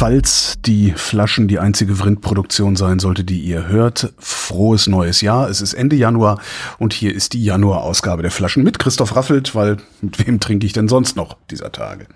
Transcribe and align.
Falls 0.00 0.54
die 0.64 0.92
Flaschen 0.96 1.46
die 1.46 1.58
einzige 1.58 1.94
Vrindproduktion 1.94 2.74
sein 2.74 3.00
sollte, 3.00 3.22
die 3.22 3.38
ihr 3.40 3.68
hört, 3.68 4.14
frohes 4.18 4.86
neues 4.86 5.20
Jahr. 5.20 5.50
Es 5.50 5.60
ist 5.60 5.74
Ende 5.74 5.94
Januar 5.94 6.40
und 6.78 6.94
hier 6.94 7.14
ist 7.14 7.34
die 7.34 7.44
Januar-Ausgabe 7.44 8.22
der 8.22 8.30
Flaschen 8.30 8.62
mit 8.64 8.78
Christoph 8.78 9.14
Raffelt, 9.14 9.54
weil 9.54 9.76
mit 10.00 10.26
wem 10.26 10.40
trinke 10.40 10.64
ich 10.64 10.72
denn 10.72 10.88
sonst 10.88 11.16
noch 11.16 11.36
dieser 11.50 11.70
Tage? 11.70 12.06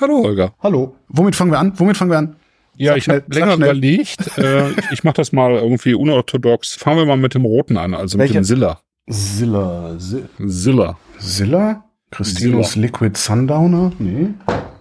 Hallo 0.00 0.22
Holger. 0.22 0.54
Hallo. 0.62 0.94
Womit 1.08 1.34
fangen 1.34 1.50
wir 1.50 1.58
an? 1.58 1.72
Womit 1.74 1.96
fangen 1.96 2.12
wir 2.12 2.18
an? 2.18 2.36
Ja, 2.76 2.92
Sag 2.92 2.98
ich 2.98 3.08
habe 3.08 3.24
länger 3.30 3.54
überlegt. 3.54 4.20
äh, 4.38 4.70
ich 4.92 5.02
mache 5.02 5.14
das 5.16 5.32
mal 5.32 5.50
irgendwie 5.56 5.94
unorthodox. 5.94 6.74
Fangen 6.74 6.98
wir 6.98 7.06
mal 7.06 7.16
mit 7.16 7.34
dem 7.34 7.44
Roten 7.44 7.76
an, 7.76 7.94
also 7.94 8.18
Welcher? 8.20 8.34
mit 8.34 8.42
dem 8.42 8.44
Silla. 8.44 8.80
Zilla. 9.10 9.96
Zi- 9.98 10.22
Silla. 10.38 10.96
Zilla? 11.18 11.82
Christinus 12.12 12.76
Liquid 12.76 13.18
Sundowner? 13.18 13.90
Nee. 13.98 14.28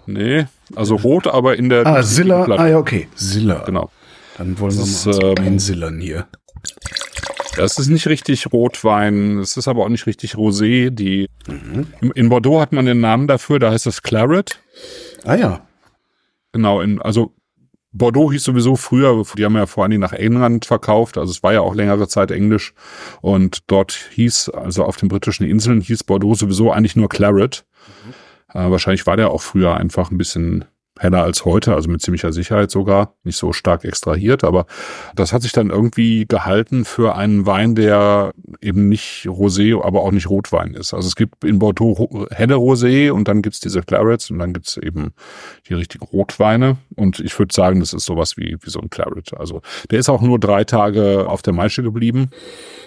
Nee, 0.08 0.46
also 0.76 0.96
rot, 0.96 1.28
aber 1.28 1.58
in 1.58 1.70
der 1.70 1.86
Ah. 1.86 2.02
Platte. 2.02 2.60
Ah 2.60 2.68
ja, 2.68 2.78
okay. 2.78 3.08
Zilla. 3.16 3.64
Genau. 3.66 3.90
Dann 4.38 4.60
wollen 4.60 4.74
wir 4.74 4.80
Das 4.82 5.06
mal 5.06 5.12
ist, 5.12 5.24
ähm, 5.24 5.36
einsillern 5.46 6.00
hier. 6.00 6.28
Das 7.56 7.78
ist 7.80 7.88
nicht 7.88 8.08
richtig 8.08 8.52
Rotwein, 8.52 9.38
es 9.40 9.56
ist 9.56 9.68
aber 9.68 9.84
auch 9.86 9.90
nicht 9.90 10.08
richtig 10.08 10.36
Rosé. 10.36 10.90
Die 10.90 11.30
Mhm. 11.48 11.88
in, 12.14 12.30
Bordeaux 12.30 12.60
hat 12.60 12.74
man 12.74 12.86
den 12.86 13.00
Namen 13.00 13.28
dafür, 13.28 13.60
da 13.60 13.72
heißt 13.72 13.88
es 13.88 14.02
Claret. 14.02 14.60
Ah 15.24 15.36
ja. 15.36 15.66
Genau, 16.52 16.82
in, 16.82 17.02
also 17.02 17.34
Bordeaux 17.94 18.30
hieß 18.32 18.44
sowieso 18.44 18.76
früher, 18.76 19.24
die 19.38 19.46
haben 19.46 19.56
ja 19.56 19.68
vor 19.68 19.88
Dingen 19.88 20.02
nach 20.02 20.12
England 20.12 20.66
verkauft, 20.66 21.18
also 21.18 21.32
es 21.32 21.44
war 21.44 21.54
ja 21.54 21.62
auch 21.62 21.76
längere 21.76 22.10
Zeit 22.10 22.30
Englisch 22.30 22.74
und 23.22 23.60
dort 23.68 23.94
hieß, 24.12 24.50
also 24.50 24.84
auf 24.84 24.98
den 24.98 25.08
britischen 25.08 25.46
Inseln 25.48 25.80
hieß 25.80 26.04
Bordeaux 26.04 26.36
sowieso 26.36 26.72
eigentlich 26.74 26.98
nur 26.98 27.08
Claret. 27.08 27.64
Äh, 28.54 28.70
wahrscheinlich 28.70 29.08
war 29.08 29.18
der 29.18 29.32
auch 29.32 29.42
früher 29.42 29.76
einfach 29.76 30.12
ein 30.12 30.18
bisschen 30.18 30.66
heller 31.00 31.24
als 31.24 31.44
heute, 31.44 31.76
also 31.76 31.90
mit 31.90 32.02
ziemlicher 32.02 32.32
Sicherheit 32.32 32.72
sogar, 32.72 33.16
nicht 33.24 33.36
so 33.36 33.52
stark 33.52 33.84
extrahiert, 33.84 34.46
aber 34.46 34.66
das 35.14 35.34
hat 35.34 35.42
sich 35.42 35.52
dann 35.52 35.70
irgendwie 35.70 36.26
gehalten 36.26 36.86
für 36.86 37.16
einen 37.16 37.46
Wein, 37.46 37.76
der 37.76 38.32
eben 38.62 38.88
nicht 38.88 39.26
Rosé, 39.26 39.84
aber 39.84 40.04
auch 40.04 40.12
nicht 40.12 40.30
Rotwein 40.30 40.74
ist. 40.74 40.94
Also 40.94 41.08
es 41.08 41.18
gibt 41.18 41.44
in 41.44 41.60
Bordeaux 41.60 42.28
helle 42.32 42.56
Rosé 42.56 43.12
und 43.12 43.28
dann 43.28 43.42
gibt's 43.42 43.60
diese 43.60 43.82
Clarets 43.82 44.32
und 44.32 44.40
dann 44.40 44.54
gibt's 44.54 44.78
eben 44.78 45.12
die 45.68 45.74
richtigen 45.74 46.06
Rotweine 46.06 46.78
und 46.96 47.20
ich 47.20 47.38
würde 47.38 47.54
sagen, 47.54 47.82
das 47.82 47.92
ist 47.92 48.06
sowas 48.06 48.38
wie, 48.38 48.56
wie 48.62 48.70
so 48.70 48.80
ein 48.80 48.90
Claret. 48.90 49.34
Also 49.38 49.62
der 49.92 50.00
ist 50.00 50.08
auch 50.08 50.22
nur 50.22 50.40
drei 50.40 50.64
Tage 50.64 51.28
auf 51.28 51.42
der 51.42 51.54
Maische 51.54 51.84
geblieben. 51.84 52.30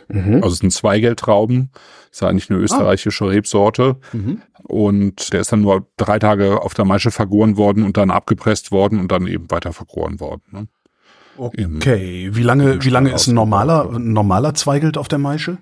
Mhm. 0.09 0.37
Also 0.37 0.49
es 0.49 0.59
sind 0.61 0.73
Zweigeltrauben, 0.73 1.71
ist 2.11 2.23
eigentlich 2.23 2.51
eine 2.51 2.59
österreichische 2.61 3.29
Rebsorte. 3.29 3.97
Mhm. 4.13 4.43
Und 4.65 5.33
der 5.33 5.41
ist 5.41 5.53
dann 5.53 5.61
nur 5.63 5.87
drei 5.97 6.19
Tage 6.19 6.63
auf 6.63 6.75
der 6.75 6.85
Maische 6.85 7.11
vergoren 7.11 7.57
worden 7.57 7.85
und 7.85 7.97
dann 7.97 8.11
abgepresst 8.11 8.71
worden 8.73 8.99
und 9.01 9.11
dann 9.13 9.27
eben 9.27 9.51
weiter 9.51 9.73
vergoren 9.73 10.21
worden. 10.21 10.43
Ne? 10.51 10.69
Im- 11.57 11.77
Okay. 11.77 12.31
Wie 12.33 12.43
lange, 12.43 12.73
im 12.73 12.85
wie 12.85 12.91
lange 12.91 13.13
ist 13.13 13.29
ein 13.29 13.35
normaler, 13.35 13.89
ein 13.95 14.13
normaler 14.13 14.55
Zweigelt 14.55 14.99
auf 14.99 15.07
der 15.09 15.19
Maische? 15.19 15.59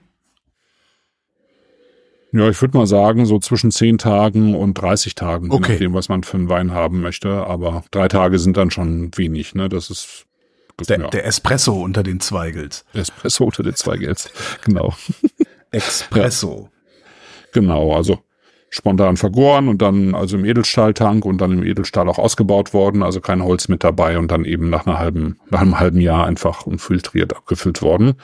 Ja, 2.33 2.49
ich 2.51 2.61
würde 2.61 2.77
mal 2.77 2.87
sagen, 2.87 3.25
so 3.25 3.39
zwischen 3.39 3.71
10 3.71 3.99
Tagen 3.99 4.55
und 4.55 4.75
30 4.75 5.15
Tagen, 5.15 5.51
Okay. 5.51 5.67
je 5.69 5.73
nachdem, 5.75 5.95
was 5.95 6.09
man 6.09 6.23
für 6.23 6.37
einen 6.37 6.49
Wein 6.49 6.73
haben 6.73 7.01
möchte. 7.01 7.47
Aber 7.47 7.85
drei 7.91 8.09
Tage 8.09 8.39
sind 8.39 8.57
dann 8.57 8.71
schon 8.71 9.11
wenig, 9.17 9.55
ne? 9.55 9.69
Das 9.69 9.91
ist 9.91 10.27
Der, 10.89 10.99
ja, 11.01 11.09
der 11.09 11.25
Espresso 11.25 11.81
unter 11.83 12.03
den 12.03 12.21
Zweigels. 12.21 12.85
Espresso 12.93 13.45
unter 13.45 13.63
den 13.63 13.75
Zweigels. 13.75 14.29
Genau. 14.65 14.93
Espresso. 15.77 16.71
Genau, 17.53 17.95
also 17.95 18.19
spontan 18.71 19.17
vergoren 19.17 19.69
und 19.69 19.81
dann 19.81 20.15
also 20.15 20.37
im 20.37 20.45
Edelstahltank 20.45 21.25
und 21.25 21.41
dann 21.41 21.53
im 21.53 21.65
Edelstahl 21.65 22.09
auch 22.09 22.19
ausgebaut 22.19 22.75
worden, 22.75 23.03
also 23.03 23.21
kein 23.21 23.43
Holz 23.43 23.69
mit 23.69 23.85
dabei 23.85 24.19
und 24.19 24.31
dann 24.31 24.45
eben 24.45 24.69
nach 24.69 24.87
einer 24.87 24.99
halben, 24.99 25.39
nach 25.51 25.61
einem 25.61 25.79
halben 25.79 26.01
Jahr 26.01 26.27
einfach 26.27 26.67
unfiltriert 26.67 27.35
abgefüllt 27.35 27.83
worden. 27.83 28.15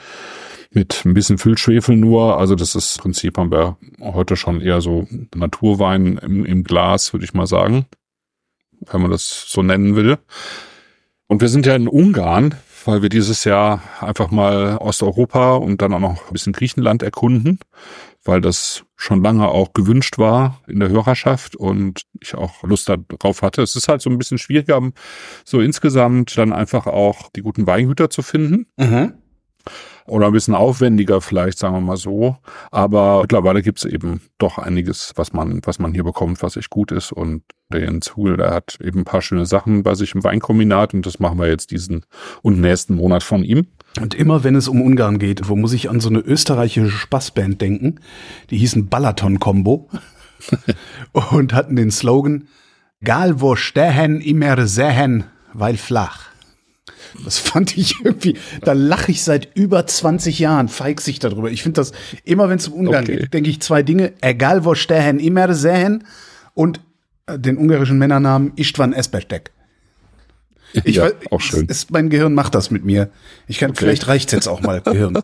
Mit 0.71 1.05
ein 1.05 1.13
bisschen 1.13 1.37
Füllschwefel 1.37 1.95
nur, 1.95 2.37
also 2.39 2.55
das 2.55 2.75
ist 2.75 2.97
im 2.97 3.03
Prinzip 3.03 3.37
haben 3.37 3.51
wir 3.51 3.77
heute 4.01 4.35
schon 4.35 4.59
eher 4.59 4.81
so 4.81 5.07
Naturwein 5.35 6.17
im, 6.17 6.45
im 6.45 6.63
Glas, 6.63 7.13
würde 7.13 7.25
ich 7.25 7.33
mal 7.33 7.47
sagen, 7.47 7.85
wenn 8.91 9.01
man 9.01 9.11
das 9.11 9.45
so 9.47 9.61
nennen 9.61 9.95
will. 9.95 10.17
Und 11.27 11.41
wir 11.41 11.47
sind 11.47 11.65
ja 11.65 11.75
in 11.75 11.87
Ungarn, 11.87 12.55
weil 12.85 13.01
wir 13.01 13.09
dieses 13.09 13.43
Jahr 13.43 13.81
einfach 13.99 14.31
mal 14.31 14.77
Osteuropa 14.77 15.55
und 15.55 15.81
dann 15.81 15.93
auch 15.93 15.99
noch 15.99 16.27
ein 16.27 16.33
bisschen 16.33 16.53
Griechenland 16.53 17.03
erkunden, 17.03 17.59
weil 18.23 18.41
das 18.41 18.83
schon 18.95 19.21
lange 19.21 19.47
auch 19.47 19.73
gewünscht 19.73 20.17
war 20.17 20.61
in 20.67 20.79
der 20.79 20.89
Hörerschaft 20.89 21.55
und 21.55 22.03
ich 22.21 22.35
auch 22.35 22.63
Lust 22.63 22.89
darauf 22.89 23.41
hatte. 23.41 23.61
Es 23.61 23.75
ist 23.75 23.87
halt 23.87 24.01
so 24.01 24.09
ein 24.09 24.17
bisschen 24.17 24.37
schwieriger, 24.37 24.81
so 25.43 25.59
insgesamt 25.59 26.37
dann 26.37 26.53
einfach 26.53 26.87
auch 26.87 27.29
die 27.35 27.41
guten 27.41 27.67
Weingüter 27.67 28.09
zu 28.09 28.21
finden 28.21 28.67
Mhm. 28.77 29.13
Oder 30.05 30.27
ein 30.27 30.33
bisschen 30.33 30.55
aufwendiger 30.55 31.21
vielleicht, 31.21 31.57
sagen 31.57 31.75
wir 31.75 31.81
mal 31.81 31.97
so. 31.97 32.37
Aber 32.71 33.21
mittlerweile 33.21 33.61
gibt's 33.61 33.85
eben 33.85 34.21
doch 34.37 34.57
einiges, 34.57 35.13
was 35.15 35.33
man, 35.33 35.61
was 35.63 35.79
man 35.79 35.93
hier 35.93 36.03
bekommt, 36.03 36.41
was 36.43 36.57
echt 36.57 36.69
gut 36.69 36.91
ist. 36.91 37.11
Und 37.11 37.43
der 37.71 37.81
Jens 37.81 38.15
Hugel, 38.15 38.37
der 38.37 38.51
hat 38.51 38.77
eben 38.81 38.99
ein 38.99 39.05
paar 39.05 39.21
schöne 39.21 39.45
Sachen 39.45 39.83
bei 39.83 39.95
sich 39.95 40.13
im 40.15 40.23
Weinkombinat 40.23 40.93
und 40.93 41.05
das 41.05 41.19
machen 41.19 41.39
wir 41.39 41.47
jetzt 41.47 41.71
diesen 41.71 42.05
und 42.41 42.59
nächsten 42.59 42.95
Monat 42.95 43.23
von 43.23 43.43
ihm. 43.43 43.67
Und 43.99 44.15
immer 44.15 44.43
wenn 44.43 44.55
es 44.55 44.67
um 44.67 44.81
Ungarn 44.81 45.19
geht, 45.19 45.47
wo 45.47 45.55
muss 45.55 45.73
ich 45.73 45.89
an 45.89 45.99
so 45.99 46.09
eine 46.09 46.19
österreichische 46.19 46.89
Spaßband 46.89 47.61
denken? 47.61 47.99
Die 48.49 48.57
hießen 48.57 48.89
Balaton-Kombo 48.89 49.89
und 51.11 51.53
hatten 51.53 51.75
den 51.75 51.91
Slogan 51.91 52.47
Gal 53.03 53.41
wo 53.41 53.57
stehen, 53.57 54.21
immer 54.21 54.65
sehen, 54.65 55.25
weil 55.51 55.75
flach. 55.75 56.32
Das 57.23 57.37
fand 57.39 57.77
ich 57.77 57.95
irgendwie, 58.03 58.37
da 58.61 58.73
lache 58.73 59.11
ich 59.11 59.23
seit 59.23 59.55
über 59.55 59.85
20 59.85 60.39
Jahren, 60.39 60.67
feix 60.67 61.07
ich 61.07 61.19
darüber. 61.19 61.51
Ich 61.51 61.61
finde 61.63 61.81
das, 61.81 61.91
immer 62.23 62.49
wenn 62.49 62.57
es 62.57 62.67
um 62.67 62.73
Ungarn 62.87 63.03
Okay. 63.03 63.17
geht, 63.17 63.33
denke 63.33 63.49
ich 63.49 63.61
zwei 63.61 63.83
Dinge. 63.83 64.13
Egal 64.21 64.65
wo 64.65 64.73
stehen, 64.75 65.19
immer 65.19 65.53
sehen 65.53 66.05
und 66.53 66.79
äh, 67.27 67.37
den 67.37 67.57
ungarischen 67.57 67.97
Männernamen 67.97 68.53
Istvan 68.55 68.93
Esbestek. 68.93 69.51
Ich 70.85 70.95
ja, 70.95 71.11
auch 71.29 71.39
schön. 71.39 71.67
Ist, 71.67 71.91
mein 71.91 72.09
Gehirn 72.09 72.33
macht 72.33 72.55
das 72.55 72.71
mit 72.71 72.83
mir. 72.83 73.11
Ich 73.47 73.59
kann, 73.59 73.75
vielleicht 73.75 74.07
reicht's 74.07 74.31
jetzt 74.31 74.47
auch 74.47 74.61
mal, 74.61 74.81
Gehirn. 74.81 75.19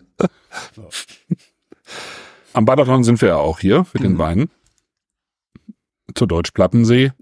Am 2.54 2.66
Badaton 2.66 3.04
sind 3.04 3.20
wir 3.22 3.30
ja 3.30 3.38
auch 3.38 3.60
hier 3.60 3.84
für 3.86 3.98
Mhm. 3.98 4.04
den 4.04 4.18
Wein. 4.20 4.50
Zur 6.14 6.28
Deutsch-Plattensee. 6.28 7.14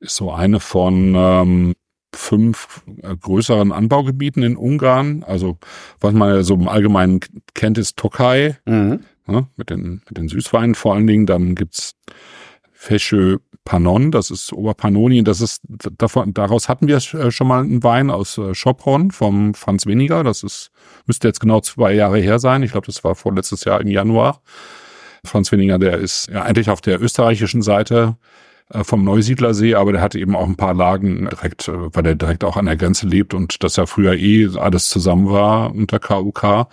Ist 0.00 0.16
so 0.16 0.30
eine 0.32 0.60
von 0.60 1.14
ähm, 1.16 1.74
fünf 2.14 2.82
äh, 3.02 3.14
größeren 3.16 3.72
Anbaugebieten 3.72 4.42
in 4.42 4.56
Ungarn. 4.56 5.22
Also 5.24 5.58
was 6.00 6.12
man 6.12 6.34
ja 6.34 6.42
so 6.42 6.54
im 6.54 6.68
Allgemeinen 6.68 7.20
kennt, 7.54 7.78
ist 7.78 7.96
Tokai. 7.96 8.56
Mhm. 8.66 9.00
ne, 9.26 9.46
mit, 9.56 9.70
den, 9.70 10.02
mit 10.08 10.18
den 10.18 10.28
Süßweinen 10.28 10.74
vor 10.74 10.94
allen 10.94 11.06
Dingen. 11.06 11.26
Dann 11.26 11.54
gibt's 11.54 11.94
Fesche 12.72 13.40
Panon, 13.68 14.10
das 14.10 14.30
ist 14.30 14.52
Oberpannonien. 14.52 15.26
Das 15.26 15.42
ist 15.42 15.60
davon, 15.98 16.32
daraus 16.32 16.70
hatten 16.70 16.88
wir 16.88 16.96
äh, 16.96 17.30
schon 17.30 17.46
mal 17.46 17.62
einen 17.62 17.82
Wein 17.82 18.08
aus 18.08 18.38
äh, 18.38 18.54
Schopron 18.54 19.10
vom 19.10 19.52
Franz 19.52 19.84
Weniger. 19.84 20.24
Das 20.24 20.42
ist 20.42 20.70
müsste 21.04 21.28
jetzt 21.28 21.40
genau 21.40 21.60
zwei 21.60 21.92
Jahre 21.92 22.18
her 22.18 22.38
sein. 22.38 22.62
Ich 22.62 22.72
glaube, 22.72 22.86
das 22.86 23.04
war 23.04 23.14
vorletztes 23.14 23.64
Jahr 23.64 23.80
im 23.82 23.88
Januar. 23.88 24.40
Franz 25.22 25.52
Weniger, 25.52 25.78
der 25.78 25.98
ist 25.98 26.28
ja 26.28 26.44
eigentlich 26.44 26.70
auf 26.70 26.80
der 26.80 27.02
österreichischen 27.02 27.60
Seite 27.60 28.16
vom 28.70 29.04
Neusiedlersee, 29.04 29.74
aber 29.74 29.92
der 29.92 30.00
hat 30.02 30.14
eben 30.14 30.36
auch 30.36 30.46
ein 30.46 30.56
paar 30.56 30.74
Lagen 30.74 31.28
direkt, 31.30 31.68
äh, 31.68 31.94
weil 31.94 32.06
er 32.06 32.14
direkt 32.14 32.44
auch 32.44 32.56
an 32.56 32.66
der 32.66 32.76
Grenze 32.76 33.06
lebt 33.06 33.34
und 33.34 33.62
das 33.62 33.76
ja 33.76 33.86
früher 33.86 34.14
eh 34.14 34.48
alles 34.56 34.88
zusammen 34.88 35.30
war 35.30 35.74
unter 35.74 35.98
KUK, 35.98 36.68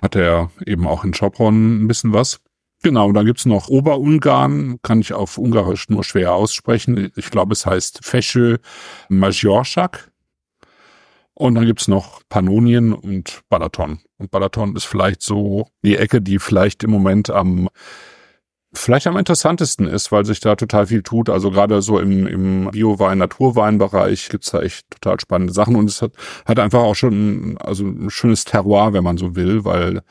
hat 0.00 0.16
er 0.16 0.50
eben 0.64 0.86
auch 0.86 1.04
in 1.04 1.14
Schopron 1.14 1.82
ein 1.82 1.88
bisschen 1.88 2.12
was. 2.12 2.40
Genau, 2.84 3.08
und 3.08 3.14
dann 3.14 3.26
gibt's 3.26 3.46
noch 3.46 3.68
Oberungarn, 3.68 4.78
kann 4.82 5.00
ich 5.00 5.12
auf 5.12 5.38
Ungarisch 5.38 5.88
nur 5.88 6.02
schwer 6.02 6.34
aussprechen. 6.34 7.12
Ich 7.14 7.30
glaube, 7.30 7.52
es 7.52 7.64
heißt 7.64 8.04
Fesche 8.04 8.58
Majorschak. 9.08 10.10
Und 11.34 11.54
dann 11.54 11.64
gibt's 11.64 11.88
noch 11.88 12.22
Pannonien 12.28 12.92
und 12.92 13.42
Balaton. 13.48 14.00
Und 14.18 14.30
Balaton 14.30 14.76
ist 14.76 14.84
vielleicht 14.84 15.22
so 15.22 15.68
die 15.82 15.96
Ecke, 15.96 16.20
die 16.20 16.38
vielleicht 16.38 16.82
im 16.82 16.90
Moment 16.90 17.30
am 17.30 17.68
vielleicht 18.72 19.06
am 19.06 19.16
interessantesten 19.16 19.86
ist, 19.86 20.12
weil 20.12 20.24
sich 20.24 20.40
da 20.40 20.56
total 20.56 20.86
viel 20.86 21.02
tut. 21.02 21.28
Also 21.28 21.50
gerade 21.50 21.82
so 21.82 21.98
im, 21.98 22.26
im 22.26 22.70
Biowein, 22.70 23.18
Naturweinbereich 23.18 24.28
gibt's 24.28 24.50
da 24.50 24.62
echt 24.62 24.90
total 24.90 25.20
spannende 25.20 25.52
Sachen. 25.52 25.76
Und 25.76 25.88
es 25.88 26.02
hat, 26.02 26.12
hat 26.46 26.58
einfach 26.58 26.80
auch 26.80 26.94
schon 26.94 27.58
also 27.58 27.84
ein 27.84 28.10
schönes 28.10 28.44
Terroir, 28.44 28.92
wenn 28.92 29.04
man 29.04 29.18
so 29.18 29.36
will, 29.36 29.64
weil 29.64 30.02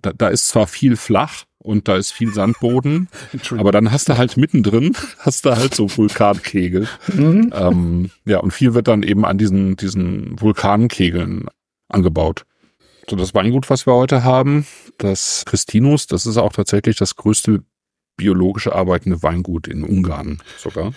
da, 0.00 0.12
da 0.12 0.28
ist 0.28 0.48
zwar 0.48 0.66
viel 0.66 0.96
flach 0.96 1.44
und 1.58 1.88
da 1.88 1.96
ist 1.96 2.12
viel 2.12 2.32
Sandboden. 2.32 3.08
Aber 3.58 3.72
dann 3.72 3.92
hast 3.92 4.08
du 4.08 4.16
halt 4.16 4.36
mittendrin, 4.36 4.96
hast 5.18 5.44
du 5.44 5.54
halt 5.54 5.74
so 5.74 5.88
Vulkankegel. 5.96 6.88
Mhm. 7.08 7.52
Ähm, 7.54 8.10
ja, 8.24 8.38
und 8.38 8.52
viel 8.52 8.72
wird 8.74 8.88
dann 8.88 9.02
eben 9.02 9.24
an 9.24 9.36
diesen, 9.36 9.76
diesen 9.76 10.40
Vulkankegeln 10.40 11.46
angebaut. 11.88 12.46
So, 13.08 13.14
das 13.14 13.34
Weingut, 13.34 13.70
was 13.70 13.86
wir 13.86 13.94
heute 13.94 14.24
haben, 14.24 14.66
das 14.98 15.44
Christinus, 15.46 16.06
das 16.06 16.26
ist 16.26 16.38
auch 16.38 16.52
tatsächlich 16.52 16.96
das 16.96 17.14
größte 17.14 17.62
biologische 18.16 18.74
arbeitende 18.74 19.22
Weingut 19.22 19.68
in 19.68 19.84
Ungarn 19.84 20.38
sogar. 20.58 20.92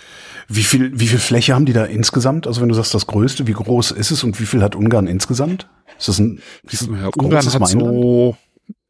Wie 0.48 0.62
viel, 0.62 0.98
wie 0.98 1.06
viel 1.06 1.18
Fläche 1.18 1.54
haben 1.54 1.66
die 1.66 1.72
da 1.72 1.84
insgesamt? 1.84 2.46
Also 2.46 2.60
wenn 2.60 2.68
du 2.68 2.74
sagst 2.74 2.94
das 2.94 3.06
größte, 3.06 3.46
wie 3.46 3.52
groß 3.52 3.90
ist 3.92 4.10
es 4.10 4.24
und 4.24 4.40
wie 4.40 4.46
viel 4.46 4.62
hat 4.62 4.74
Ungarn 4.74 5.06
insgesamt? 5.06 5.68
Ist 5.98 6.08
das 6.08 6.18
ein 6.18 6.40
ja, 6.70 7.10
Ungarn 7.16 7.44
hat 7.44 7.60
Weinland? 7.60 7.70
so, 7.70 8.36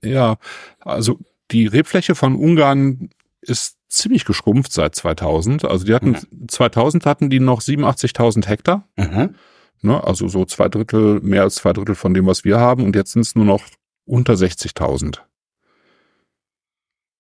ja, 0.03 0.37
also 0.81 1.19
die 1.51 1.67
Rebfläche 1.67 2.15
von 2.15 2.37
Ungarn 2.37 3.11
ist 3.41 3.77
ziemlich 3.89 4.25
geschrumpft 4.25 4.73
seit 4.73 4.95
2000. 4.95 5.65
Also 5.65 5.85
die 5.85 5.95
hatten, 5.95 6.11
mhm. 6.11 6.49
2000 6.49 7.07
hatten 7.07 7.31
die 7.31 7.41
noch 7.41 7.61
87.000 7.61 8.47
Hektar. 8.47 8.89
Mhm. 8.97 9.35
Ne, 9.83 10.05
also 10.05 10.29
so 10.29 10.45
zwei 10.45 10.69
Drittel, 10.69 11.21
mehr 11.21 11.43
als 11.43 11.57
zwei 11.57 11.73
Drittel 11.73 11.95
von 11.95 12.15
dem, 12.15 12.27
was 12.27 12.45
wir 12.45 12.61
haben. 12.61 12.85
Und 12.85 12.95
jetzt 12.95 13.13
sind 13.13 13.23
es 13.23 13.35
nur 13.35 13.47
noch 13.47 13.63
unter 14.05 14.35
60.000. 14.35 15.21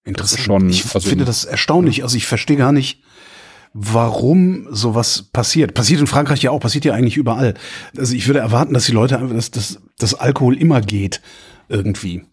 Interessant. 0.04 0.42
Schon, 0.42 0.68
ich 0.70 0.84
also, 0.94 1.08
finde 1.08 1.24
das 1.24 1.44
erstaunlich. 1.44 2.02
Also 2.02 2.16
ich 2.16 2.26
verstehe 2.26 2.56
gar 2.56 2.72
nicht, 2.72 3.02
warum 3.72 4.66
sowas 4.70 5.22
passiert. 5.32 5.74
Passiert 5.74 6.00
in 6.00 6.06
Frankreich 6.06 6.42
ja 6.42 6.50
auch, 6.50 6.60
passiert 6.60 6.84
ja 6.84 6.94
eigentlich 6.94 7.16
überall. 7.16 7.54
Also 7.96 8.14
ich 8.14 8.26
würde 8.26 8.40
erwarten, 8.40 8.74
dass 8.74 8.86
die 8.86 8.92
Leute, 8.92 9.18
dass, 9.32 9.50
dass, 9.50 9.80
dass 9.98 10.14
Alkohol 10.14 10.56
immer 10.56 10.80
geht. 10.80 11.20
Irgendwie. 11.68 12.24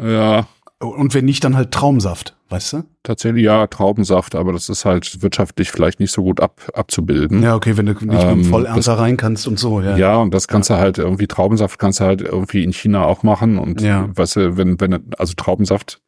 Ja. 0.00 0.46
Und 0.78 1.12
wenn 1.12 1.26
nicht, 1.26 1.44
dann 1.44 1.56
halt 1.56 1.72
Traumsaft, 1.72 2.36
weißt 2.48 2.72
du? 2.72 2.84
Tatsächlich 3.02 3.44
ja, 3.44 3.66
Traubensaft, 3.66 4.34
aber 4.34 4.54
das 4.54 4.70
ist 4.70 4.86
halt 4.86 5.20
wirtschaftlich 5.20 5.70
vielleicht 5.70 6.00
nicht 6.00 6.10
so 6.10 6.22
gut 6.22 6.40
ab, 6.40 6.70
abzubilden. 6.72 7.42
Ja, 7.42 7.54
okay, 7.54 7.76
wenn 7.76 7.84
du 7.84 7.92
nicht 7.92 8.22
ähm, 8.22 8.38
mit 8.38 8.46
Vollernter 8.46 8.94
rein 8.94 9.18
kannst 9.18 9.46
und 9.46 9.58
so, 9.58 9.82
ja. 9.82 9.98
Ja, 9.98 10.16
und 10.16 10.32
das 10.32 10.48
kannst 10.48 10.70
ja. 10.70 10.76
du 10.76 10.82
halt 10.82 10.96
irgendwie, 10.96 11.26
Traubensaft 11.26 11.78
kannst 11.78 12.00
du 12.00 12.04
halt 12.04 12.22
irgendwie 12.22 12.64
in 12.64 12.72
China 12.72 13.04
auch 13.04 13.22
machen 13.22 13.58
und 13.58 13.82
ja. 13.82 14.08
weißt 14.16 14.36
du, 14.36 14.56
wenn, 14.56 14.80
wenn, 14.80 15.12
also 15.18 15.34
Traubensaft, 15.36 16.00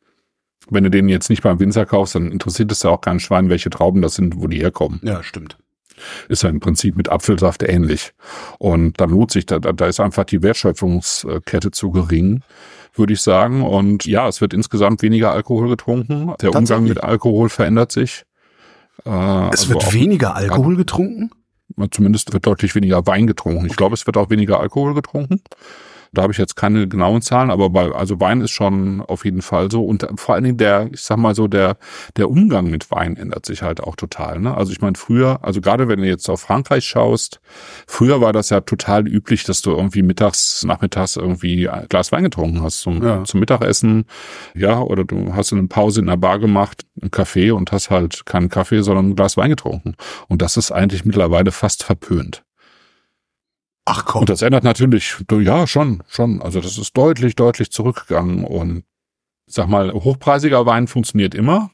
wenn 0.70 0.84
du 0.84 0.90
den 0.90 1.08
jetzt 1.08 1.30
nicht 1.30 1.42
beim 1.42 1.60
Winzer 1.60 1.86
kaufst, 1.86 2.14
dann 2.14 2.30
interessiert 2.30 2.72
es 2.72 2.82
ja 2.82 2.90
auch 2.90 3.00
keinen 3.00 3.20
Schwein, 3.20 3.48
welche 3.48 3.70
Trauben 3.70 4.02
das 4.02 4.14
sind, 4.14 4.40
wo 4.40 4.46
die 4.46 4.58
herkommen. 4.58 5.00
Ja, 5.02 5.22
stimmt 5.22 5.56
ist 6.28 6.42
ja 6.42 6.48
im 6.48 6.58
Prinzip 6.58 6.96
mit 6.96 7.10
Apfelsaft 7.10 7.62
ähnlich. 7.62 8.12
Und 8.58 9.00
dann 9.00 9.10
lohnt 9.10 9.30
sich, 9.30 9.46
da, 9.46 9.60
da 9.60 9.86
ist 9.86 10.00
einfach 10.00 10.24
die 10.24 10.42
Wertschöpfungskette 10.42 11.70
zu 11.70 11.92
gering 11.92 12.42
würde 12.94 13.12
ich 13.12 13.20
sagen. 13.20 13.62
Und 13.62 14.04
ja, 14.06 14.28
es 14.28 14.40
wird 14.40 14.54
insgesamt 14.54 15.02
weniger 15.02 15.32
Alkohol 15.32 15.68
getrunken. 15.68 16.34
Der 16.40 16.54
Umgang 16.54 16.84
mit 16.84 17.02
Alkohol 17.02 17.48
verändert 17.48 17.92
sich. 17.92 18.24
Äh, 19.04 19.08
es 19.08 19.62
also 19.62 19.70
wird 19.70 19.92
weniger 19.92 20.34
Alkohol 20.34 20.76
getrunken? 20.76 21.30
Zumindest 21.90 22.32
wird 22.32 22.46
deutlich 22.46 22.74
weniger 22.74 23.06
Wein 23.06 23.26
getrunken. 23.26 23.66
Ich 23.66 23.76
glaube, 23.76 23.94
es 23.94 24.06
wird 24.06 24.18
auch 24.18 24.28
weniger 24.28 24.60
Alkohol 24.60 24.94
getrunken. 24.94 25.40
Da 26.12 26.22
habe 26.22 26.32
ich 26.32 26.38
jetzt 26.38 26.56
keine 26.56 26.86
genauen 26.88 27.22
Zahlen, 27.22 27.50
aber 27.50 27.70
bei, 27.70 27.90
also 27.90 28.20
Wein 28.20 28.42
ist 28.42 28.50
schon 28.50 29.00
auf 29.00 29.24
jeden 29.24 29.40
Fall 29.40 29.70
so. 29.70 29.84
Und 29.84 30.06
vor 30.16 30.34
allen 30.34 30.44
Dingen 30.44 30.58
der, 30.58 30.90
ich 30.92 31.00
sag 31.00 31.16
mal 31.16 31.34
so, 31.34 31.48
der, 31.48 31.76
der 32.16 32.28
Umgang 32.28 32.70
mit 32.70 32.90
Wein 32.90 33.16
ändert 33.16 33.46
sich 33.46 33.62
halt 33.62 33.82
auch 33.82 33.96
total. 33.96 34.38
Ne? 34.38 34.54
Also 34.54 34.72
ich 34.72 34.82
meine, 34.82 34.96
früher, 34.96 35.38
also 35.42 35.62
gerade 35.62 35.88
wenn 35.88 36.00
du 36.00 36.06
jetzt 36.06 36.28
auf 36.28 36.42
Frankreich 36.42 36.84
schaust, 36.84 37.40
früher 37.86 38.20
war 38.20 38.34
das 38.34 38.50
ja 38.50 38.60
total 38.60 39.08
üblich, 39.08 39.44
dass 39.44 39.62
du 39.62 39.70
irgendwie 39.70 40.02
mittags, 40.02 40.64
nachmittags 40.64 41.16
irgendwie 41.16 41.68
ein 41.68 41.86
Glas 41.88 42.12
Wein 42.12 42.24
getrunken 42.24 42.62
hast 42.62 42.80
zum, 42.80 43.02
ja. 43.02 43.24
zum 43.24 43.40
Mittagessen. 43.40 44.04
Ja, 44.54 44.80
oder 44.80 45.04
du 45.04 45.34
hast 45.34 45.52
eine 45.52 45.66
Pause 45.66 46.00
in 46.00 46.06
der 46.06 46.18
Bar 46.18 46.38
gemacht, 46.38 46.84
einen 47.00 47.10
Kaffee 47.10 47.52
und 47.52 47.72
hast 47.72 47.88
halt 47.88 48.26
keinen 48.26 48.50
Kaffee, 48.50 48.82
sondern 48.82 49.10
ein 49.10 49.16
Glas 49.16 49.38
Wein 49.38 49.50
getrunken. 49.50 49.94
Und 50.28 50.42
das 50.42 50.58
ist 50.58 50.72
eigentlich 50.72 51.06
mittlerweile 51.06 51.52
fast 51.52 51.84
verpönt. 51.84 52.44
Ach 53.84 54.04
komm. 54.04 54.20
Und 54.20 54.30
das 54.30 54.42
ändert 54.42 54.64
natürlich, 54.64 55.16
ja, 55.40 55.66
schon, 55.66 56.02
schon. 56.08 56.40
Also 56.40 56.60
das 56.60 56.78
ist 56.78 56.96
deutlich, 56.96 57.34
deutlich 57.34 57.72
zurückgegangen. 57.72 58.44
Und 58.44 58.84
sag 59.46 59.68
mal, 59.68 59.92
hochpreisiger 59.92 60.66
Wein 60.66 60.86
funktioniert 60.86 61.34
immer. 61.34 61.70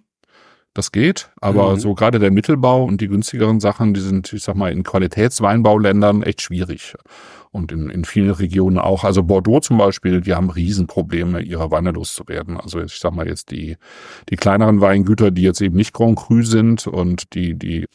Das 0.75 0.93
geht. 0.93 1.31
Aber 1.41 1.75
mhm. 1.75 1.81
so 1.81 1.95
gerade 1.95 2.19
der 2.19 2.31
Mittelbau 2.31 2.85
und 2.85 3.01
die 3.01 3.09
günstigeren 3.09 3.61
Sachen, 3.61 3.95
die 3.95 4.01
sind, 4.01 4.33
ich 4.33 4.43
sag 4.43 4.55
mal, 4.55 4.73
in 4.73 4.85
Qualitätsweinbauländern 4.85 6.23
echt 6.23 6.41
schwierig. 6.41 6.95
Und 7.51 7.73
in, 7.73 7.91
in 7.91 8.05
vielen 8.05 8.31
Regionen 8.31 8.79
auch. 8.79 9.05
Also 9.05 9.23
Bordeaux 9.23 9.61
zum 9.61 9.79
Beispiel, 9.79 10.21
die 10.21 10.35
haben 10.35 10.51
Riesenprobleme, 10.51 11.41
ihre 11.41 11.71
Weine 11.71 11.91
loszuwerden. 11.91 12.59
Also 12.59 12.81
ich 12.81 12.99
sag 13.01 13.15
mal 13.15 13.27
jetzt 13.27 13.51
die, 13.51 13.77
die 14.29 14.37
kleineren 14.37 14.81
Weingüter, 14.81 15.31
die 15.31 15.43
jetzt 15.43 15.61
eben 15.61 15.77
nicht 15.77 15.93
Grand 15.93 16.17
Cru 16.19 16.43
sind 16.43 16.87
und 16.87 17.35
die, 17.35 17.59
die 17.59 17.87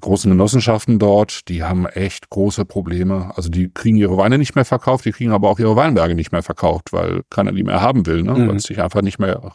großen 0.00 0.30
Genossenschaften 0.30 0.98
dort, 0.98 1.48
die 1.48 1.62
haben 1.62 1.86
echt 1.86 2.30
große 2.30 2.64
Probleme. 2.64 3.32
Also 3.34 3.48
die 3.48 3.70
kriegen 3.70 3.96
ihre 3.96 4.16
Weine 4.16 4.38
nicht 4.38 4.54
mehr 4.54 4.64
verkauft, 4.64 5.04
die 5.04 5.12
kriegen 5.12 5.32
aber 5.32 5.48
auch 5.50 5.58
ihre 5.58 5.76
Weinberge 5.76 6.14
nicht 6.14 6.32
mehr 6.32 6.42
verkauft, 6.42 6.92
weil 6.92 7.22
keiner 7.30 7.52
die 7.52 7.64
mehr 7.64 7.80
haben 7.80 8.06
will, 8.06 8.22
ne? 8.22 8.34
Mhm. 8.34 8.48
weil 8.48 8.56
es 8.56 8.64
sich 8.64 8.80
einfach 8.80 9.02
nicht 9.02 9.18
mehr 9.18 9.52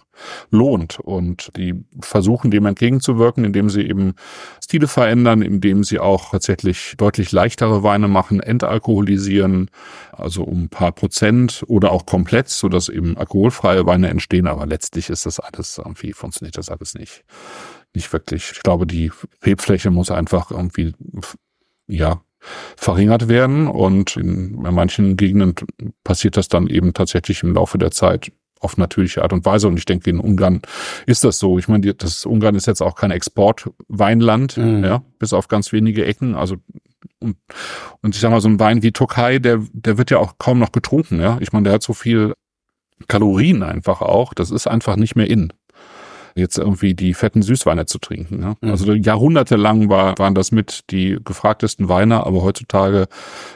lohnt. 0.52 1.00
Und 1.00 1.52
die 1.56 1.86
versuchen 2.02 2.52
dem 2.52 2.66
entgegenzuwirken, 2.66 3.46
indem 3.46 3.70
sie 3.70 3.84
eben 3.84 4.16
Stile 4.64 4.88
verändern, 4.88 5.42
indem 5.42 5.84
sie 5.84 6.00
auch 6.00 6.32
tatsächlich 6.32 6.96
deutlich 6.98 7.32
leichtere 7.32 7.84
Weine 7.84 8.08
machen, 8.08 8.40
entalkoholisieren, 8.40 9.70
also 10.12 10.44
um 10.44 10.64
ein 10.64 10.70
paar 10.70 10.92
Prozent 10.92 11.64
oder 11.68 11.92
auch 11.92 12.06
komplett, 12.06 12.50
sodass 12.50 12.90
eben 12.90 13.18
alkoholfreie 13.18 13.86
Weine 13.86 14.10
entstehen. 14.10 14.48
Aber 14.48 14.66
letztlich 14.66 15.10
ist 15.10 15.26
das 15.26 15.40
alles 15.40 15.78
irgendwie, 15.78 16.14
funktioniert 16.14 16.58
das 16.58 16.70
alles 16.70 16.96
nicht 16.96 17.24
nicht 17.96 18.12
wirklich. 18.14 18.52
Ich 18.54 18.64
glaube, 18.64 18.88
die 18.88 19.12
Rebfläche 19.46 19.92
muss 19.92 20.12
einfach 20.12 20.52
irgendwie, 20.52 20.94
ja, 21.88 22.22
verringert 22.76 23.30
werden 23.30 23.68
und 23.68 24.18
in 24.18 24.56
manchen 24.56 25.16
Gegenden 25.16 25.56
passiert 26.04 26.36
das 26.36 26.50
dann 26.50 26.68
eben 26.68 26.94
tatsächlich 26.94 27.42
im 27.44 27.54
Laufe 27.54 27.78
der 27.78 27.92
Zeit 27.92 28.34
auf 28.60 28.78
natürliche 28.78 29.22
Art 29.22 29.34
und 29.34 29.46
Weise. 29.46 29.68
Und 29.68 29.78
ich 29.78 29.86
denke, 29.86 30.10
in 30.10 30.20
Ungarn 30.20 30.62
ist 31.06 31.24
das 31.24 31.40
so. 31.40 31.60
Ich 31.60 31.68
meine, 31.68 31.94
das 31.94 32.26
Ungarn 32.26 32.56
ist 32.56 32.66
jetzt 32.66 32.82
auch 32.82 32.96
kein 32.96 33.12
Exportweinland, 33.12 34.58
mhm. 34.58 34.84
ja, 34.84 35.04
bis 35.20 35.34
auf 35.34 35.48
ganz 35.48 35.72
wenige 35.72 36.06
Ecken. 36.06 36.36
Also 36.36 36.58
und, 37.20 37.38
und 38.02 38.16
ich 38.16 38.22
sag 38.22 38.32
mal, 38.32 38.42
so 38.42 38.50
ein 38.50 38.60
Wein 38.60 38.84
wie 38.84 38.92
Türkei, 38.92 39.40
der, 39.40 39.62
der 39.72 39.98
wird 39.98 40.12
ja 40.12 40.20
auch 40.20 40.38
kaum 40.38 40.60
noch 40.60 40.72
getrunken, 40.72 41.20
ja. 41.20 41.38
Ich 41.42 41.54
meine, 41.54 41.66
der 41.66 41.74
hat 41.74 41.84
so 41.84 41.94
viel 41.94 42.34
Kalorien 43.08 43.64
einfach 43.64 44.02
auch. 44.02 44.34
Das 44.34 44.52
ist 44.52 44.68
einfach 44.68 44.96
nicht 44.96 45.16
mehr 45.16 45.30
in 45.30 45.52
jetzt 46.36 46.58
irgendwie 46.58 46.94
die 46.94 47.14
fetten 47.14 47.42
Süßweine 47.42 47.86
zu 47.86 48.00
trinken. 48.00 48.40
Ne? 48.40 48.56
Mhm. 48.62 48.72
Also 48.72 48.94
jahrhundertelang 48.94 49.90
war, 49.90 50.18
waren 50.18 50.36
das 50.36 50.52
mit 50.52 50.90
die 50.90 51.18
gefragtesten 51.24 51.90
Weine, 51.90 52.26
aber 52.26 52.42
heutzutage 52.42 53.08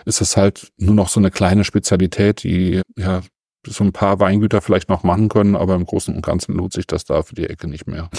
ist 0.05 0.21
es 0.21 0.37
halt 0.37 0.71
nur 0.77 0.95
noch 0.95 1.09
so 1.09 1.19
eine 1.19 1.31
kleine 1.31 1.63
Spezialität, 1.63 2.43
die 2.43 2.81
ja 2.97 3.21
so 3.65 3.83
ein 3.83 3.91
paar 3.91 4.19
Weingüter 4.19 4.61
vielleicht 4.61 4.89
noch 4.89 5.03
machen 5.03 5.29
können, 5.29 5.55
aber 5.55 5.75
im 5.75 5.85
Großen 5.85 6.15
und 6.15 6.25
Ganzen 6.25 6.55
lohnt 6.55 6.73
sich 6.73 6.87
das 6.87 7.05
da 7.05 7.21
für 7.21 7.35
die 7.35 7.47
Ecke 7.47 7.67
nicht 7.67 7.87
mehr. 7.87 8.09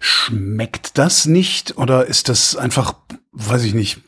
Schmeckt 0.00 0.98
das 0.98 1.26
nicht 1.26 1.76
oder 1.76 2.06
ist 2.06 2.28
das 2.28 2.56
einfach, 2.56 2.94
weiß 3.32 3.62
ich 3.64 3.74
nicht, 3.74 4.00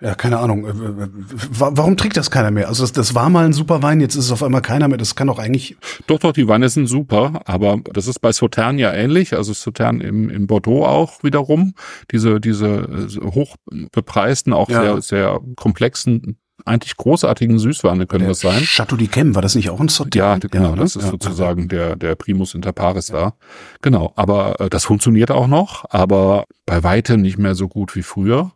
ja, 0.00 0.14
keine 0.14 0.38
Ahnung. 0.38 0.66
Äh, 0.66 1.08
warum 1.48 1.96
trinkt 1.96 2.16
das 2.16 2.30
keiner 2.30 2.50
mehr? 2.50 2.68
Also 2.68 2.82
das, 2.82 2.92
das 2.92 3.14
war 3.14 3.30
mal 3.30 3.46
ein 3.46 3.54
super 3.54 3.82
Wein, 3.82 4.00
jetzt 4.00 4.14
ist 4.14 4.26
es 4.26 4.32
auf 4.32 4.42
einmal 4.42 4.60
keiner 4.60 4.88
mehr. 4.88 4.98
Das 4.98 5.14
kann 5.14 5.26
doch 5.26 5.38
eigentlich. 5.38 5.76
Doch, 6.06 6.18
doch, 6.18 6.32
die 6.32 6.48
Weine 6.48 6.68
sind 6.68 6.86
super, 6.86 7.40
aber 7.46 7.78
das 7.92 8.06
ist 8.06 8.18
bei 8.18 8.32
Sautern 8.32 8.78
ja 8.78 8.92
ähnlich. 8.92 9.34
Also 9.34 9.54
Sautern 9.54 10.02
im, 10.02 10.28
in 10.28 10.46
Bordeaux 10.46 10.84
auch 10.84 11.22
wiederum. 11.22 11.74
Diese, 12.10 12.40
diese 12.40 12.66
äh, 12.66 13.24
hochbepreisten, 13.24 14.52
auch 14.52 14.68
ja. 14.68 14.82
sehr, 14.82 15.02
sehr 15.02 15.40
komplexen 15.56 16.36
eigentlich 16.64 16.96
großartigen 16.96 17.58
Süßweine 17.58 18.06
können 18.06 18.24
der 18.24 18.30
das 18.30 18.40
sein. 18.40 18.62
Chateau 18.62 18.96
d'Yquem, 18.96 19.34
war 19.34 19.42
das 19.42 19.54
nicht 19.54 19.70
auch 19.70 19.78
ein 19.78 19.88
Sauternes? 19.88 20.42
Ja, 20.42 20.48
genau, 20.50 20.70
ja, 20.70 20.76
das 20.76 20.96
ist 20.96 21.04
ja, 21.04 21.10
sozusagen 21.10 21.68
der, 21.68 21.96
der 21.96 22.16
Primus 22.16 22.54
inter 22.54 22.72
pares 22.72 23.06
da. 23.06 23.34
Genau, 23.82 24.12
aber 24.16 24.60
äh, 24.60 24.68
das 24.68 24.84
funktioniert 24.84 25.30
auch 25.30 25.46
noch, 25.46 25.84
aber 25.90 26.44
bei 26.64 26.82
weitem 26.82 27.22
nicht 27.22 27.38
mehr 27.38 27.54
so 27.54 27.68
gut 27.68 27.94
wie 27.94 28.02
früher 28.02 28.52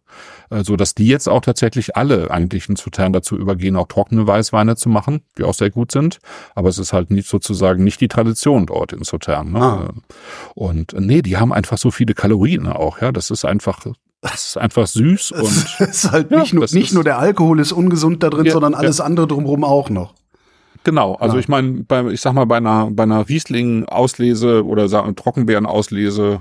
so 0.50 0.76
dass 0.76 0.94
die 0.94 1.06
jetzt 1.06 1.28
auch 1.28 1.40
tatsächlich 1.40 1.96
alle 1.96 2.30
eigentlich 2.30 2.68
in 2.68 2.76
Sautern 2.76 3.12
dazu 3.12 3.36
übergehen, 3.36 3.76
auch 3.76 3.86
trockene 3.86 4.26
Weißweine 4.26 4.76
zu 4.76 4.88
machen, 4.88 5.22
die 5.38 5.44
auch 5.44 5.54
sehr 5.54 5.70
gut 5.70 5.92
sind. 5.92 6.18
Aber 6.54 6.68
es 6.68 6.78
ist 6.78 6.92
halt 6.92 7.10
nicht 7.10 7.28
sozusagen 7.28 7.84
nicht 7.84 8.00
die 8.00 8.08
Tradition 8.08 8.66
dort 8.66 8.92
in 8.92 9.04
Sautern. 9.04 9.52
Ne? 9.52 9.60
Ah. 9.60 9.88
Und 10.54 10.94
nee, 10.98 11.22
die 11.22 11.36
haben 11.36 11.52
einfach 11.52 11.78
so 11.78 11.90
viele 11.90 12.14
Kalorien 12.14 12.66
auch. 12.66 13.00
Ja, 13.00 13.12
das 13.12 13.30
ist 13.30 13.44
einfach 13.44 13.86
das 14.22 14.48
ist 14.48 14.58
einfach 14.58 14.86
süß 14.86 15.32
und 15.32 15.44
es 15.44 15.80
ist 15.80 16.12
halt 16.12 16.30
nicht, 16.30 16.52
ja, 16.52 16.58
nur, 16.58 16.66
nicht 16.70 16.92
nur 16.92 17.04
der 17.04 17.18
Alkohol 17.18 17.58
ist 17.60 17.72
ungesund 17.72 18.22
da 18.22 18.28
drin, 18.28 18.46
ja, 18.46 18.52
sondern 18.52 18.74
alles 18.74 18.98
ja. 18.98 19.04
andere 19.04 19.26
drumherum 19.26 19.64
auch 19.64 19.88
noch. 19.88 20.14
Genau, 20.82 21.14
also 21.16 21.36
ich 21.36 21.48
meine, 21.48 21.84
ich 22.10 22.20
sag 22.22 22.32
mal, 22.32 22.46
bei 22.46 22.56
einer, 22.56 22.90
bei 22.90 23.02
einer 23.02 23.28
Riesling-Auslese 23.28 24.64
oder 24.64 24.86
Trockenbeeren-Auslese, 24.88 26.40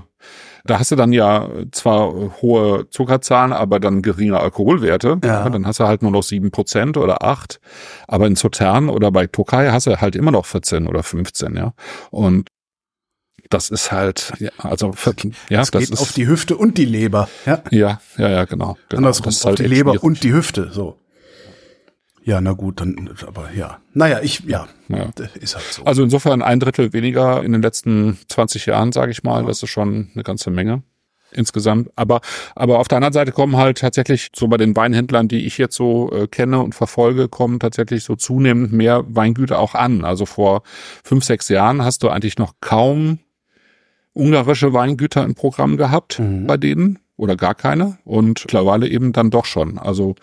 da 0.64 0.78
hast 0.78 0.90
du 0.90 0.96
dann 0.96 1.12
ja 1.12 1.48
zwar 1.72 2.12
hohe 2.42 2.88
Zuckerzahlen, 2.90 3.52
aber 3.52 3.80
dann 3.80 4.02
geringe 4.02 4.38
Alkoholwerte. 4.40 5.18
Ja. 5.24 5.48
Dann 5.48 5.66
hast 5.66 5.80
du 5.80 5.84
halt 5.84 6.02
nur 6.02 6.10
noch 6.10 6.22
sieben 6.22 6.50
Prozent 6.50 6.96
oder 6.96 7.22
acht. 7.24 7.60
Aber 8.08 8.26
in 8.26 8.36
Sautern 8.36 8.88
oder 8.88 9.10
bei 9.10 9.26
Tokai 9.26 9.70
hast 9.70 9.86
du 9.86 10.00
halt 10.00 10.16
immer 10.16 10.30
noch 10.30 10.46
14 10.46 10.86
oder 10.86 11.02
15, 11.02 11.56
ja. 11.56 11.72
Und 12.10 12.48
das 13.48 13.70
ist 13.70 13.90
halt, 13.90 14.32
ja, 14.38 14.50
also 14.58 14.92
ja, 15.48 15.58
Das 15.58 15.70
das, 15.70 15.80
geht 15.80 15.90
ist 15.90 16.00
auf 16.00 16.12
die 16.12 16.28
Hüfte 16.28 16.56
und 16.56 16.78
die 16.78 16.84
Leber. 16.84 17.28
Ja, 17.46 17.62
ja, 17.70 18.00
ja, 18.16 18.28
ja, 18.28 18.44
genau. 18.44 18.76
genau. 18.88 18.98
andersrum, 18.98 19.24
Das 19.24 19.36
ist 19.36 19.42
auf 19.44 19.48
halt 19.48 19.58
die 19.58 19.64
Leber 19.64 19.90
schwierig. 19.92 20.02
und 20.04 20.22
die 20.22 20.32
Hüfte. 20.32 20.70
So. 20.72 20.96
Ja, 22.22 22.40
na 22.40 22.52
gut, 22.52 22.80
dann, 22.80 23.10
aber 23.26 23.50
ja. 23.52 23.78
Naja, 23.94 24.20
ich, 24.22 24.40
ja, 24.40 24.68
Ja. 24.88 25.08
ist 25.40 25.54
halt 25.56 25.64
so. 25.70 25.84
Also 25.84 26.02
insofern 26.02 26.42
ein 26.42 26.60
Drittel 26.60 26.92
weniger 26.92 27.42
in 27.42 27.52
den 27.52 27.62
letzten 27.62 28.18
20 28.28 28.66
Jahren, 28.66 28.92
sage 28.92 29.10
ich 29.10 29.22
mal. 29.22 29.44
Das 29.46 29.62
ist 29.62 29.70
schon 29.70 30.10
eine 30.14 30.22
ganze 30.22 30.50
Menge 30.50 30.82
insgesamt. 31.32 31.90
Aber, 31.96 32.20
aber 32.56 32.78
auf 32.80 32.88
der 32.88 32.96
anderen 32.96 33.12
Seite 33.12 33.30
kommen 33.32 33.56
halt 33.56 33.78
tatsächlich 33.78 34.30
so 34.34 34.48
bei 34.48 34.56
den 34.56 34.76
Weinhändlern, 34.76 35.28
die 35.28 35.46
ich 35.46 35.58
jetzt 35.58 35.76
so 35.76 36.10
äh, 36.12 36.26
kenne 36.26 36.60
und 36.60 36.74
verfolge, 36.74 37.28
kommen 37.28 37.60
tatsächlich 37.60 38.02
so 38.04 38.16
zunehmend 38.16 38.72
mehr 38.72 39.04
Weingüter 39.08 39.58
auch 39.60 39.74
an. 39.74 40.04
Also 40.04 40.26
vor 40.26 40.62
fünf, 41.04 41.24
sechs 41.24 41.48
Jahren 41.48 41.84
hast 41.84 42.02
du 42.02 42.08
eigentlich 42.08 42.36
noch 42.38 42.54
kaum 42.60 43.20
ungarische 44.12 44.72
Weingüter 44.72 45.24
im 45.24 45.34
Programm 45.34 45.76
gehabt 45.76 46.18
Mhm. 46.18 46.46
bei 46.46 46.56
denen 46.56 46.98
oder 47.20 47.36
gar 47.36 47.54
keine 47.54 47.98
und 48.04 48.40
mittlerweile 48.40 48.88
eben 48.88 49.12
dann 49.12 49.30
doch 49.30 49.44
schon. 49.44 49.78
Also 49.78 50.16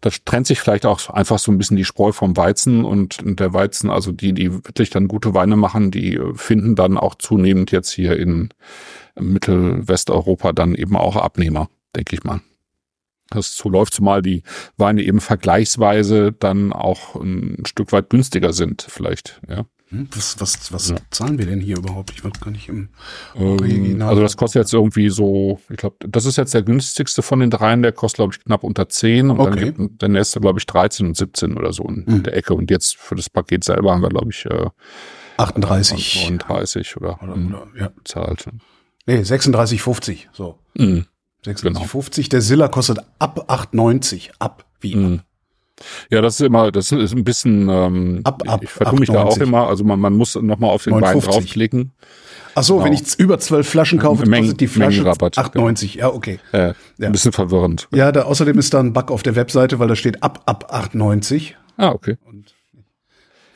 das 0.00 0.24
trennt 0.24 0.48
sich 0.48 0.60
vielleicht 0.60 0.84
auch 0.84 1.08
einfach 1.08 1.38
so 1.38 1.52
ein 1.52 1.58
bisschen 1.58 1.76
die 1.76 1.84
Spreu 1.84 2.10
vom 2.10 2.36
Weizen 2.36 2.84
und 2.84 3.22
der 3.24 3.54
Weizen, 3.54 3.90
also 3.90 4.10
die, 4.10 4.32
die 4.32 4.52
wirklich 4.52 4.90
dann 4.90 5.06
gute 5.06 5.34
Weine 5.34 5.56
machen, 5.56 5.92
die 5.92 6.20
finden 6.34 6.74
dann 6.74 6.98
auch 6.98 7.14
zunehmend 7.14 7.70
jetzt 7.70 7.92
hier 7.92 8.18
in 8.18 8.48
Mittelwesteuropa 9.18 10.52
dann 10.52 10.74
eben 10.74 10.96
auch 10.96 11.14
Abnehmer, 11.16 11.68
denke 11.94 12.16
ich 12.16 12.24
mal. 12.24 12.40
Das 13.30 13.56
so 13.56 13.68
läuft, 13.68 13.94
zumal 13.94 14.20
die 14.20 14.42
Weine 14.76 15.02
eben 15.02 15.20
vergleichsweise 15.20 16.32
dann 16.32 16.72
auch 16.72 17.14
ein 17.14 17.62
Stück 17.66 17.92
weit 17.92 18.10
günstiger 18.10 18.52
sind, 18.52 18.84
vielleicht, 18.88 19.40
ja. 19.48 19.64
Hm, 19.92 20.08
Was, 20.14 20.40
was, 20.40 20.72
was 20.72 20.88
Ja. 20.88 20.96
zahlen 21.10 21.38
wir 21.38 21.44
denn 21.46 21.60
hier 21.60 21.76
überhaupt? 21.76 22.10
Ich 22.16 22.24
weiß 22.24 22.32
gar 22.40 22.50
nicht 22.50 22.68
im 22.68 22.88
Ähm, 23.36 23.42
Original. 23.46 24.08
also 24.08 24.22
das 24.22 24.36
kostet 24.38 24.60
jetzt 24.62 24.72
irgendwie 24.72 25.10
so, 25.10 25.60
ich 25.68 25.76
glaube, 25.76 25.96
das 26.08 26.24
ist 26.24 26.36
jetzt 26.36 26.54
der 26.54 26.62
günstigste 26.62 27.20
von 27.22 27.40
den 27.40 27.50
dreien, 27.50 27.82
der 27.82 27.92
kostet, 27.92 28.16
glaube 28.16 28.32
ich, 28.34 28.42
knapp 28.42 28.64
unter 28.64 28.88
10 28.88 29.30
und 29.30 29.38
Okay. 29.38 29.50
dann 29.72 29.74
gibt 29.88 30.02
der 30.02 30.08
nächste, 30.08 30.40
glaube 30.40 30.58
ich, 30.58 30.66
13 30.66 31.06
und 31.06 31.16
17 31.16 31.56
oder 31.58 31.72
so 31.74 31.84
in 31.84 32.04
Mhm. 32.06 32.22
der 32.22 32.34
Ecke. 32.36 32.54
Und 32.54 32.70
jetzt 32.70 32.96
für 32.96 33.14
das 33.14 33.28
Paket 33.28 33.64
selber 33.64 33.92
haben 33.92 34.00
wir, 34.02 34.08
glaube 34.08 34.30
ich, 34.30 34.46
äh, 34.46 34.70
38 35.36 36.24
39 36.30 36.96
oder, 36.96 37.22
oder, 37.22 37.36
mhm, 37.36 37.54
oder 37.54 37.66
ja. 37.78 37.90
zahlt. 38.04 38.48
Nee, 39.06 39.22
36,50. 39.22 40.28
So. 40.32 40.58
Mhm. 40.74 41.06
36,50. 41.44 42.28
Der 42.30 42.40
Silla 42.40 42.68
kostet 42.68 42.98
ab 43.18 43.46
8,90. 43.50 44.30
Ab 44.38 44.64
wie? 44.80 44.94
Mhm. 44.94 45.20
Ja, 46.10 46.20
das 46.20 46.34
ist 46.40 46.46
immer, 46.46 46.70
das 46.72 46.92
ist 46.92 47.12
ein 47.14 47.24
bisschen, 47.24 47.68
ähm, 47.68 48.20
Ab- 48.24 48.42
ab 48.46 48.60
ich 48.62 48.70
vertue 48.70 48.98
mich 49.00 49.08
da 49.08 49.22
auch 49.22 49.32
98. 49.32 49.48
immer, 49.48 49.66
also 49.68 49.84
man, 49.84 49.98
man 50.00 50.14
muss 50.16 50.34
nochmal 50.34 50.70
auf 50.70 50.84
den 50.84 50.94
Wein 50.94 51.00
59. 51.02 51.30
draufklicken. 51.44 51.92
Ach 52.54 52.62
so, 52.62 52.74
Genau. 52.74 52.86
wenn 52.86 52.92
ich 52.92 53.18
über 53.18 53.38
12 53.38 53.66
Flaschen 53.68 53.98
kaufe, 53.98 54.26
Mengen- 54.26 54.42
kostet 54.44 54.60
die 54.60 54.66
Flasche 54.66 54.98
Mengenrabatt, 55.02 55.38
8,90. 55.38 55.94
Ja, 55.96 56.08
okay. 56.12 56.38
Äh, 56.52 56.74
Ja. 56.98 57.06
Ein 57.06 57.12
bisschen 57.12 57.32
verwirrend. 57.32 57.88
Ja, 57.92 58.12
da, 58.12 58.22
außerdem 58.24 58.58
ist 58.58 58.74
da 58.74 58.80
ein 58.80 58.92
Bug 58.92 59.10
auf 59.10 59.22
der 59.22 59.36
Webseite, 59.36 59.78
weil 59.78 59.88
da 59.88 59.96
steht 59.96 60.22
ab, 60.22 60.42
ab 60.46 60.70
8,90. 60.72 61.54
Ah, 61.78 61.88
okay. 61.90 62.18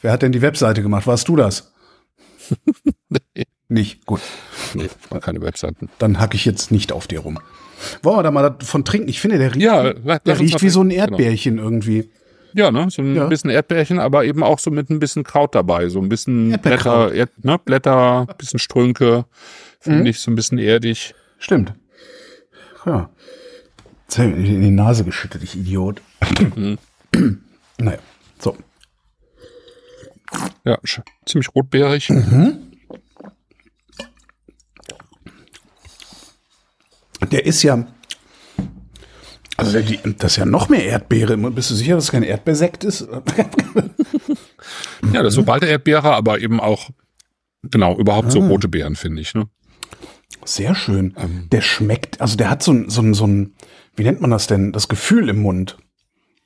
Wer 0.02 0.12
hat 0.12 0.22
denn 0.22 0.32
die 0.32 0.40
Webseite 0.42 0.82
gemacht? 0.82 1.06
Warst 1.06 1.28
du 1.28 1.36
das? 1.36 1.72
Nicht. 3.68 4.06
Gut. 4.06 4.20
Nee, 4.74 4.88
war 5.10 5.20
keine 5.20 5.40
Webseiten. 5.42 5.88
Dann 5.98 6.18
hacke 6.20 6.36
ich 6.36 6.44
jetzt 6.44 6.70
nicht 6.70 6.92
auf 6.92 7.06
dir 7.08 7.20
rum. 7.20 7.38
Wollen 8.02 8.18
wir 8.18 8.22
da 8.22 8.30
mal 8.30 8.50
davon 8.50 8.84
trinken? 8.84 9.08
Ich 9.08 9.20
finde, 9.20 9.38
der 9.38 9.54
riecht, 9.54 9.62
Ja, 9.64 9.84
wie, 9.84 9.88
lass- 9.88 10.04
lass 10.04 10.22
der 10.24 10.32
uns 10.34 10.40
riecht 10.40 10.62
wie 10.62 10.68
so 10.68 10.80
ein 10.82 10.88
trinken. 10.90 11.06
Genau. 11.06 11.18
Erdbeerchen 11.18 11.58
irgendwie. 11.58 12.10
Ja, 12.54 12.70
ne, 12.70 12.86
so 12.90 13.02
ein 13.02 13.14
Ja. 13.14 13.26
bisschen 13.26 13.50
Erdbeerchen, 13.50 13.98
aber 13.98 14.24
eben 14.24 14.42
auch 14.42 14.58
so 14.58 14.70
mit 14.70 14.88
ein 14.88 14.98
bisschen 14.98 15.24
Kraut 15.24 15.54
dabei, 15.54 15.88
so 15.88 16.00
ein 16.00 16.08
bisschen. 16.08 16.58
Blätter, 16.62 17.12
Erd, 17.12 17.44
ne, 17.44 17.58
Blätter, 17.62 18.26
bisschen 18.38 18.58
Strünke, 18.58 19.26
finde 19.80 20.00
Mhm. 20.00 20.06
ich 20.06 20.20
so 20.20 20.30
ein 20.30 20.36
bisschen 20.36 20.58
erdig. 20.58 21.14
Stimmt. 21.38 21.74
Ja. 22.86 23.10
Jetzt 24.08 24.18
hab 24.18 24.26
ich 24.26 24.48
in 24.48 24.62
die 24.62 24.70
Nase 24.70 25.04
geschüttet, 25.04 25.42
ich 25.42 25.56
Idiot. 25.56 26.00
Mhm. 26.54 26.78
naja, 27.78 27.98
so. 28.38 28.56
Ja, 30.64 30.78
ziemlich 31.26 31.54
rotbeerig. 31.54 32.10
Mhm. 32.10 32.58
Der 37.36 37.44
ist 37.44 37.62
ja. 37.62 37.86
Also 39.58 39.78
die, 39.78 39.98
das 40.16 40.32
ist 40.32 40.36
ja 40.38 40.46
noch 40.46 40.70
mehr 40.70 40.84
Erdbeere. 40.86 41.36
Bist 41.36 41.70
du 41.70 41.74
sicher, 41.74 41.96
dass 41.96 42.04
es 42.04 42.10
kein 42.10 42.22
Erdbeersekt 42.22 42.82
ist? 42.82 43.06
Ja, 45.12 45.22
das 45.22 45.28
ist 45.28 45.34
so 45.34 45.42
balte 45.44 45.66
Erdbeere, 45.66 46.12
aber 46.14 46.40
eben 46.40 46.60
auch, 46.60 46.88
genau, 47.62 47.96
überhaupt 47.98 48.28
Ah. 48.28 48.30
so 48.30 48.40
rote 48.40 48.68
Beeren, 48.68 48.96
finde 48.96 49.20
ich, 49.22 49.34
ne? 49.34 49.48
Sehr 50.44 50.74
schön. 50.74 51.14
Ähm. 51.18 51.48
Der 51.52 51.60
schmeckt, 51.60 52.20
also 52.22 52.36
der 52.36 52.48
hat 52.50 52.62
so 52.62 52.72
ein, 52.72 52.88
so 52.88 53.02
ein, 53.02 53.12
so 53.14 53.26
ein, 53.26 53.54
wie 53.94 54.02
nennt 54.02 54.20
man 54.22 54.30
das 54.30 54.46
denn? 54.46 54.72
Das 54.72 54.88
Gefühl 54.88 55.28
im 55.28 55.42
Mund. 55.42 55.76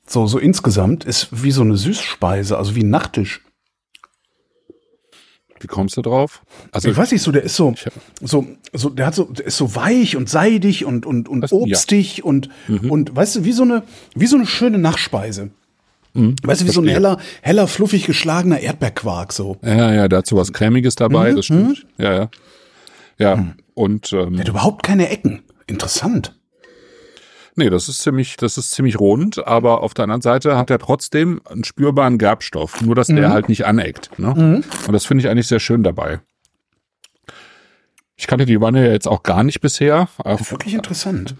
So, 0.05 0.27
so 0.27 0.37
insgesamt 0.37 1.05
ist 1.05 1.29
wie 1.31 1.51
so 1.51 1.61
eine 1.61 1.77
Süßspeise, 1.77 2.57
also 2.57 2.75
wie 2.75 2.83
ein 2.83 2.89
Nachtisch. 2.89 3.41
Wie 5.61 5.67
kommst 5.67 5.95
du 5.97 6.01
drauf? 6.01 6.41
Also, 6.71 6.89
Ich 6.89 6.97
weiß 6.97 7.11
nicht, 7.11 7.21
so, 7.21 7.31
der 7.31 7.43
ist 7.43 7.55
so, 7.55 7.73
so, 8.21 8.45
so, 8.73 8.89
der 8.89 9.05
hat 9.05 9.15
so, 9.15 9.25
der 9.25 9.45
ist 9.45 9.57
so 9.57 9.75
weich 9.75 10.15
und 10.17 10.29
seidig 10.29 10.85
und, 10.85 11.05
und, 11.05 11.29
und 11.29 11.43
ja. 11.49 11.57
obstig 11.57 12.23
und, 12.23 12.49
Mhm. 12.67 12.89
und, 12.91 13.15
weißt 13.15 13.37
du, 13.37 13.43
wie 13.45 13.51
so 13.51 13.63
eine, 13.63 13.83
wie 14.15 14.25
so 14.27 14.35
eine 14.37 14.45
schöne 14.47 14.77
Nachspeise. 14.79 15.51
Weißt 16.13 16.61
du, 16.61 16.65
wie 16.65 16.71
so 16.71 16.81
ein 16.81 16.85
Mhm. 16.85 16.89
heller, 16.89 17.17
heller, 17.41 17.67
fluffig 17.67 18.05
geschlagener 18.05 18.59
Erdbeerquark, 18.59 19.31
so. 19.31 19.57
ja, 19.63 19.93
ja, 19.93 20.07
da 20.09 20.17
hat 20.17 20.27
so 20.27 20.35
was 20.35 20.51
Cremiges 20.51 20.95
dabei, 20.95 21.31
Mhm, 21.31 21.35
das 21.37 21.45
stimmt. 21.45 21.85
Ja, 21.97 22.13
ja. 22.13 22.29
Ja, 23.17 23.53
und, 23.75 24.11
ähm, 24.13 24.31
Der 24.33 24.41
hat 24.41 24.49
überhaupt 24.49 24.83
keine 24.83 25.09
Ecken. 25.09 25.41
Interessant. 25.67 26.35
Nee, 27.55 27.69
das 27.69 27.89
ist 27.89 27.99
ziemlich, 28.01 28.37
das 28.37 28.57
ist 28.57 28.71
ziemlich 28.71 28.99
rund, 28.99 29.45
aber 29.45 29.81
auf 29.81 29.93
der 29.93 30.03
anderen 30.03 30.21
Seite 30.21 30.57
hat 30.57 30.69
er 30.69 30.79
trotzdem 30.79 31.41
einen 31.45 31.63
spürbaren 31.65 32.17
Gerbstoff, 32.17 32.81
nur 32.81 32.95
dass 32.95 33.07
der 33.07 33.27
Mhm. 33.29 33.33
halt 33.33 33.49
nicht 33.49 33.65
aneckt. 33.65 34.17
Ne? 34.17 34.63
Und 34.87 34.93
das 34.93 35.05
finde 35.05 35.23
ich 35.23 35.29
eigentlich 35.29 35.47
sehr 35.47 35.59
schön 35.59 35.83
dabei. 35.83 36.21
Ich 38.15 38.27
kannte 38.27 38.45
die 38.45 38.61
Wanne 38.61 38.85
ja 38.85 38.91
jetzt 38.91 39.07
auch 39.07 39.23
gar 39.23 39.43
nicht 39.43 39.61
bisher 39.61 40.07
äh, 40.23 40.37
Wirklich 40.49 40.75
interessant. 40.75 41.35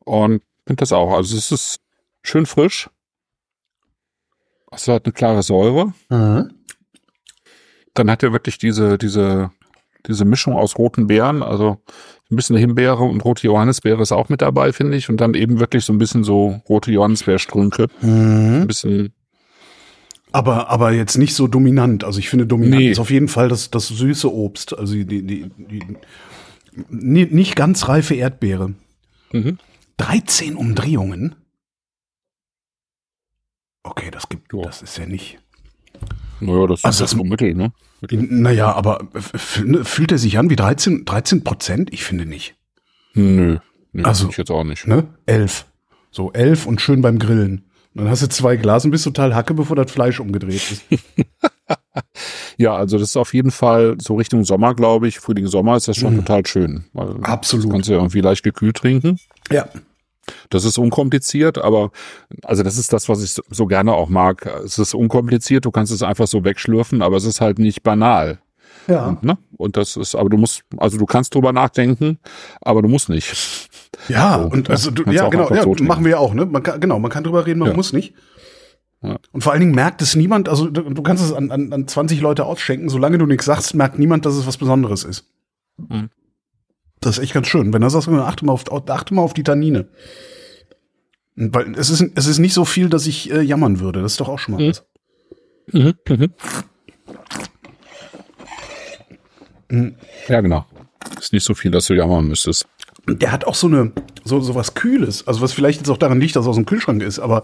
und 0.00 0.42
finde 0.66 0.80
das 0.80 0.92
auch. 0.92 1.12
Also 1.14 1.36
es 1.36 1.50
ist 1.52 1.80
schön 2.22 2.44
frisch. 2.44 2.90
Es 4.70 4.86
hat 4.88 5.06
eine 5.06 5.12
klare 5.12 5.42
Säure. 5.42 5.94
Mhm. 6.10 6.52
Dann 7.94 8.10
hat 8.10 8.22
er 8.22 8.32
wirklich 8.32 8.58
diese, 8.58 8.98
diese, 8.98 9.50
diese 10.08 10.24
Mischung 10.24 10.54
aus 10.54 10.76
roten 10.78 11.06
Beeren, 11.06 11.42
also 11.42 11.76
ein 12.30 12.36
bisschen 12.36 12.56
Himbeere 12.56 13.02
und 13.04 13.24
rote 13.24 13.46
Johannisbeere 13.46 14.02
ist 14.02 14.12
auch 14.12 14.28
mit 14.28 14.42
dabei, 14.42 14.72
finde 14.72 14.96
ich. 14.96 15.08
Und 15.08 15.18
dann 15.20 15.34
eben 15.34 15.60
wirklich 15.60 15.84
so 15.84 15.92
ein 15.92 15.98
bisschen 15.98 16.24
so 16.24 16.60
rote 16.68 16.90
Johannisbeerstrünke. 16.90 17.86
Mhm. 18.02 18.62
Ein 18.62 18.66
bisschen, 18.66 19.12
Aber, 20.32 20.68
aber 20.68 20.92
jetzt 20.92 21.16
nicht 21.16 21.34
so 21.34 21.46
dominant. 21.46 22.04
Also 22.04 22.18
ich 22.18 22.28
finde, 22.28 22.46
dominant 22.46 22.80
Nee. 22.82 22.90
ist 22.90 22.98
auf 22.98 23.10
jeden 23.10 23.28
Fall 23.28 23.48
das, 23.48 23.70
das 23.70 23.88
süße 23.88 24.30
Obst. 24.32 24.76
Also 24.76 24.92
die, 24.94 25.04
die, 25.06 25.22
die, 25.22 25.48
die 25.56 25.82
ni- 26.90 27.28
nicht 27.30 27.56
ganz 27.56 27.88
reife 27.88 28.14
Erdbeere. 28.14 28.74
mhm. 29.32 29.58
13 29.98 30.54
Umdrehungen? 30.54 31.34
Okay, 33.82 34.10
das 34.10 34.28
gibt, 34.28 34.52
Ja. 34.52 34.62
das 34.62 34.82
ist 34.82 34.98
ja 34.98 35.06
nicht. 35.06 35.38
naja, 36.40 36.66
das 36.66 36.84
Also 36.84 37.04
ist 37.04 37.14
das- 37.14 37.22
Mittel, 37.24 37.54
ne? 37.54 37.72
Naja, 38.10 38.72
aber 38.72 39.08
f- 39.14 39.32
fühlt 39.84 40.12
er 40.12 40.18
sich 40.18 40.38
an 40.38 40.50
wie 40.50 40.56
13, 40.56 41.04
13 41.04 41.44
Prozent? 41.44 41.92
Ich 41.92 42.04
finde 42.04 42.26
nicht. 42.26 42.54
Nö, 43.14 43.58
nö 43.92 44.02
Also- 44.04 44.22
finde 44.22 44.32
ich 44.32 44.38
jetzt 44.38 44.50
auch 44.50 44.64
nicht. 44.64 44.86
Ne? 44.86 45.06
11. 45.26 45.66
So, 46.10 46.32
11 46.32 46.66
und 46.66 46.80
schön 46.80 47.00
beim 47.02 47.18
Grillen. 47.18 47.64
Dann 47.94 48.08
hast 48.08 48.22
du 48.22 48.28
zwei 48.28 48.56
Glas 48.56 48.84
und 48.84 48.92
bist 48.92 49.04
total 49.04 49.34
hacke, 49.34 49.54
bevor 49.54 49.74
das 49.76 49.90
Fleisch 49.90 50.20
umgedreht 50.20 50.54
ist. 50.70 50.82
Ja, 52.56 52.74
also 52.74 52.98
das 52.98 53.10
ist 53.10 53.16
auf 53.16 53.34
jeden 53.34 53.50
Fall 53.50 53.96
so 54.00 54.16
Richtung 54.16 54.44
Sommer, 54.44 54.74
glaube 54.74 55.06
ich. 55.06 55.18
Frühling, 55.20 55.46
Sommer 55.46 55.76
ist 55.76 55.86
das 55.88 55.96
schon 55.96 56.16
total 56.16 56.44
schön. 56.46 56.84
Mhm. 56.92 57.24
Absolut. 57.24 57.66
Das 57.66 57.72
kannst 57.72 57.88
du 57.88 57.92
ja 57.92 57.98
irgendwie 57.98 58.20
leicht 58.20 58.42
gekühlt 58.42 58.76
trinken. 58.76 59.18
ja. 59.50 59.68
Das 60.50 60.64
ist 60.64 60.78
unkompliziert, 60.78 61.58
aber 61.58 61.90
also 62.44 62.62
das 62.62 62.78
ist 62.78 62.92
das, 62.92 63.08
was 63.08 63.22
ich 63.22 63.32
so- 63.50 63.66
gerne 63.66 63.92
auch 63.92 64.08
mag. 64.08 64.46
Es 64.64 64.78
ist 64.78 64.94
unkompliziert, 64.94 65.64
du 65.64 65.70
kannst 65.70 65.92
es 65.92 66.02
einfach 66.02 66.26
so 66.26 66.44
wegschlürfen, 66.44 67.02
aber 67.02 67.16
es 67.16 67.24
ist 67.24 67.40
halt 67.40 67.58
nicht 67.58 67.82
banal. 67.82 68.38
Ja. 68.86 69.18
Ne? 69.20 69.36
Und 69.58 69.76
das 69.76 69.96
ist, 69.96 70.14
aber 70.14 70.30
du 70.30 70.38
musst, 70.38 70.62
also 70.78 70.96
du 70.96 71.04
kannst 71.04 71.34
drüber 71.34 71.52
nachdenken, 71.52 72.18
aber 72.62 72.80
du 72.80 72.88
musst 72.88 73.08
nicht. 73.10 73.68
Ja, 74.08 74.38
So, 74.42 74.48
und 74.48 74.70
also 74.70 74.90
du, 74.90 75.02
ja, 75.10 75.28
genau, 75.28 75.50
ja, 75.54 75.62
so 75.62 75.74
machen 75.84 76.04
wir 76.04 76.12
ja 76.12 76.18
auch, 76.18 76.32
ne? 76.32 76.46
Man 76.46 76.62
kann, 76.62 76.80
genau, 76.80 76.98
man 76.98 77.10
kann 77.10 77.24
drüber 77.24 77.44
reden, 77.46 77.58
man 77.58 77.70
Ja. 77.70 77.74
muss 77.76 77.92
nicht. 77.92 78.14
Ja. 79.02 79.18
Und 79.32 79.42
vor 79.44 79.52
allen 79.52 79.60
Dingen 79.60 79.74
merkt 79.74 80.00
es 80.02 80.16
niemand, 80.16 80.48
also 80.48 80.68
du, 80.70 80.82
du 80.82 81.02
kannst 81.02 81.22
es 81.22 81.32
an, 81.32 81.50
an, 81.50 81.72
an 81.72 81.86
20 81.86 82.20
Leute 82.20 82.44
ausschenken, 82.46 82.88
solange 82.88 83.18
du 83.18 83.26
nichts 83.26 83.44
sagst, 83.44 83.74
merkt 83.74 83.98
niemand, 83.98 84.24
dass 84.26 84.34
es 84.34 84.46
was 84.46 84.56
Besonderes 84.56 85.04
ist. 85.04 85.24
Mhm. 85.76 86.08
Das 87.00 87.18
ist 87.18 87.22
echt 87.24 87.34
ganz 87.34 87.46
schön. 87.46 87.72
Wenn 87.72 87.82
du 87.82 87.88
sagst, 87.88 88.08
achte 88.08 88.44
mal 88.44 88.52
auf, 88.52 88.64
achte 88.88 89.14
mal 89.14 89.22
auf 89.22 89.34
die 89.34 89.44
Tannine. 89.44 89.88
Weil 91.36 91.74
es 91.76 91.90
ist, 91.90 92.04
es 92.16 92.26
ist 92.26 92.38
nicht 92.38 92.54
so 92.54 92.64
viel, 92.64 92.88
dass 92.88 93.06
ich 93.06 93.30
äh, 93.30 93.40
jammern 93.42 93.78
würde. 93.80 94.02
Das 94.02 94.12
ist 94.12 94.20
doch 94.20 94.28
auch 94.28 94.38
schon 94.38 94.54
mal 94.56 94.62
Mhm. 94.64 94.68
was. 94.70 94.84
Mhm. 95.72 95.94
Mhm. 99.70 99.94
Ja, 100.28 100.40
genau. 100.40 100.66
Ist 101.18 101.32
nicht 101.32 101.44
so 101.44 101.54
viel, 101.54 101.70
dass 101.70 101.86
du 101.86 101.94
jammern 101.94 102.26
müsstest. 102.26 102.66
Der 103.06 103.32
hat 103.32 103.44
auch 103.44 103.54
so 103.54 103.66
eine, 103.68 103.92
so, 104.24 104.40
so 104.40 104.54
was 104.54 104.74
Kühles. 104.74 105.26
Also 105.26 105.40
was 105.40 105.52
vielleicht 105.52 105.78
jetzt 105.80 105.90
auch 105.90 105.96
daran 105.96 106.20
liegt, 106.20 106.36
dass 106.36 106.46
er 106.46 106.50
aus 106.50 106.56
dem 106.56 106.66
Kühlschrank 106.66 107.02
ist, 107.02 107.18
aber 107.18 107.42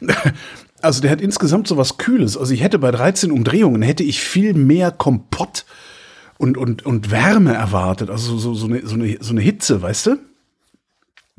also 0.80 1.00
der 1.00 1.10
hat 1.10 1.20
insgesamt 1.20 1.68
so 1.68 1.76
was 1.76 1.98
Kühles. 1.98 2.36
Also 2.36 2.52
ich 2.54 2.62
hätte 2.62 2.78
bei 2.78 2.90
13 2.90 3.30
Umdrehungen 3.30 3.82
hätte 3.82 4.02
ich 4.02 4.20
viel 4.20 4.54
mehr 4.54 4.90
Kompott 4.90 5.64
und, 6.38 6.56
und, 6.56 6.84
und 6.84 7.10
Wärme 7.10 7.54
erwartet. 7.54 8.10
Also 8.10 8.36
so, 8.38 8.54
so, 8.54 8.66
eine, 8.66 8.86
so, 8.86 8.94
eine, 8.94 9.16
so 9.20 9.32
eine 9.32 9.40
Hitze, 9.40 9.82
weißt 9.82 10.06
du? 10.06 10.18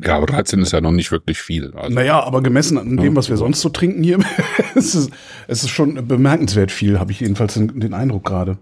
Ja, 0.04 0.16
aber 0.16 0.27
13 0.27 0.60
ist 0.62 0.74
ja 0.74 0.82
noch 0.82 0.92
nicht 0.92 1.12
wirklich 1.12 1.39
viel. 1.39 1.74
Also, 1.75 1.94
Naja, 1.94 2.22
aber 2.24 2.44
gemessen 2.44 2.77
an 2.77 2.98
dem, 2.98 3.16
was 3.16 3.30
wir 3.30 3.38
sonst 3.38 3.62
so 3.62 3.70
trinken 3.70 4.04
hier, 4.04 4.20
es, 4.75 4.94
ist, 4.94 5.12
es 5.48 5.63
ist 5.63 5.70
schon 5.70 6.08
bemerkenswert 6.08 6.72
viel, 6.72 7.00
habe 7.00 7.12
ich 7.12 7.20
jedenfalls 7.20 7.56
den, 7.56 7.80
den 7.80 7.94
Eindruck 7.96 8.25
gerade. 8.25 8.60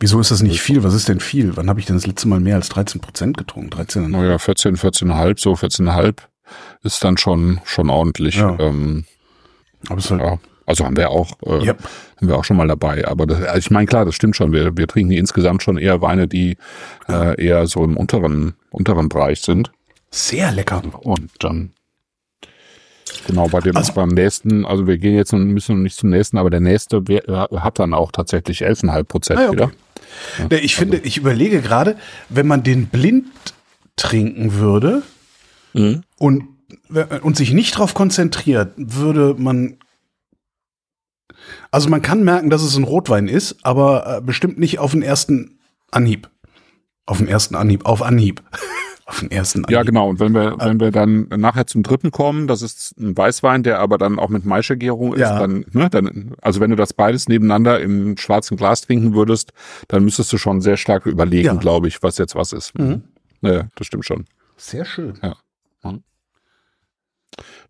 Wieso 0.00 0.20
ist 0.20 0.30
das 0.30 0.42
nicht 0.42 0.60
viel? 0.60 0.82
Was 0.82 0.94
ist 0.94 1.08
denn 1.08 1.20
viel? 1.20 1.56
Wann 1.56 1.68
habe 1.68 1.80
ich 1.80 1.86
denn 1.86 1.96
das 1.96 2.06
letzte 2.06 2.28
Mal 2.28 2.40
mehr 2.40 2.56
als 2.56 2.70
13 2.70 3.00
Prozent 3.00 3.36
getrunken? 3.36 3.70
13? 3.70 4.10
naja, 4.10 4.38
14, 4.38 4.76
14,5, 4.76 5.40
so 5.40 5.52
14,5 5.52 6.16
ist 6.82 7.04
dann 7.04 7.16
schon, 7.16 7.60
schon 7.64 7.90
ordentlich. 7.90 8.36
Ja. 8.36 8.58
Ähm, 8.58 9.04
Aber 9.88 9.98
es 9.98 10.06
ist 10.06 10.10
halt, 10.12 10.22
ja. 10.22 10.38
Also 10.66 10.84
haben 10.84 10.96
wir 10.96 11.10
auch, 11.10 11.32
äh, 11.44 11.66
Yep. 11.66 11.78
haben 12.18 12.28
wir 12.28 12.36
auch 12.36 12.44
schon 12.44 12.56
mal 12.56 12.68
dabei. 12.68 13.06
Aber 13.06 13.26
das, 13.26 13.42
also 13.42 13.58
ich 13.58 13.70
meine, 13.70 13.86
klar, 13.86 14.04
das 14.04 14.14
stimmt 14.14 14.34
schon. 14.36 14.52
Wir, 14.52 14.76
wir 14.76 14.86
trinken 14.86 15.12
insgesamt 15.12 15.62
schon 15.62 15.76
eher 15.78 16.00
Weine, 16.00 16.26
die 16.28 16.56
äh, 17.08 17.42
eher 17.42 17.66
so 17.66 17.84
im 17.84 17.96
unteren, 17.96 18.54
unteren 18.70 19.08
Bereich 19.08 19.40
sind. 19.40 19.70
sehr 20.10 20.52
lecker. 20.52 20.82
Und 21.02 21.30
dann 21.40 21.72
genau 23.26 23.48
bei 23.48 23.60
dem 23.60 23.76
Also- 23.76 23.92
beim 23.92 24.08
nächsten, 24.10 24.64
also 24.64 24.86
wir 24.86 24.98
gehen 24.98 25.14
jetzt 25.16 25.32
müssen 25.32 25.76
noch 25.76 25.82
nicht 25.82 25.96
zum 25.96 26.10
nächsten, 26.10 26.38
aber 26.38 26.50
der 26.50 26.60
nächste 26.60 27.06
wer- 27.08 27.48
hat 27.52 27.78
dann 27.78 27.94
auch 27.94 28.12
tatsächlich 28.12 28.64
11,5 28.64 29.04
Prozent 29.04 29.38
Ah, 29.40 29.42
ja, 29.42 29.48
okay. 29.48 29.56
wieder. 29.56 29.70
Nee, 30.50 30.58
Ich 30.58 30.76
finde, 30.76 30.98
ich 30.98 31.16
überlege 31.16 31.60
gerade, 31.60 31.96
wenn 32.28 32.46
man 32.46 32.62
den 32.62 32.86
blind 32.86 33.26
trinken 33.96 34.54
würde 34.54 35.02
und, 36.18 36.44
und 37.22 37.36
sich 37.36 37.52
nicht 37.52 37.74
darauf 37.74 37.94
konzentriert, 37.94 38.72
würde 38.76 39.34
man. 39.38 39.76
Also 41.74 41.88
man 41.88 42.02
kann 42.02 42.22
merken, 42.22 42.50
dass 42.50 42.62
es 42.62 42.76
ein 42.76 42.84
Rotwein 42.84 43.26
ist, 43.26 43.56
aber 43.64 44.18
äh, 44.18 44.20
bestimmt 44.20 44.60
nicht 44.60 44.78
auf 44.78 44.92
den 44.92 45.02
ersten 45.02 45.58
Anhieb. 45.90 46.30
Auf 47.04 47.18
den 47.18 47.26
ersten 47.26 47.56
Anhieb, 47.56 47.84
auf 47.84 48.00
Anhieb. 48.00 48.44
auf 49.06 49.18
den 49.18 49.32
ersten 49.32 49.64
Anhieb. 49.64 49.74
Ja, 49.74 49.82
genau. 49.82 50.08
Und 50.08 50.20
wenn 50.20 50.32
wir, 50.34 50.54
wenn 50.60 50.78
wir 50.78 50.92
dann 50.92 51.26
nachher 51.36 51.66
zum 51.66 51.82
dritten 51.82 52.12
kommen, 52.12 52.46
das 52.46 52.62
ist 52.62 52.96
ein 53.00 53.16
Weißwein, 53.16 53.64
der 53.64 53.80
aber 53.80 53.98
dann 53.98 54.20
auch 54.20 54.28
mit 54.28 54.44
Maischegärung 54.44 55.14
ist, 55.14 55.20
Ja. 55.22 55.36
dann, 55.40 55.64
ne, 55.72 55.90
dann, 55.90 56.36
also 56.42 56.60
wenn 56.60 56.70
du 56.70 56.76
das 56.76 56.92
beides 56.92 57.28
nebeneinander 57.28 57.80
im 57.80 58.16
schwarzen 58.18 58.56
Glas 58.56 58.82
trinken 58.82 59.12
würdest, 59.14 59.52
dann 59.88 60.04
müsstest 60.04 60.32
du 60.32 60.38
schon 60.38 60.60
sehr 60.60 60.76
stark 60.76 61.06
überlegen, 61.06 61.46
Ja. 61.46 61.54
Mhm. 61.54 61.58
glaube 61.58 61.88
ich, 61.88 62.00
was 62.04 62.18
jetzt 62.18 62.36
was 62.36 62.52
ist. 62.52 62.72
Ja, 63.42 63.64
das 63.74 63.86
stimmt 63.88 64.04
schon. 64.04 64.26
Sehr 64.56 64.84
schön. 64.84 65.18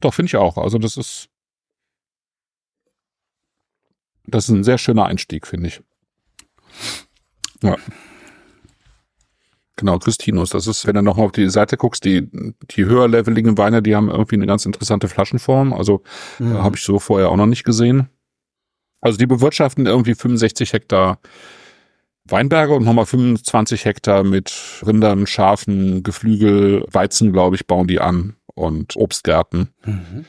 Doch, 0.00 0.12
finde 0.12 0.26
ich 0.26 0.37
auch. 0.37 0.58
Also 0.58 0.76
das 0.76 0.99
ist, 0.99 1.28
das 4.26 4.44
ist 4.48 4.54
ein 4.54 4.64
sehr 4.64 4.78
schöner 4.78 5.06
Einstieg, 5.06 5.46
finde 5.46 5.68
ich. 5.68 5.80
Ja. 7.62 7.76
Genau, 9.76 9.98
Christinus. 9.98 10.50
Das 10.50 10.66
ist, 10.66 10.86
wenn 10.86 10.94
du 10.94 11.02
nochmal 11.02 11.26
auf 11.26 11.32
die 11.32 11.48
Seite 11.50 11.76
guckst, 11.76 12.04
die, 12.04 12.28
die 12.70 12.84
höherleveligen 12.84 13.58
Weine, 13.58 13.82
die 13.82 13.96
haben 13.96 14.08
irgendwie 14.08 14.36
eine 14.36 14.46
ganz 14.46 14.66
interessante 14.66 15.08
Flaschenform. 15.08 15.72
Also 15.72 16.02
Mhm. 16.38 16.62
habe 16.62 16.76
ich 16.76 16.82
so 16.82 16.98
vorher 17.00 17.30
auch 17.30 17.36
noch 17.36 17.46
nicht 17.46 17.64
gesehen. 17.64 18.08
Also 19.00 19.18
die 19.18 19.26
bewirtschaften 19.26 19.86
irgendwie 19.86 20.14
65 20.14 20.72
Hektar 20.72 21.18
Weinberge 22.26 22.72
und 22.72 22.84
nochmal 22.84 23.04
25 23.04 23.84
Hektar 23.84 24.22
mit 24.24 24.80
Rindern, 24.86 25.26
Schafen, 25.26 26.02
Geflügel, 26.02 26.86
Weizen, 26.90 27.32
glaube 27.34 27.56
ich, 27.56 27.66
bauen 27.66 27.86
die 27.86 28.00
an 28.00 28.36
und 28.54 28.96
Obstgärten. 28.96 29.68
Mhm. 29.84 30.24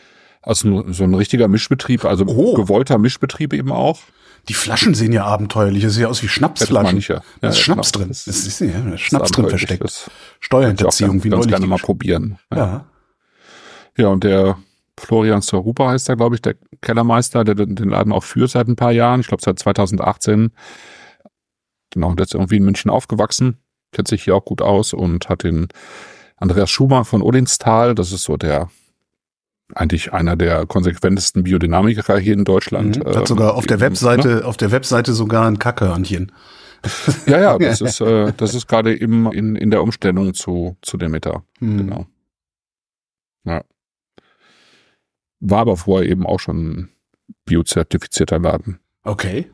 Also 0.45 0.85
so 0.91 1.03
ein 1.03 1.13
richtiger 1.15 1.47
Mischbetrieb, 1.47 2.05
also 2.05 2.25
Oh. 2.27 2.53
gewollter 2.53 2.97
Mischbetrieb 2.97 3.51
eben 3.53 3.71
auch. 3.71 3.99
Die 4.47 4.53
Flaschen 4.53 4.93
sehen 4.93 5.11
ja 5.11 5.25
abenteuerlich. 5.25 5.81
Das 5.83 5.93
sieht 5.93 6.03
ja 6.03 6.07
aus 6.07 6.21
wie 6.21 6.27
Das 6.27 6.33
Schnapsflaschen. 6.35 6.99
ja. 6.99 7.21
Da 7.41 7.47
ist 7.49 7.57
Ja, 7.57 7.63
Schnaps 7.63 7.91
genau. 7.91 8.03
drin. 8.03 8.09
Das 8.09 8.25
Das 8.25 8.45
ist- 8.45 8.59
ja, 8.61 8.79
da 8.79 8.93
ist 8.93 9.01
Schnaps 9.01 9.31
drin 9.31 9.49
versteckt. 9.49 9.83
Das 9.83 10.09
Steuerhinterziehung, 10.39 11.23
wie 11.23 11.29
neulich. 11.29 11.47
gerne 11.47 11.65
mal 11.65 11.79
probieren. 11.79 12.37
Ja. 12.51 12.57
ja. 12.57 12.85
ja, 13.97 14.07
und 14.09 14.23
der 14.23 14.57
Florian 14.99 15.41
Sorupa 15.41 15.89
heißt 15.89 16.07
da, 16.09 16.13
glaube 16.15 16.35
ich, 16.35 16.41
der 16.43 16.55
Kellermeister, 16.81 17.43
der 17.43 17.55
den 17.55 17.75
den 17.75 17.89
Laden 17.89 18.13
auch 18.13 18.23
führt 18.23 18.51
seit 18.51 18.67
ein 18.67 18.75
paar 18.75 18.91
Jahren. 18.91 19.21
Ich 19.21 19.27
glaube, 19.27 19.41
seit 19.43 19.57
2018. 19.57 20.51
Genau, 21.91 22.13
der 22.13 22.25
ist 22.25 22.33
irgendwie 22.35 22.57
in 22.57 22.65
München 22.65 22.91
aufgewachsen, 22.91 23.57
kennt 23.93 24.07
sich 24.07 24.23
hier 24.23 24.35
auch 24.35 24.45
gut 24.45 24.61
aus 24.61 24.93
und 24.93 25.27
hat 25.29 25.43
den 25.43 25.67
Andreas 26.37 26.69
Schumer 26.69 27.03
von 27.05 27.21
Odinstal, 27.21 27.95
das 27.95 28.11
ist 28.11 28.23
so 28.23 28.37
der 28.37 28.69
eigentlich 29.73 30.13
einer 30.13 30.35
der 30.35 30.65
konsequentesten 30.65 31.43
Biodynamiker 31.43 32.17
hier 32.17 32.33
in 32.33 32.45
Deutschland. 32.45 32.99
Mhm. 32.99 33.15
Hat 33.15 33.23
äh, 33.23 33.27
sogar 33.27 33.55
auf 33.55 33.65
der 33.65 33.77
ne? 33.77 33.81
Webseite, 33.83 34.45
auf 34.45 34.57
der 34.57 34.71
Webseite 34.71 35.13
sogar 35.13 35.47
ein 35.47 35.59
Kackehörnchen. 35.59 36.31
Ja, 37.25 37.39
ja, 37.39 37.57
das 37.57 37.81
ist, 37.81 37.99
äh, 37.99 38.31
das 38.37 38.53
ist 38.53 38.67
gerade 38.67 38.95
eben 38.95 39.31
in, 39.31 39.55
in 39.55 39.71
der 39.71 39.81
Umstellung 39.81 40.35
zu, 40.35 40.77
zu 40.83 40.97
Demeter. 40.97 41.43
Mhm. 41.59 41.77
Genau. 41.77 42.05
Ja. 43.43 43.63
War 45.39 45.59
aber 45.59 45.77
vorher 45.77 46.07
eben 46.07 46.27
auch 46.27 46.39
schon 46.39 46.57
ein 46.57 46.89
biozertifizierter 47.45 48.37
Laden. 48.37 48.79
Okay. 49.03 49.49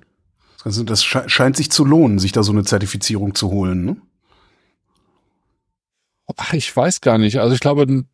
Also 0.66 0.84
das 0.84 1.06
sche 1.06 1.24
scheint 1.28 1.56
sich 1.56 1.72
zu 1.72 1.86
lohnen, 1.86 2.20
sich 2.20 2.34
da 2.34 2.44
so 2.44 2.52
eine 2.52 2.64
Zertifizierung 2.64 3.34
zu 3.34 3.50
holen. 3.50 3.86
Ne? 3.86 3.98
Ach, 6.38 6.54
ich 6.54 6.76
weiß 6.76 7.02
gar 7.02 7.18
nicht. 7.18 7.40
Also 7.40 7.54
ich 7.54 7.62
glaube, 7.62 8.06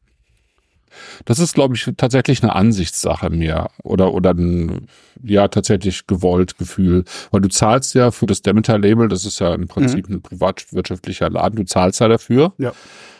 das 1.26 1.40
ist, 1.40 1.56
glaube 1.56 1.76
ich, 1.76 1.92
tatsächlich 1.98 2.44
eine 2.44 2.56
Ansichtssache 2.56 3.30
mehr. 3.30 3.70
Oder, 3.84 4.14
oder 4.14 4.32
ein, 4.32 4.88
ja, 5.24 5.48
tatsächlich 5.48 6.08
gewollt 6.08 6.58
Gefühl. 6.58 7.04
Weil 7.32 7.42
du 7.42 7.50
zahlst 7.50 7.94
ja 7.96 8.12
für 8.12 8.26
das 8.26 8.42
Demeter-Label, 8.42 9.08
das 9.08 9.26
ist 9.26 9.40
ja 9.40 9.54
im 9.54 9.68
Prinzip 9.68 10.10
ein 10.10 10.22
privatwirtschaftlicher 10.22 11.30
Laden, 11.30 11.58
du 11.58 11.66
zahlst 11.66 12.00
ja 12.00 12.08
dafür. 12.08 12.54
Ja. 12.58 12.74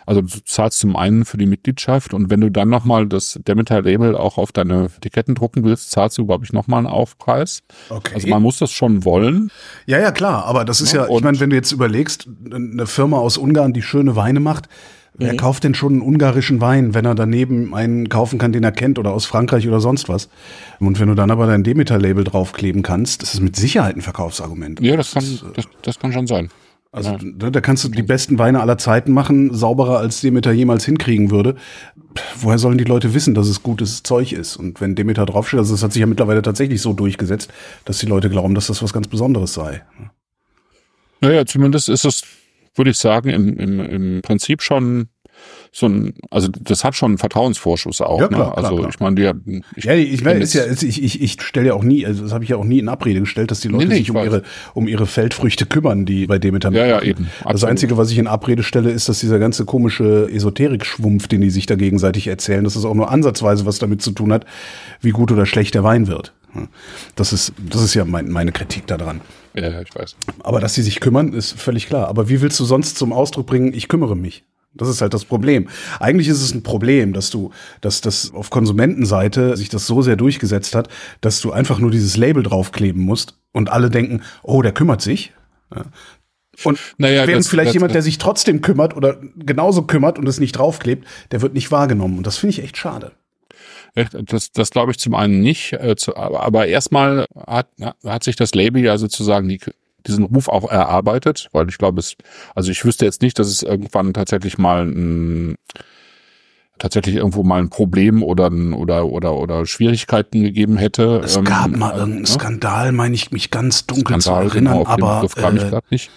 Also 0.08 0.22
du 0.22 0.30
zahlst 0.46 0.80
zum 0.80 0.96
einen 0.96 1.26
für 1.26 1.38
die 1.38 1.46
Mitgliedschaft 1.46 2.14
und 2.14 2.30
wenn 2.30 2.40
du 2.40 2.50
dann 2.50 2.70
nochmal 2.70 3.08
das 3.08 3.38
Demeter-Label 3.46 4.16
auch 4.16 4.38
auf 4.38 4.54
deine 4.54 4.86
Etiketten 4.86 5.36
drucken 5.36 5.66
willst, 5.66 5.92
zahlst 5.92 6.18
du, 6.18 6.26
glaube 6.26 6.46
ich, 6.46 6.54
nochmal 6.54 6.78
einen 6.78 6.88
Aufpreis. 6.88 7.62
Okay. 7.90 8.14
Also 8.16 8.30
man 8.30 8.42
muss 8.42 8.58
das 8.58 8.72
schon 8.72 9.04
wollen. 9.04 9.52
ja, 9.86 10.00
ja, 10.00 10.12
klar. 10.12 10.46
Aber 10.46 10.64
das 10.64 10.80
ist 10.80 10.94
Ja, 10.94 11.10
ja, 11.10 11.14
ich 11.14 11.24
meine, 11.24 11.42
wenn 11.42 11.50
du 11.50 11.58
jetzt 11.58 11.74
überlegst, 11.74 12.30
eine 12.50 12.88
Firma 12.88 13.18
aus 13.18 13.38
Ungarn, 13.38 13.74
die 13.74 13.82
schöne 13.82 14.16
Weine 14.16 14.40
macht, 14.40 14.70
wer 15.18 15.34
Mhm. 15.34 15.38
kauft 15.38 15.64
denn 15.64 15.74
schon 15.76 15.94
einen 15.94 16.02
ungarischen 16.02 16.62
Wein, 16.62 16.94
wenn 16.94 17.06
er 17.06 17.16
daneben 17.16 17.74
einen 17.74 18.10
kaufen 18.10 18.40
kann, 18.40 18.52
den 18.52 18.64
er 18.64 18.72
kennt 18.72 19.00
oder 19.00 19.12
aus 19.14 19.26
Frankreich 19.26 19.68
oder 19.68 19.80
sonst 19.80 20.10
was? 20.10 20.30
Und 20.80 21.00
wenn 21.00 21.08
du 21.08 21.16
dann 21.16 21.32
aber 21.32 21.48
dein 21.48 21.64
Demeter-Label 21.64 22.24
draufkleben 22.24 22.84
kannst, 22.84 23.22
das 23.22 23.34
ist 23.34 23.40
mit 23.42 23.56
Sicherheit 23.56 23.96
ein 23.96 24.02
Verkaufsargument. 24.02 24.80
Ja, 24.82 24.96
das 24.96 25.12
kann, 25.14 25.24
das, 25.56 25.66
das 25.82 26.00
kann 26.00 26.14
schon 26.14 26.28
sein. 26.28 26.50
Also 26.92 27.12
Ja. 27.12 27.18
ne, 27.22 27.52
da 27.52 27.60
kannst 27.62 27.84
du 27.84 27.90
die 27.90 28.02
besten 28.02 28.40
Weine 28.40 28.62
aller 28.62 28.78
Zeiten 28.78 29.12
machen, 29.12 29.54
sauberer 29.54 30.00
als 30.00 30.22
Demeter 30.22 30.52
jemals 30.54 30.86
hinkriegen 30.86 31.32
würde. 31.32 31.56
Woher 32.40 32.58
sollen 32.58 32.78
die 32.78 32.86
Leute 32.86 33.14
wissen, 33.14 33.36
dass 33.36 33.48
es 33.50 33.62
gutes 33.62 34.04
Zeug 34.04 34.32
ist? 34.32 34.56
Und 34.56 34.80
wenn 34.82 34.96
Demeter 34.96 35.26
draufsteht, 35.26 35.60
also 35.60 35.76
es 35.76 35.84
hat 35.84 35.92
sich 35.94 36.00
ja 36.00 36.06
mittlerweile 36.08 36.42
tatsächlich 36.42 36.82
so 36.82 36.94
durchgesetzt, 36.94 37.52
dass 37.86 38.00
die 38.00 38.06
Leute 38.06 38.30
glauben, 38.30 38.56
dass 38.56 38.68
das 38.68 38.82
was 38.82 38.94
ganz 38.94 39.08
Besonderes 39.10 39.54
sei. 39.54 39.84
Naja, 41.22 41.46
zumindest 41.46 41.90
ist 41.90 42.06
es, 42.06 42.24
würde 42.78 42.92
ich 42.92 42.98
sagen, 42.98 43.30
im, 43.30 43.58
im, 43.58 43.80
im 43.80 44.22
Prinzip 44.22 44.62
schon 44.62 45.08
so 45.72 45.86
ein, 45.88 46.16
also 46.32 46.48
das 46.48 46.84
hat 46.84 46.96
schon 46.96 47.12
einen 47.12 47.18
Vertrauensvorschuss 47.20 48.02
auch. 48.02 48.20
Ja, 48.20 48.28
klar, 48.28 48.48
ne? 48.48 48.58
Also 48.58 48.70
klar, 48.70 48.80
klar. 48.80 48.90
ich 48.90 49.00
meine, 49.00 49.16
die 49.18 49.28
hatten- 49.28 49.64
ich, 49.76 49.84
Ja, 49.84 49.94
ich 49.94 50.24
meine, 50.24 50.40
ist 50.40 50.56
ja, 50.56 50.64
ich, 50.66 51.04
ich, 51.04 51.22
ich 51.22 51.40
stelle 51.44 51.68
ja 51.68 51.74
auch 51.76 51.84
nie, 51.84 52.08
also 52.08 52.24
das 52.24 52.32
habe 52.34 52.44
ich 52.44 52.50
ja 52.50 52.56
auch 52.58 52.64
nie 52.64 52.80
in 52.80 52.90
Abrede 52.90 53.20
gestellt, 53.20 53.52
dass 53.52 53.60
die 53.60 53.68
Leute 53.68 53.84
Nee, 53.86 53.90
nee, 53.90 53.96
sich 53.98 54.04
ich 54.06 54.10
um 54.10 54.16
weiß. 54.16 54.26
ihre, 54.26 54.44
um 54.74 54.88
ihre 54.88 55.06
Feldfrüchte 55.06 55.68
kümmern, 55.68 56.08
die 56.08 56.26
bei 56.26 56.40
Demeter 56.40 56.72
Ja, 56.72 56.88
ja, 56.88 57.02
eben. 57.04 57.26
Das 57.44 57.46
Absolut. 57.46 57.70
Einzige, 57.72 57.98
was 57.98 58.10
ich 58.10 58.18
in 58.18 58.26
Abrede 58.26 58.64
stelle, 58.64 58.90
ist, 58.90 59.10
dass 59.10 59.20
dieser 59.20 59.38
ganze 59.38 59.66
komische 59.66 60.28
Esoterik-Schwumpf, 60.32 61.28
den 61.28 61.42
die 61.42 61.52
sich 61.52 61.68
da 61.68 61.76
gegenseitig 61.76 62.26
erzählen, 62.28 62.64
dass 62.64 62.74
das 62.74 62.86
auch 62.86 62.96
nur 62.96 63.12
ansatzweise 63.12 63.68
was 63.68 63.78
damit 63.78 64.02
zu 64.02 64.12
tun 64.12 64.34
hat, 64.34 64.46
wie 65.02 65.12
gut 65.12 65.32
oder 65.32 65.46
schlecht 65.46 65.76
der 65.76 65.84
Wein 65.84 66.08
wird. 66.08 66.34
Das 67.16 67.34
ist, 67.34 67.54
das 67.70 67.82
ist 67.84 67.94
ja 67.94 68.06
mein, 68.06 68.30
meine 68.30 68.52
Kritik 68.52 68.88
daran. 68.88 69.22
ja, 69.54 69.82
ich 69.82 69.94
weiß. 69.96 70.16
Aber 70.44 70.60
dass 70.60 70.74
sie 70.74 70.82
sich 70.82 71.00
kümmern, 71.00 71.34
ist 71.34 71.60
völlig 71.60 71.88
klar. 71.88 72.08
Aber 72.08 72.30
wie 72.30 72.42
willst 72.42 72.60
du 72.60 72.66
sonst 72.66 72.98
zum 72.98 73.14
Ausdruck 73.14 73.46
bringen, 73.48 73.74
ich 73.74 73.88
kümmere 73.88 74.16
mich? 74.16 74.44
Das 74.74 74.90
ist 74.90 75.02
halt 75.02 75.14
das 75.16 75.26
Problem. 75.26 75.70
Eigentlich 76.00 76.28
ist 76.28 76.42
es 76.42 76.54
ein 76.54 76.62
Problem, 76.62 77.12
dass 77.14 77.32
du, 77.32 77.52
dass 77.82 78.02
das 78.02 78.32
auf 78.34 78.50
Konsumentenseite 78.52 79.58
sich 79.58 79.70
das 79.70 79.88
so 79.88 80.02
sehr 80.04 80.16
durchgesetzt 80.16 80.76
hat, 80.76 80.88
dass 81.22 81.42
du 81.42 81.52
einfach 81.52 81.80
nur 81.80 81.90
dieses 81.90 82.16
Label 82.18 82.44
draufkleben 82.44 83.02
musst 83.02 83.40
und 83.54 83.70
alle 83.72 83.90
denken, 83.90 84.22
oh, 84.44 84.62
der 84.62 84.74
kümmert 84.74 85.02
sich. 85.02 85.34
Ja. 85.76 85.86
Und 86.64 86.80
Naja, 86.98 87.28
während 87.28 87.46
das- 87.46 87.48
vielleicht 87.50 87.70
das- 87.70 87.74
jemand, 87.74 87.96
der 87.96 88.02
sich 88.04 88.18
trotzdem 88.20 88.62
kümmert 88.62 88.96
oder 88.96 89.18
genauso 89.38 89.84
kümmert 89.84 90.20
und 90.20 90.28
es 90.28 90.40
nicht 90.40 90.54
draufklebt, 90.54 91.08
der 91.32 91.42
wird 91.42 91.54
nicht 91.56 91.72
wahrgenommen. 91.72 92.18
Und 92.20 92.28
das 92.28 92.38
finde 92.38 92.52
ich 92.52 92.64
echt 92.64 92.78
schade. 92.78 93.12
Das, 94.26 94.52
das 94.52 94.70
glaube 94.70 94.92
ich 94.92 95.00
zum 95.00 95.16
einen 95.16 95.42
nicht, 95.42 95.74
äh, 95.74 95.96
zu, 95.96 96.16
aber, 96.16 96.44
aber 96.44 96.68
erstmal 96.68 97.26
hat, 97.48 97.70
hat 98.06 98.24
sich 98.24 98.36
das 98.36 98.54
Label 98.54 98.84
ja 98.84 98.98
sozusagen 98.98 99.48
die, 99.50 99.60
diesen 100.06 100.26
Ruf 100.26 100.50
auch 100.50 100.70
erarbeitet, 100.70 101.50
weil 101.52 101.68
ich 101.70 101.78
glaube, 101.78 102.00
es, 102.00 102.16
also 102.54 102.72
ich 102.72 102.86
wüsste 102.86 103.06
jetzt 103.06 103.22
nicht, 103.22 103.40
dass 103.40 103.48
es 103.48 103.64
irgendwann 103.64 104.14
tatsächlich 104.14 104.58
mal 104.58 104.86
ein 104.86 105.56
tatsächlich 106.80 107.16
irgendwo 107.16 107.44
mal 107.44 107.60
ein 107.60 107.70
Problem 107.70 108.24
oder 108.24 108.52
oder 108.52 109.06
oder 109.06 109.34
oder 109.36 109.66
Schwierigkeiten 109.66 110.44
gegeben 110.44 110.78
hätte. 110.78 111.22
Es 111.24 111.42
gab 111.44 111.68
ähm, 111.74 111.80
mal 111.80 111.92
irgendeinen 111.94 112.22
ne? 112.22 112.28
Skandal, 112.28 112.92
meine 112.92 113.16
ich 113.16 113.32
mich 113.32 113.52
ganz 113.52 113.86
dunkel 113.86 114.22
Skandal, 114.22 114.48
zu 114.50 114.56
erinnern, 114.56 114.74
genau, 114.80 114.88
aber 114.88 115.16
Begriff 115.22 115.36
kam 115.36 115.58
ich 115.58 115.64
äh, 115.64 115.70
grad 115.70 115.92
nicht. 115.92 116.10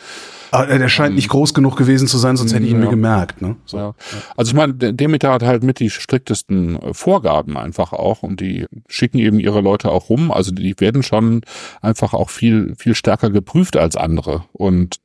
aber 0.52 0.78
der 0.78 0.88
scheint 0.88 1.14
nicht 1.14 1.28
groß 1.28 1.54
genug 1.54 1.76
gewesen 1.76 2.08
zu 2.08 2.18
sein, 2.18 2.36
sonst 2.36 2.52
hätte 2.52 2.64
ich 2.64 2.72
ihn 2.72 2.78
mir 2.78 2.86
Ja. 2.86 2.90
gemerkt. 2.90 3.40
Ne? 3.40 3.56
So. 3.66 3.76
Ja. 3.76 3.94
Also 4.36 4.50
ich 4.50 4.56
meine, 4.56 4.74
der 4.74 4.92
Demeter 4.92 5.32
hat 5.32 5.42
halt 5.44 5.62
mit 5.62 5.78
die 5.78 5.90
striktesten 5.90 6.80
äh, 6.82 6.92
Vorgaben 6.94 7.56
einfach 7.56 7.92
auch 7.92 8.22
und 8.22 8.40
die 8.40 8.66
schicken 8.88 9.18
eben 9.18 9.38
ihre 9.38 9.60
Leute 9.60 9.90
auch 9.90 10.08
rum. 10.08 10.30
Also 10.32 10.50
die 10.52 10.74
werden 10.78 11.02
schon 11.02 11.42
einfach 11.82 12.14
auch 12.14 12.30
viel, 12.30 12.74
viel 12.76 12.94
stärker 12.94 13.30
geprüft 13.30 13.76
als 13.76 13.96
andere 13.96 14.44
und 14.52 14.96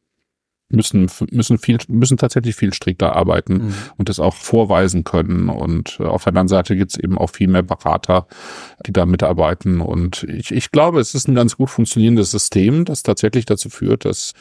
müssen, 0.70 1.10
müssen 1.32 1.58
viel, 1.60 1.78
müssen 1.88 2.18
tatsächlich 2.18 2.56
viel 2.56 2.74
strikter 2.74 3.16
arbeiten 3.16 3.54
Mhm. 3.68 3.74
und 3.98 4.10
das 4.10 4.20
auch 4.20 4.34
vorweisen 4.34 5.04
können. 5.04 5.50
Und 5.50 5.98
äh, 6.00 6.04
auf 6.06 6.24
der 6.24 6.32
anderen 6.32 6.48
Seite 6.48 6.76
gibt's 6.76 6.98
eben 6.98 7.18
auch 7.18 7.30
viel 7.30 7.48
mehr 7.48 7.62
Berater, 7.62 8.28
die 8.86 8.92
da 8.92 9.06
mitarbeiten. 9.06 9.80
Und 9.80 10.24
ich, 10.24 10.52
ich 10.52 10.72
glaube, 10.72 11.00
es 11.00 11.14
ist 11.14 11.28
ein 11.28 11.36
ganz 11.36 11.56
gut 11.58 11.70
funktionierendes 11.70 12.32
System, 12.32 12.84
das 12.86 13.04
tatsächlich 13.04 13.46
dazu 13.46 13.70
führt, 13.70 14.06
dass 14.06 14.34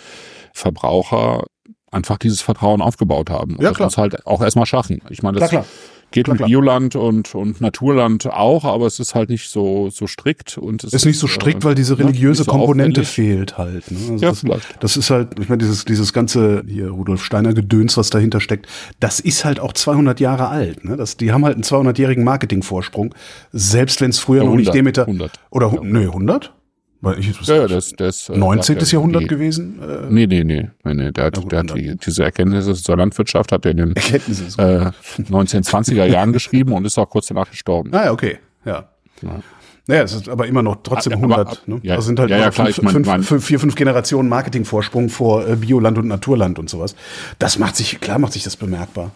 Verbraucher 0.54 1.44
einfach 1.90 2.18
dieses 2.18 2.40
Vertrauen 2.40 2.80
aufgebaut 2.82 3.30
haben. 3.30 3.56
Und 3.56 3.62
Ja, 3.62 3.68
das 3.68 3.76
klar. 3.76 3.86
muss 3.86 3.98
halt 3.98 4.26
auch 4.26 4.42
erstmal 4.42 4.66
schaffen. 4.66 5.00
Ich 5.10 5.22
meine, 5.22 5.38
das 5.38 5.50
Klar, 5.50 5.62
klar. 5.62 5.74
Geht 6.14 6.24
Klar, 6.24 6.36
mit. 6.38 6.46
Bioland 6.46 6.96
und, 6.96 7.34
und 7.34 7.60
Naturland 7.60 8.26
auch, 8.26 8.64
aber 8.64 8.86
es 8.86 8.98
ist 9.00 9.14
halt 9.14 9.28
nicht 9.28 9.50
so, 9.50 9.90
so 9.90 10.06
strikt 10.06 10.56
und 10.56 10.82
es 10.84 10.94
Ist 10.94 11.04
nicht 11.04 11.18
so 11.18 11.26
strikt, 11.26 11.62
äh, 11.62 11.66
weil 11.66 11.74
diese 11.74 11.98
religiöse 11.98 12.40
nicht 12.42 12.46
so 12.46 12.50
Komponente 12.52 13.02
aufwendig. 13.02 13.08
fehlt 13.08 13.58
halt. 13.58 13.90
Ne? 13.90 13.98
Also 14.12 14.24
Ja, 14.24 14.30
das, 14.30 14.40
vielleicht. 14.40 14.76
das 14.82 14.96
ist 14.96 15.10
halt, 15.10 15.38
ich 15.38 15.48
meine, 15.50 15.58
dieses, 15.58 15.84
dieses 15.84 16.12
ganze 16.14 16.64
hier 16.66 16.88
Rudolf 16.90 17.22
Steiner 17.22 17.52
Gedöns, 17.52 17.96
was 17.98 18.08
dahinter 18.10 18.40
steckt, 18.40 18.66
das 19.00 19.20
ist 19.20 19.44
halt 19.44 19.60
auch 19.60 19.72
200 19.74 20.20
Jahre 20.20 20.48
alt. 20.48 20.84
Ne? 20.84 20.96
Das, 20.96 21.16
die 21.18 21.32
haben 21.32 21.44
halt 21.44 21.54
einen 21.56 21.64
200-jährigen 21.64 22.24
Marketingvorsprung, 22.24 23.14
selbst 23.52 24.00
wenn 24.00 24.10
es 24.10 24.18
früher 24.20 24.42
Ja, 24.42 24.48
noch 24.48 24.56
nicht 24.56 24.68
100, 24.68 24.74
Demeter 24.76 25.02
100. 25.06 25.32
oder 25.50 25.72
hu- 25.72 25.82
nö 25.82 26.06
100, 26.06 26.52
weil 27.04 27.18
ich 27.18 27.40
Ja, 27.46 27.56
ja, 27.56 27.66
das, 27.68 27.92
das, 27.96 28.28
äh, 28.28 28.36
19. 28.36 28.78
der- 28.78 28.88
Jahrhundert 28.88 29.22
die, 29.22 29.26
gewesen. 29.28 29.78
Äh, 29.82 30.06
Nee, 30.10 30.26
nee, 30.26 30.44
nee, 30.44 30.68
nee, 30.84 30.94
nee. 30.94 31.12
Der 31.12 31.24
hat, 31.24 31.36
gut, 31.36 31.52
der 31.52 31.60
hat 31.60 31.70
100. 31.70 31.76
die, 31.76 31.96
diese 32.06 32.24
Erkenntnisse 32.24 32.74
zur 32.74 32.96
Landwirtschaft 32.96 33.52
hat 33.52 33.64
er 33.64 33.70
in 33.72 33.76
den 33.78 33.90
äh, 33.96 34.90
1920er 35.18 36.04
Jahren 36.06 36.32
geschrieben 36.32 36.72
und 36.72 36.84
ist 36.84 36.98
auch 36.98 37.08
kurz 37.08 37.26
danach 37.28 37.50
gestorben. 37.50 37.90
Ah 37.94 38.06
ja, 38.06 38.12
okay, 38.12 38.38
ja. 38.64 38.88
Ja. 39.22 39.40
Naja, 39.86 40.02
es 40.04 40.14
ist 40.14 40.28
aber 40.30 40.46
immer 40.46 40.62
noch 40.62 40.76
trotzdem 40.82 41.12
Ah, 41.12 41.16
aber- 41.16 41.36
100. 41.36 41.68
ne? 41.68 41.78
ja, 41.82 41.96
das 41.96 42.06
sind 42.06 42.18
halt 42.18 42.30
ja, 42.30 42.38
ja, 42.38 42.50
klar, 42.50 42.66
fünf, 42.68 42.78
ich 42.78 42.82
mein- 42.84 42.92
fünf, 42.94 43.06
mein- 43.06 43.22
fünf, 43.22 43.44
vier, 43.44 43.60
fünf 43.60 43.74
Generationen 43.74 44.28
Marketingvorsprung 44.30 45.10
vor 45.10 45.46
äh, 45.46 45.56
Bioland 45.56 45.98
und 45.98 46.08
Naturland 46.08 46.58
und 46.58 46.70
sowas. 46.70 46.96
Das 47.38 47.58
macht 47.58 47.76
sich, 47.76 48.00
klar 48.00 48.18
macht 48.18 48.32
sich 48.32 48.42
das 48.44 48.56
bemerkbar. 48.56 49.10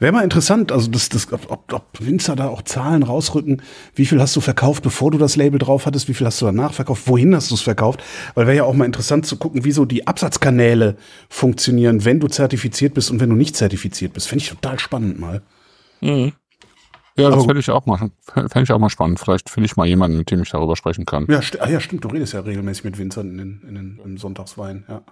Wäre 0.00 0.12
mal 0.12 0.22
interessant, 0.22 0.70
also 0.70 0.90
das, 0.90 1.08
das, 1.08 1.32
ob, 1.32 1.72
ob, 1.72 1.86
Winzer 1.98 2.36
da 2.36 2.48
auch 2.48 2.62
Zahlen 2.62 3.02
rausrücken, 3.02 3.62
wie 3.94 4.06
viel 4.06 4.20
hast 4.20 4.36
du 4.36 4.40
verkauft, 4.40 4.82
bevor 4.82 5.10
du 5.10 5.18
das 5.18 5.36
Label 5.36 5.58
drauf 5.58 5.86
hattest, 5.86 6.08
wie 6.08 6.14
viel 6.14 6.26
hast 6.26 6.40
du 6.40 6.46
danach 6.46 6.72
verkauft, 6.72 7.02
wohin 7.06 7.34
hast 7.34 7.50
du 7.50 7.54
es 7.54 7.62
verkauft? 7.62 8.02
Weil 8.34 8.46
wäre 8.46 8.58
ja 8.58 8.64
auch 8.64 8.74
mal 8.74 8.84
interessant 8.84 9.26
zu 9.26 9.36
gucken, 9.36 9.64
wie 9.64 9.72
so 9.72 9.84
die 9.84 10.06
Absatzkanäle 10.06 10.96
funktionieren, 11.28 12.04
wenn 12.04 12.20
du 12.20 12.28
zertifiziert 12.28 12.94
bist 12.94 13.10
und 13.10 13.20
wenn 13.20 13.30
du 13.30 13.36
nicht 13.36 13.56
zertifiziert 13.56 14.12
bist. 14.12 14.28
Finde 14.28 14.44
ich 14.44 14.50
total 14.50 14.78
spannend 14.78 15.18
mal. 15.18 15.42
Ja, 16.00 17.30
das 17.30 17.32
Aber- 17.32 17.44
fände 17.46 17.60
ich 17.60 17.70
auch 17.70 17.84
mal, 17.84 18.10
fände 18.32 18.62
ich 18.62 18.72
auch 18.72 18.78
mal 18.78 18.90
spannend. 18.90 19.18
Vielleicht 19.18 19.50
finde 19.50 19.66
ich 19.66 19.76
mal 19.76 19.86
jemanden, 19.86 20.18
mit 20.18 20.30
dem 20.30 20.40
ich 20.42 20.50
darüber 20.50 20.76
sprechen 20.76 21.04
kann. 21.04 21.26
Ja, 21.28 21.42
sti 21.42 21.58
ah, 21.58 21.68
ja, 21.68 21.80
stimmt. 21.80 22.04
Du 22.04 22.08
redest 22.08 22.32
ja 22.32 22.40
regelmäßig 22.40 22.84
mit 22.84 22.98
Winzern 22.98 23.30
in 23.32 23.38
den, 23.38 23.62
in 23.68 23.74
den, 23.74 24.00
im 24.04 24.18
Sonntagswein. 24.18 24.84
Ja. 24.88 25.02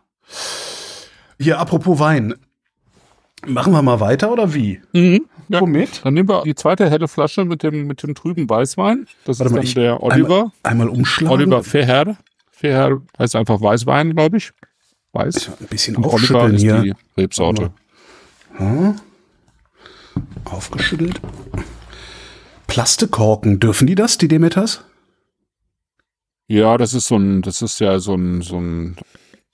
Hier, 1.38 1.59
apropos 1.59 1.99
Wein. 1.99 2.35
Machen 3.44 3.72
wir 3.72 3.83
mal 3.83 4.01
weiter 4.01 4.33
oder 4.33 4.55
wie? 4.55 4.81
Ja. 4.92 5.61
Womit? 5.61 6.05
Dann 6.05 6.14
nehmen 6.14 6.29
wir 6.29 6.42
die 6.42 6.55
zweite 6.55 6.88
helle 6.90 7.07
Flasche 7.07 7.44
mit 7.44 7.62
dem, 7.62 7.87
mit 7.87 8.03
dem 8.03 8.14
trüben 8.14 8.49
Weißwein. 8.49 9.07
Das 9.25 9.38
Warte 9.38 9.59
ist 9.61 9.77
mal, 9.77 9.85
dann 9.85 9.85
der 9.85 10.03
Oliver. 10.03 10.37
Einmal, 10.37 10.53
einmal 10.62 10.88
umschlagen. 10.88 11.33
Oliver 11.33 11.62
Feher. 11.62 12.16
Feher 12.51 13.01
heißt 13.18 13.37
einfach 13.37 13.61
Weißwein, 13.61 14.14
glaube 14.14 14.38
ich. 14.38 14.51
Weiß. 15.12 15.51
Ein 15.61 15.66
bisschen 15.68 15.96
Und 15.96 16.07
Oliver 16.07 16.49
ist 16.49 16.62
hier. 16.62 16.81
die 16.83 16.94
Rebsorte. 17.16 17.70
Aufgeschüttelt. 20.44 21.20
Plastikkorken, 22.66 23.61
dürfen 23.61 23.87
die 23.87 23.94
das, 23.94 24.18
die 24.18 24.29
Demeters? 24.29 24.85
Ja, 26.49 26.77
das 26.79 26.94
ist 26.94 27.07
so 27.09 27.16
ein, 27.16 27.42
das 27.42 27.62
ist 27.62 27.79
ja 27.81 27.99
so 27.99 28.14
ein, 28.14 28.42
so 28.42 28.59
ein 28.59 28.96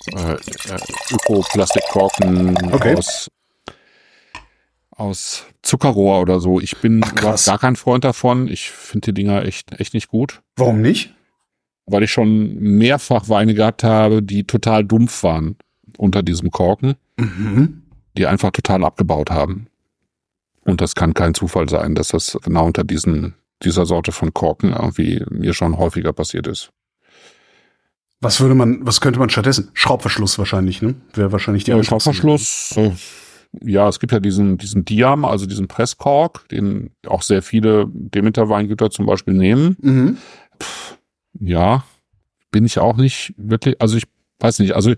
äh, 0.07 0.33
äh, 0.35 0.39
Öko-Plastikkorken 1.13 2.73
Okay. 2.73 2.97
aus, 2.97 3.29
aus 4.97 5.47
Zuckerrohr 5.63 6.21
oder 6.21 6.39
so. 6.41 6.61
Ich 6.61 6.77
bin 6.79 7.03
Ach, 7.05 7.13
überhaupt 7.13 7.45
gar 7.47 7.59
kein 7.59 7.77
Freund 7.77 8.05
davon. 8.05 8.49
Ich 8.49 8.71
finde 8.71 9.07
die 9.13 9.15
Dinger 9.23 9.45
echt, 9.45 9.79
echt 9.81 9.95
nicht 9.95 10.09
gut. 10.09 10.43
Warum 10.57 10.81
nicht? 10.81 11.15
Weil 11.87 12.03
ich 12.05 12.13
schon 12.13 12.55
mehrfach 12.59 13.29
Weine 13.29 13.55
gehabt 13.55 13.83
habe, 13.85 14.23
die 14.23 14.45
total 14.45 14.85
dumpf 14.85 15.23
waren 15.23 15.57
unter 15.99 16.23
diesem 16.23 16.51
Korken, 16.51 16.95
Mhm. 17.19 17.83
die 18.17 18.27
einfach 18.27 18.51
total 18.51 18.85
abgebaut 18.85 19.31
haben. 19.31 19.67
Und 20.65 20.81
das 20.81 20.95
kann 20.95 21.13
kein 21.15 21.35
Zufall 21.35 21.69
sein, 21.69 21.95
dass 21.95 22.09
das 22.09 22.39
genau 22.43 22.67
unter 22.67 22.85
diesen, 22.85 23.35
dieser 23.65 23.85
Sorte 23.85 24.13
von 24.13 24.33
Korken 24.33 24.73
irgendwie 24.73 25.25
mir 25.31 25.55
schon 25.55 25.77
häufiger 25.77 26.13
passiert 26.13 26.47
ist. 26.47 26.71
Was 28.21 28.41
würde 28.41 28.55
man, 28.55 28.87
was 28.87 29.01
könnte 29.01 29.19
man 29.19 29.31
stattdessen? 29.31 29.71
Schraubverschluss 29.75 30.39
wahrscheinlich, 30.39 30.81
ne? 30.83 30.95
Wäre 31.15 31.33
wahrscheinlich 31.33 31.65
die 31.65 31.73
Ja, 31.73 31.83
Schraubverschluss. 31.83 32.75
Äh, 32.77 32.93
ja, 33.61 33.89
es 33.89 34.01
gibt 34.01 34.13
ja 34.13 34.21
diesen, 34.21 34.57
diesen 34.59 34.85
Diam, 34.85 35.25
also 35.25 35.47
diesen 35.47 35.69
Presskork, 35.69 36.49
den 36.49 36.91
auch 37.07 37.23
sehr 37.23 37.43
viele 37.43 37.87
Demeter-Weingüter 37.93 38.91
zum 38.91 39.07
Beispiel 39.07 39.35
nehmen. 39.35 39.77
Mhm. 39.81 40.19
Ja, 41.39 41.85
bin 42.51 42.65
ich 42.65 42.79
auch 42.79 42.97
nicht 42.97 43.35
wirklich, 43.37 43.81
also 43.81 43.97
ich 43.97 44.05
weiß 44.41 44.59
nicht, 44.59 44.75
also 44.75 44.93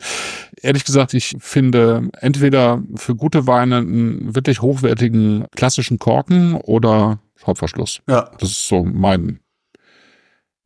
ehrlich 0.62 0.84
gesagt, 0.84 1.14
ich 1.14 1.34
finde 1.38 2.08
entweder 2.20 2.82
für 2.96 3.14
gute 3.14 3.46
Weine 3.46 3.78
einen 3.78 4.34
wirklich 4.34 4.62
hochwertigen 4.62 5.46
klassischen 5.54 5.98
Korken 5.98 6.54
oder 6.54 7.20
Schraubverschluss. 7.36 8.00
Ja. 8.08 8.30
Das 8.38 8.50
ist 8.50 8.68
so 8.68 8.84
mein. 8.84 9.40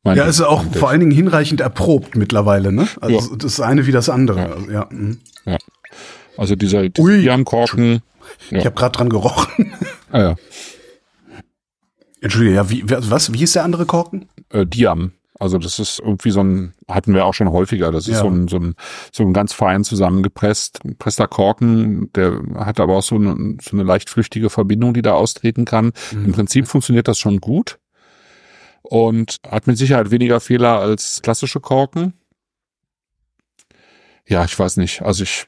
mein 0.05 0.17
Ja, 0.17 0.25
ist 0.25 0.41
auch 0.41 0.65
vor 0.75 0.91
allen 0.91 1.01
Dingen 1.01 1.13
hinreichend 1.13 1.61
erprobt 1.61 2.17
mittlerweile, 2.17 2.71
ne? 2.73 2.87
Also 3.01 3.31
Ja. 3.31 3.37
das 3.37 3.61
eine 3.61 3.87
wie 3.87 3.93
das 3.93 4.09
andere. 4.09 4.39
Ja. 4.39 4.47
Also, 4.53 4.71
ja. 4.71 4.89
mhm. 4.91 5.19
Also 6.39 6.55
dieser, 6.57 6.89
dieser 6.89 7.07
Ui. 7.07 7.21
Diam-Korken. 7.21 8.01
Ja. 8.51 8.59
Ich 8.59 8.65
habe 8.67 8.75
gerade 8.77 8.93
dran 8.97 9.09
gerochen. 9.11 9.73
Ah, 10.11 10.21
ja. 10.21 10.37
Entschuldige, 12.23 12.55
ja, 12.57 12.71
wie, 12.71 12.83
was? 12.89 13.33
Wie 13.35 13.43
ist 13.43 13.55
der 13.55 13.65
andere 13.65 13.85
Korken? 13.85 14.27
äh, 14.51 14.65
Diam. 14.65 15.13
Also 15.39 15.59
das 15.59 15.79
ist 15.79 16.01
irgendwie 16.01 16.31
so 16.31 16.41
ein, 16.43 16.73
hatten 16.89 17.15
wir 17.15 17.27
auch 17.27 17.35
schon 17.35 17.51
häufiger, 17.53 17.93
das 17.93 18.09
ist 18.09 18.15
Ja. 18.17 18.21
so, 18.23 18.29
ein, 18.29 18.49
so, 18.49 18.57
ein, 18.57 18.75
so 19.13 19.23
ein 19.23 19.33
ganz 19.35 19.53
fein 19.53 19.85
zusammengepresst, 19.85 20.81
gepresster 20.81 21.29
Korken, 21.29 22.11
der 22.15 22.41
hat 22.57 22.81
aber 22.81 22.97
auch 22.97 23.03
so 23.03 23.17
eine, 23.17 23.57
so 23.63 23.77
eine 23.77 23.83
leicht 23.85 24.09
flüchtige 24.11 24.49
Verbindung, 24.51 24.95
die 24.95 25.03
da 25.03 25.13
austreten 25.13 25.65
kann. 25.67 25.93
Im 26.11 26.33
Prinzip 26.33 26.67
funktioniert 26.67 27.07
das 27.07 27.19
schon 27.19 27.39
gut 27.41 27.79
und 28.83 29.37
hat 29.47 29.67
mit 29.69 29.77
Sicherheit 29.79 30.11
weniger 30.11 30.41
Fehler 30.41 30.81
als 30.81 31.21
klassische 31.23 31.61
Korken. 31.61 32.15
Ja, 34.27 34.45
ich 34.45 34.59
weiß 34.59 34.77
nicht, 34.79 35.03
also 35.03 35.23
ich 35.23 35.47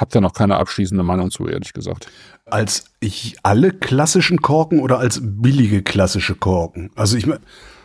habe 0.00 0.10
da 0.12 0.20
noch 0.20 0.32
keine 0.32 0.56
abschließende 0.56 1.02
Meinung 1.04 1.30
zu, 1.30 1.46
ehrlich 1.46 1.72
gesagt. 1.72 2.08
Als 2.46 2.84
ich 3.00 3.36
alle 3.42 3.70
klassischen 3.72 4.40
Korken 4.42 4.80
oder 4.80 4.98
als 4.98 5.20
billige 5.22 5.82
klassische 5.82 6.34
Korken? 6.34 6.90
Also 6.96 7.16
ich 7.16 7.26
meine, 7.26 7.40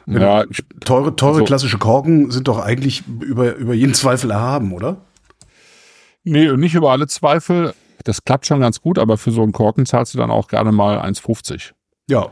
Ja, 0.08 0.44
ich, 0.50 0.64
teure, 0.82 1.16
teure 1.16 1.34
Also- 1.36 1.46
klassische 1.46 1.78
Korken 1.78 2.32
sind 2.32 2.48
doch 2.48 2.60
eigentlich 2.60 3.04
über, 3.22 3.56
über 3.56 3.74
jeden 3.74 3.94
Zweifel 3.94 4.32
erhaben, 4.32 4.72
oder? 4.74 4.98
Nee, 6.24 6.52
nicht 6.58 6.76
über 6.76 6.92
alle 6.92 7.08
Zweifel. 7.08 7.74
Das 8.04 8.24
klappt 8.24 8.46
schon 8.46 8.60
ganz 8.60 8.82
gut, 8.82 9.00
aber 9.00 9.18
für 9.18 9.32
so 9.32 9.42
einen 9.42 9.52
Korken 9.52 9.86
zahlst 9.86 10.14
du 10.14 10.18
dann 10.18 10.32
auch 10.32 10.48
gerne 10.48 10.72
mal 10.72 11.00
1,50. 11.00 11.72
Ja. 12.10 12.32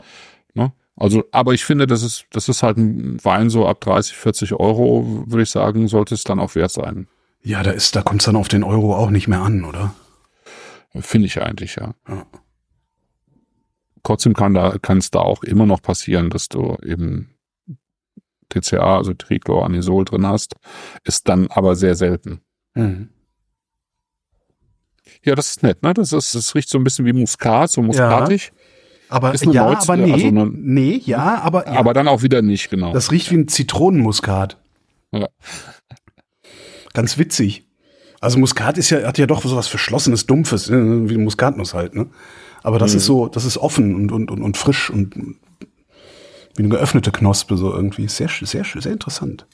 Ne? 0.54 0.72
Also, 0.96 1.24
aber 1.32 1.52
ich 1.52 1.64
finde, 1.64 1.86
das 1.88 2.02
ist, 2.02 2.26
das 2.30 2.48
ist 2.48 2.62
halt 2.62 2.76
ein 2.76 3.18
Wein 3.24 3.50
so 3.50 3.66
ab 3.66 3.80
30, 3.80 4.16
40 4.16 4.52
Euro, 4.54 5.24
würde 5.26 5.42
ich 5.42 5.50
sagen, 5.50 5.88
sollte 5.88 6.14
es 6.14 6.22
dann 6.22 6.38
auch 6.38 6.54
wert 6.54 6.70
sein. 6.70 7.08
Ja, 7.44 7.62
da 7.62 7.70
ist, 7.72 7.94
da 7.94 8.02
kommt 8.02 8.22
es 8.22 8.26
dann 8.26 8.36
auf 8.36 8.48
den 8.48 8.64
Euro 8.64 8.96
auch 8.96 9.10
nicht 9.10 9.28
mehr 9.28 9.40
an, 9.40 9.64
oder? 9.64 9.94
Finde 11.00 11.26
ich 11.26 11.40
eigentlich, 11.42 11.76
ja. 11.76 11.94
Ja. 12.08 12.26
Trotzdem 14.02 14.34
kann 14.34 14.54
da, 14.54 14.78
kann 14.80 14.98
es 14.98 15.10
da 15.10 15.20
auch 15.20 15.42
immer 15.42 15.66
noch 15.66 15.82
passieren, 15.82 16.30
dass 16.30 16.48
du 16.48 16.76
eben 16.84 17.34
TCA, 18.48 18.96
also 18.98 19.12
Tricloranisol 19.14 20.04
drin 20.04 20.26
hast, 20.26 20.54
ist 21.04 21.28
dann 21.28 21.48
aber 21.48 21.76
sehr 21.76 21.94
selten. 21.96 22.40
Mhm. 22.74 23.10
Ja, 25.22 25.34
das 25.34 25.50
ist 25.50 25.62
nett, 25.62 25.82
ne? 25.82 25.94
Das 25.94 26.12
ist, 26.12 26.34
das 26.34 26.54
riecht 26.54 26.68
so 26.68 26.78
ein 26.78 26.84
bisschen 26.84 27.04
wie 27.06 27.12
Muskat, 27.12 27.70
so 27.70 27.82
muskatig, 27.82 28.52
Aber 29.08 29.34
Ist 29.34 29.42
eine 29.44 29.52
ja, 29.52 29.66
Neuze, 29.66 29.92
aber 29.92 29.96
nee, 30.02 30.12
also 30.12 30.26
eine- 30.28 30.46
nee, 30.46 31.00
ja, 31.04 31.40
aber, 31.42 31.66
ja, 31.66 31.72
aber 31.78 31.92
dann 31.94 32.08
auch 32.08 32.22
wieder 32.22 32.42
nicht, 32.42 32.70
genau. 32.70 32.92
das 32.92 33.10
riecht 33.10 33.30
wie 33.30 33.36
ein 33.36 33.48
Zitronenmuskat. 33.48 34.58
Ja. 35.12 35.28
Ganz 36.94 37.18
witzig. 37.18 37.66
Also 38.20 38.38
Muskat 38.38 38.78
ist 38.78 38.88
ja, 38.88 39.06
hat 39.06 39.18
ja 39.18 39.26
doch 39.26 39.42
so 39.42 39.54
was 39.54 39.68
Verschlossenes, 39.68 40.24
Dumpfes, 40.24 40.70
äh, 40.70 41.08
wie 41.10 41.18
Muskatnuss 41.18 41.74
halt, 41.74 41.94
ne? 41.94 42.06
Aber 42.62 42.78
das 42.78 42.94
ist 42.94 43.04
so, 43.04 43.28
das 43.28 43.44
ist 43.44 43.58
offen 43.58 43.94
und, 43.94 44.10
und, 44.10 44.30
und, 44.30 44.40
und 44.40 44.56
frisch 44.56 44.88
und 44.88 45.14
wie 46.56 46.62
eine 46.62 46.70
geöffnete 46.70 47.12
Knospe, 47.12 47.58
so 47.58 47.70
irgendwie. 47.74 48.08
Sehr, 48.08 48.30
sehr, 48.30 48.64
sehr 48.64 48.92
interessant. 48.92 49.46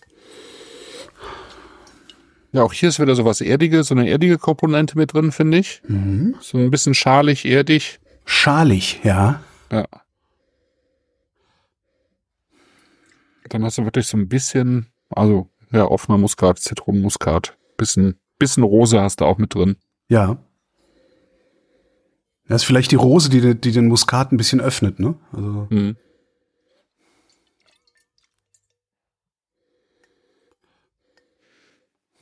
Ja, 2.53 2.63
auch 2.63 2.73
hier 2.73 2.89
ist 2.89 3.01
wieder 3.01 3.17
so 3.17 3.25
was 3.25 3.41
Erdiges, 3.41 3.89
so 3.89 3.97
eine 3.97 4.09
erdige 4.09 4.39
Komponente 4.39 4.97
mit 4.97 5.13
drin, 5.13 5.33
finde 5.33 5.59
ich. 5.59 5.83
So 6.41 6.59
ein 6.59 6.71
bisschen 6.71 6.95
schalig, 6.95 7.45
erdig. 7.45 7.99
Schalig, 8.25 9.01
ja. 9.03 9.43
Ja. 9.73 9.87
Dann 13.49 13.65
hast 13.65 13.79
du 13.79 13.85
wirklich 13.85 14.07
so 14.07 14.17
ein 14.17 14.29
bisschen, 14.29 14.87
also 15.09 15.50
ja, 15.73 15.85
offener 15.85 16.19
Muskat, 16.19 16.59
Zitronenmuskat. 16.59 17.57
Bisschen, 17.77 18.21
bisschen 18.39 18.63
Rose 18.63 19.01
hast 19.01 19.21
du 19.21 19.25
auch 19.25 19.39
mit 19.39 19.55
drin. 19.55 19.77
Ja. 20.09 20.39
Das 22.49 22.63
ist 22.63 22.67
vielleicht 22.67 22.91
die 22.91 22.97
Rose, 22.97 23.31
die, 23.31 23.55
die 23.55 23.71
den 23.71 23.87
Muskat 23.87 24.33
ein 24.33 24.37
bisschen 24.37 24.61
öffnet, 24.61 24.99
ne? 24.99 25.15
Also, 25.33 25.67
Mhm. 25.71 25.97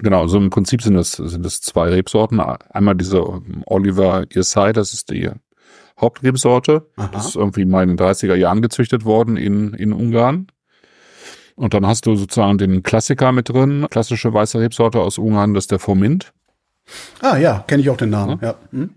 Genau, 0.01 0.29
so 0.29 0.39
im 0.39 0.51
Prinzip 0.51 0.81
sind 0.81 0.95
das, 0.95 1.13
sind 1.13 1.51
zwei 1.51 1.89
Rebsorten. 1.89 2.39
Einmal 2.39 2.95
diese 2.95 3.19
ähm, 3.19 3.65
Oliver 3.67 4.27
Irsay, 4.33 4.73
das 4.73 4.93
ist 4.93 5.11
die 5.11 5.29
Hauptrebsorte. 6.01 6.89
Aha. 6.97 7.09
Das 7.13 7.27
ist 7.27 7.37
irgendwie 7.37 7.65
mal 7.65 7.83
in 7.83 7.97
den 7.97 7.99
30er 7.99 8.37
Jahren 8.37 8.63
gezüchtet 8.63 9.05
worden 9.05 9.37
in, 9.37 9.75
in 9.75 9.93
Ungarn. 9.93 10.47
Und 11.59 11.75
dann 11.75 11.85
hast 11.87 12.07
du 12.07 12.15
sozusagen 12.15 12.57
den 12.57 12.85
Klassiker 12.85 13.33
mit 13.33 13.49
drin, 13.49 13.87
klassische 13.91 14.33
weiße 14.33 14.61
Rebsorte 14.61 15.01
aus 15.01 15.19
Ungarn, 15.19 15.55
das 15.55 15.65
ist 15.65 15.73
der 15.73 15.81
Formint. 15.81 16.33
ah 17.21 17.37
ja, 17.37 17.65
kenne 17.67 17.83
ich 17.83 17.91
auch 17.91 17.97
den 17.97 18.11
Namen. 18.11 18.39
Ja. 18.41 18.55
Hm? 18.71 18.91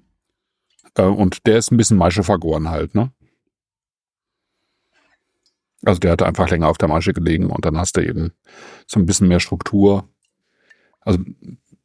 Äh, 0.96 1.02
Und 1.04 1.48
der 1.48 1.58
ist 1.58 1.72
ein 1.72 1.78
bisschen 1.78 1.98
Maische 1.98 2.22
vergoren 2.24 2.70
halt, 2.70 2.94
ne? 2.94 3.12
Also 5.84 6.00
der 6.00 6.12
hat 6.12 6.22
einfach 6.22 6.48
länger 6.52 6.68
auf 6.68 6.78
der 6.78 6.88
Maische 6.88 7.14
gelegen 7.14 7.48
und 7.50 7.66
dann 7.66 7.78
hast 7.78 7.98
du 7.98 8.02
eben 8.06 8.32
so 8.86 9.00
ein 9.00 9.08
bisschen 9.08 9.28
mehr 9.28 9.40
Struktur. 9.40 10.08
Also 11.00 11.20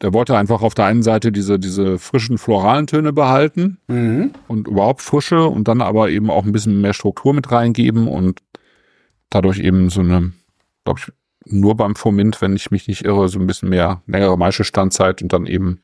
der 0.03 0.13
wollte 0.13 0.37
einfach 0.37 0.61
auf 0.61 0.75
der 0.75 0.85
einen 0.85 1.03
Seite 1.03 1.33
diese, 1.33 1.59
diese 1.59 1.99
frischen 1.99 2.37
floralen 2.37 2.87
Töne 2.87 3.15
behalten 3.15 3.79
Mhm. 3.89 4.33
und 4.49 4.69
überhaupt 4.69 5.01
Frische 5.01 5.45
und 5.47 5.69
dann 5.69 5.81
aber 5.81 6.11
eben 6.11 6.29
auch 6.31 6.45
ein 6.45 6.53
bisschen 6.53 6.83
mehr 6.83 6.93
Struktur 6.93 7.33
mit 7.33 7.51
reingeben 7.51 8.07
und 8.07 8.43
dadurch 9.31 9.59
eben 9.61 9.89
so 9.89 10.01
eine, 10.03 10.33
glaube 10.87 11.01
ich, 11.05 11.13
nur 11.53 11.77
beim 11.77 11.95
Formint, 11.95 12.41
wenn 12.41 12.57
ich 12.57 12.71
mich 12.71 12.89
nicht 12.89 13.05
irre, 13.05 13.29
so 13.29 13.39
ein 13.39 13.47
bisschen 13.47 13.69
mehr 13.69 14.03
längere 14.07 14.37
Maischestandzeit 14.39 15.23
und 15.23 15.33
dann 15.33 15.47
eben, 15.47 15.81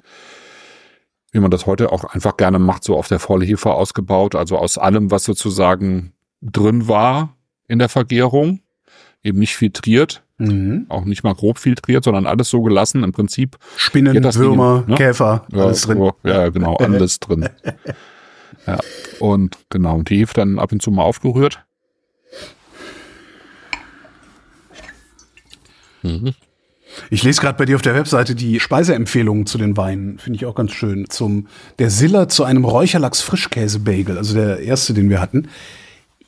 wie 1.30 1.38
man 1.40 1.50
das 1.50 1.66
heute 1.66 1.92
auch 1.92 2.04
einfach 2.04 2.36
gerne 2.36 2.58
macht, 2.58 2.82
so 2.84 2.96
auf 2.96 3.08
der 3.08 3.18
Vollhefe 3.20 3.70
ausgebaut, 3.72 4.34
also 4.34 4.56
aus 4.58 4.76
allem, 4.78 5.10
was 5.10 5.24
sozusagen 5.24 6.12
drin 6.40 6.88
war 6.88 7.36
in 7.68 7.78
der 7.78 7.88
Vergärung, 7.88 8.60
eben 9.22 9.38
nicht 9.38 9.54
filtriert, 9.56 10.24
Mhm. 10.38 10.86
auch 10.88 11.04
nicht 11.04 11.22
mal 11.22 11.34
grob 11.34 11.58
filtriert, 11.58 12.02
sondern 12.02 12.26
alles 12.26 12.50
so 12.50 12.62
gelassen, 12.62 13.04
im 13.04 13.12
Prinzip 13.12 13.58
Spinnen, 13.76 14.12
Würmer, 14.34 14.82
ne? 14.88 14.96
Käfer, 14.96 15.46
ja, 15.52 15.62
alles 15.66 15.82
drin. 15.82 15.98
so, 15.98 16.12
Ja, 16.24 16.48
genau, 16.48 16.74
alles 16.80 17.20
drin. 17.20 17.48
Ja, 18.66 18.78
und 19.20 19.56
genau, 19.70 19.96
und 19.98 20.10
die 20.10 20.18
Hefe 20.18 20.34
dann 20.34 20.58
ab 20.58 20.72
und 20.72 20.82
zu 20.82 20.90
mal 20.90 21.02
aufgerührt. 21.04 21.64
Mhm. 26.02 26.34
Ich 27.10 27.22
lese 27.22 27.40
gerade 27.40 27.56
bei 27.56 27.64
dir 27.64 27.76
auf 27.76 27.82
der 27.82 27.94
Webseite 27.94 28.34
die 28.34 28.60
Speiseempfehlungen 28.60 29.46
zu 29.46 29.56
den 29.56 29.76
Weinen. 29.76 30.18
Finde 30.18 30.36
ich 30.36 30.46
auch 30.46 30.54
ganz 30.54 30.72
schön. 30.72 31.08
Zum 31.08 31.46
der 31.78 31.90
Siller 31.90 32.28
zu 32.28 32.44
einem 32.44 32.64
Räucherlachs-Frischkäse-Bagel, 32.64 34.18
also 34.18 34.34
der 34.34 34.60
erste, 34.60 34.92
den 34.92 35.08
wir 35.08 35.20
hatten. 35.20 35.48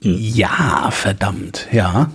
Ja, 0.00 0.90
verdammt, 0.90 1.68
ja. 1.72 2.10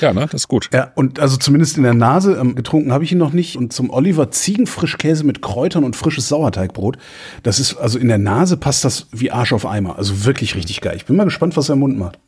Ja, 0.00 0.12
ne, 0.12 0.20
das 0.22 0.42
ist 0.42 0.48
gut. 0.48 0.70
Ja, 0.72 0.92
und 0.94 1.18
also 1.18 1.36
zumindest 1.36 1.76
in 1.76 1.82
der 1.82 1.94
Nase, 1.94 2.34
ähm, 2.40 2.54
getrunken 2.54 2.92
habe 2.92 3.04
ich 3.04 3.12
ihn 3.12 3.18
noch 3.18 3.32
nicht. 3.32 3.56
Und 3.56 3.72
zum 3.72 3.90
Oliver 3.90 4.30
Ziegenfrischkäse 4.30 5.24
mit 5.24 5.42
Kräutern 5.42 5.84
und 5.84 5.96
frisches 5.96 6.28
Sauerteigbrot. 6.28 6.96
Das 7.42 7.58
ist, 7.58 7.76
also 7.76 7.98
in 7.98 8.08
der 8.08 8.18
Nase 8.18 8.56
passt 8.56 8.84
das 8.84 9.08
wie 9.10 9.30
Arsch 9.30 9.52
auf 9.52 9.66
Eimer. 9.66 9.98
Also 9.98 10.24
wirklich 10.24 10.54
richtig 10.54 10.80
geil. 10.80 10.96
Ich 10.96 11.06
bin 11.06 11.16
mal 11.16 11.24
gespannt, 11.24 11.56
was 11.56 11.68
er 11.68 11.74
im 11.74 11.80
Mund 11.80 11.98
macht. 11.98 12.18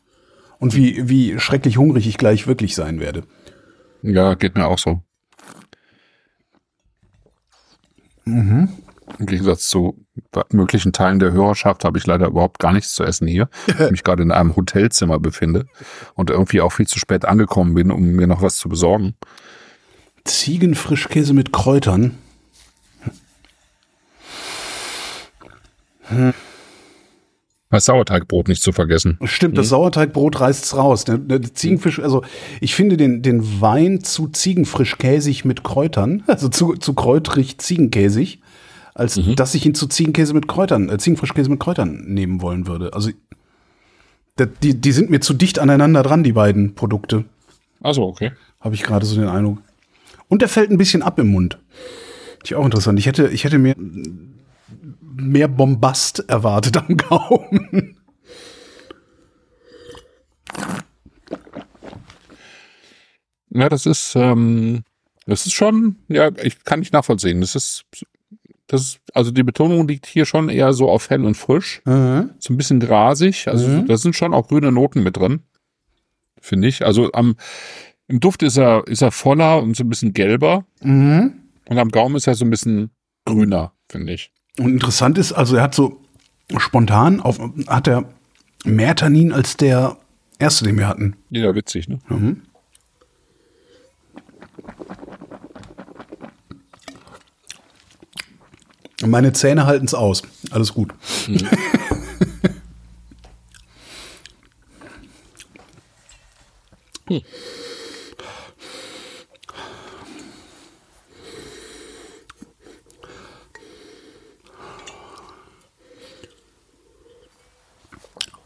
Und 0.58 0.74
wie, 0.74 1.08
wie 1.08 1.38
schrecklich 1.38 1.76
hungrig 1.76 2.06
ich 2.06 2.18
gleich 2.18 2.46
wirklich 2.46 2.74
sein 2.74 3.00
werde. 3.00 3.22
Ja, 4.02 4.34
geht 4.34 4.56
mir 4.56 4.66
auch 4.66 4.78
so. 4.78 5.02
Mhm. 8.24 8.68
Im 9.18 9.26
Gegensatz 9.26 9.68
zu 9.68 10.04
möglichen 10.52 10.92
Teilen 10.92 11.18
der 11.18 11.32
Hörerschaft 11.32 11.84
habe 11.84 11.98
ich 11.98 12.06
leider 12.06 12.26
überhaupt 12.26 12.58
gar 12.58 12.72
nichts 12.72 12.94
zu 12.94 13.04
essen 13.04 13.26
hier. 13.26 13.48
Ich 13.66 13.90
mich 13.90 14.04
gerade 14.04 14.22
in 14.22 14.32
einem 14.32 14.56
Hotelzimmer 14.56 15.18
befinde 15.18 15.66
und 16.14 16.30
irgendwie 16.30 16.60
auch 16.60 16.72
viel 16.72 16.86
zu 16.86 16.98
spät 16.98 17.24
angekommen 17.24 17.74
bin, 17.74 17.90
um 17.90 18.02
mir 18.02 18.26
noch 18.26 18.42
was 18.42 18.56
zu 18.56 18.68
besorgen. 18.68 19.14
Ziegenfrischkäse 20.24 21.34
mit 21.34 21.52
Kräutern. 21.52 22.16
Das 27.72 27.86
Sauerteigbrot 27.86 28.48
nicht 28.48 28.62
zu 28.62 28.72
vergessen. 28.72 29.18
Stimmt, 29.24 29.56
das 29.56 29.70
Sauerteigbrot 29.70 30.40
reißt's 30.40 30.76
raus. 30.76 31.04
Der, 31.04 31.16
der 31.16 31.42
Ziegenfisch, 31.54 32.00
also 32.00 32.22
ich 32.60 32.74
finde 32.74 32.98
den, 32.98 33.22
den 33.22 33.62
Wein 33.62 34.04
zu 34.04 34.28
ziegenfrischkäsig 34.28 35.46
mit 35.46 35.64
Kräutern, 35.64 36.22
also 36.26 36.50
zu, 36.50 36.74
zu 36.74 36.92
kräutrig 36.92 37.56
ziegenkäsig, 37.56 38.40
als 38.92 39.18
dass 39.36 39.54
ich 39.54 39.64
ihn 39.64 39.74
zu 39.74 39.86
Ziegenkäse 39.86 40.34
mit 40.34 40.48
Kräutern, 40.48 40.90
äh, 40.90 40.98
Ziegenfrischkäse 40.98 41.48
mit 41.48 41.60
Kräutern 41.60 42.04
nehmen 42.08 42.42
wollen 42.42 42.66
würde. 42.66 42.92
Also 42.92 43.10
der, 44.36 44.46
die, 44.46 44.78
die 44.78 44.92
sind 44.92 45.08
mir 45.08 45.20
zu 45.20 45.32
dicht 45.32 45.58
aneinander 45.58 46.02
dran, 46.02 46.22
die 46.22 46.32
beiden 46.32 46.74
Produkte, 46.74 47.24
Also 47.80 48.04
okay. 48.04 48.32
habe 48.60 48.74
ich 48.74 48.82
gerade 48.82 49.06
so 49.06 49.18
den 49.18 49.28
Eindruck. 49.28 49.58
Und 50.28 50.42
der 50.42 50.50
fällt 50.50 50.70
ein 50.70 50.78
bisschen 50.78 51.02
ab 51.02 51.18
im 51.18 51.28
Mund. 51.28 51.58
Ist 52.42 52.52
auch 52.52 52.66
interessant. 52.66 52.98
Ich 52.98 53.06
hätte, 53.06 53.28
ich 53.28 53.44
hätte 53.44 53.58
mir 53.58 53.74
mehr 55.30 55.48
Bombast 55.48 56.24
erwartet 56.28 56.76
am 56.76 56.96
Gaumen. 56.96 57.98
Ja, 63.50 63.68
das 63.68 63.86
ist, 63.86 64.14
ähm, 64.16 64.82
das 65.26 65.46
ist 65.46 65.52
schon, 65.52 65.96
ja, 66.08 66.30
ich 66.42 66.64
kann 66.64 66.80
nicht 66.80 66.92
nachvollziehen. 66.92 67.40
Das 67.40 67.54
ist, 67.54 67.84
das 68.66 68.80
ist, 68.82 69.00
also 69.12 69.30
die 69.30 69.42
Betonung 69.42 69.86
liegt 69.86 70.06
hier 70.06 70.24
schon 70.24 70.48
eher 70.48 70.72
so 70.72 70.88
auf 70.88 71.10
hell 71.10 71.24
und 71.24 71.36
frisch, 71.36 71.82
Mhm. 71.84 72.30
so 72.38 72.52
ein 72.52 72.56
bisschen 72.56 72.80
grasig. 72.80 73.48
Also 73.48 73.82
da 73.82 73.96
sind 73.96 74.16
schon 74.16 74.32
auch 74.32 74.48
grüne 74.48 74.72
Noten 74.72 75.02
mit 75.02 75.16
drin, 75.18 75.40
finde 76.40 76.68
ich. 76.68 76.84
Also 76.84 77.12
am, 77.12 77.36
im 78.08 78.20
Duft 78.20 78.42
ist 78.42 78.56
er, 78.56 78.86
ist 78.86 79.02
er 79.02 79.12
voller 79.12 79.62
und 79.62 79.76
so 79.76 79.84
ein 79.84 79.88
bisschen 79.90 80.14
gelber 80.14 80.64
Mhm. 80.82 81.34
und 81.68 81.78
am 81.78 81.90
Gaumen 81.90 82.16
ist 82.16 82.26
er 82.26 82.34
so 82.34 82.44
ein 82.46 82.50
bisschen 82.50 82.90
grüner, 83.26 83.72
finde 83.90 84.14
ich. 84.14 84.32
Und 84.58 84.70
interessant 84.70 85.18
ist, 85.18 85.32
also 85.32 85.56
er 85.56 85.62
hat 85.62 85.74
so 85.74 86.00
spontan 86.58 87.20
auf, 87.20 87.38
hat 87.66 87.88
er 87.88 88.04
mehr 88.64 88.94
Tannin 88.94 89.32
als 89.32 89.56
der 89.56 89.96
erste, 90.38 90.64
den 90.64 90.76
wir 90.76 90.86
hatten. 90.88 91.16
Ja, 91.30 91.54
witzig, 91.54 91.88
ne? 91.88 91.98
Meine 99.04 99.32
Zähne 99.32 99.66
halten 99.66 99.86
es 99.86 99.94
aus. 99.94 100.22
Alles 100.50 100.74
gut. 100.74 100.92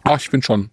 Ach, 0.06 0.20
ich 0.20 0.30
bin 0.30 0.42
schon. 0.42 0.70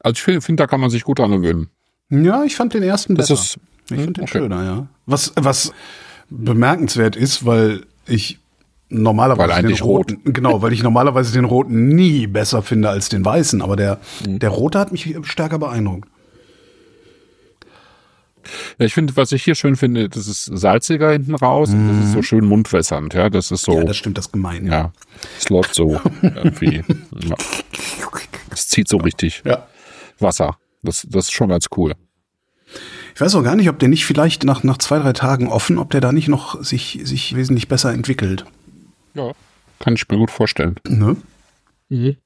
Also 0.00 0.14
ich 0.14 0.22
finde, 0.22 0.40
find, 0.40 0.60
da 0.60 0.66
kann 0.66 0.80
man 0.80 0.90
sich 0.90 1.02
gut 1.04 1.18
dran 1.18 1.30
gewöhnen. 1.30 1.68
Ja, 2.10 2.44
ich 2.44 2.56
fand 2.56 2.74
den 2.74 2.82
ersten 2.82 3.14
Das 3.14 3.28
besser. 3.28 3.40
ist, 3.42 3.58
ich 3.90 3.96
finde 3.96 4.12
den 4.14 4.22
okay. 4.24 4.38
schöner, 4.38 4.64
ja. 4.64 4.86
Was, 5.06 5.32
was 5.36 5.72
bemerkenswert 6.30 7.16
ist, 7.16 7.44
weil 7.46 7.82
ich 8.06 8.38
normalerweise 8.88 9.48
Weil 9.48 9.58
eigentlich 9.58 9.78
den 9.78 9.86
roten, 9.86 10.20
genau, 10.32 10.62
weil 10.62 10.72
ich 10.72 10.82
normalerweise 10.82 11.32
den 11.32 11.44
roten 11.44 11.88
nie 11.88 12.26
besser 12.28 12.62
finde 12.62 12.88
als 12.90 13.08
den 13.08 13.24
weißen, 13.24 13.62
aber 13.62 13.74
der, 13.76 13.98
Mhm. 14.26 14.38
der 14.38 14.50
rote 14.50 14.78
hat 14.78 14.92
mich 14.92 15.16
stärker 15.22 15.58
beeindruckt. 15.58 16.08
Ja, 18.78 18.86
ich 18.86 18.94
finde, 18.94 19.16
was 19.16 19.32
ich 19.32 19.42
hier 19.42 19.56
schön 19.56 19.74
finde, 19.74 20.08
das 20.08 20.28
ist 20.28 20.44
salziger 20.44 21.10
hinten 21.10 21.34
raus 21.34 21.70
und 21.70 21.88
das 21.88 22.06
ist 22.06 22.12
so 22.12 22.22
schön 22.22 22.44
mundwässernd, 22.44 23.12
ja. 23.14 23.28
Das 23.28 23.50
ist 23.50 23.62
so. 23.62 23.72
Mhm. 23.72 23.78
Ja, 23.78 23.84
das 23.84 23.96
stimmt, 23.96 24.18
das 24.18 24.30
gemein. 24.30 24.66
Ja, 24.66 24.92
es 25.36 25.48
läuft 25.48 25.74
so 25.74 26.00
irgendwie. 26.22 26.84
Ja. 27.24 27.34
Es 28.56 28.68
zieht 28.68 28.88
so 28.88 28.96
richtig 28.96 29.42
ja. 29.44 29.66
Wasser. 30.18 30.56
Das, 30.82 31.06
das 31.08 31.26
ist 31.26 31.32
schon 31.32 31.50
ganz 31.50 31.66
cool. 31.76 31.94
Ich 33.14 33.20
weiß 33.20 33.34
auch 33.34 33.42
gar 33.42 33.54
nicht, 33.54 33.68
ob 33.68 33.78
der 33.78 33.90
nicht 33.90 34.06
vielleicht 34.06 34.44
nach, 34.44 34.62
nach 34.62 34.78
zwei, 34.78 34.98
drei 34.98 35.12
Tagen 35.12 35.48
offen, 35.48 35.76
ob 35.76 35.90
der 35.90 36.00
da 36.00 36.10
nicht 36.10 36.28
noch 36.28 36.62
sich, 36.64 37.00
sich 37.04 37.36
wesentlich 37.36 37.68
besser 37.68 37.92
entwickelt. 37.92 38.46
Ja. 39.12 39.32
Kann 39.78 39.94
ich 39.94 40.08
mir 40.08 40.16
gut 40.16 40.30
vorstellen. 40.30 40.76
Ne? 40.88 41.16
Mhm. 41.90 42.16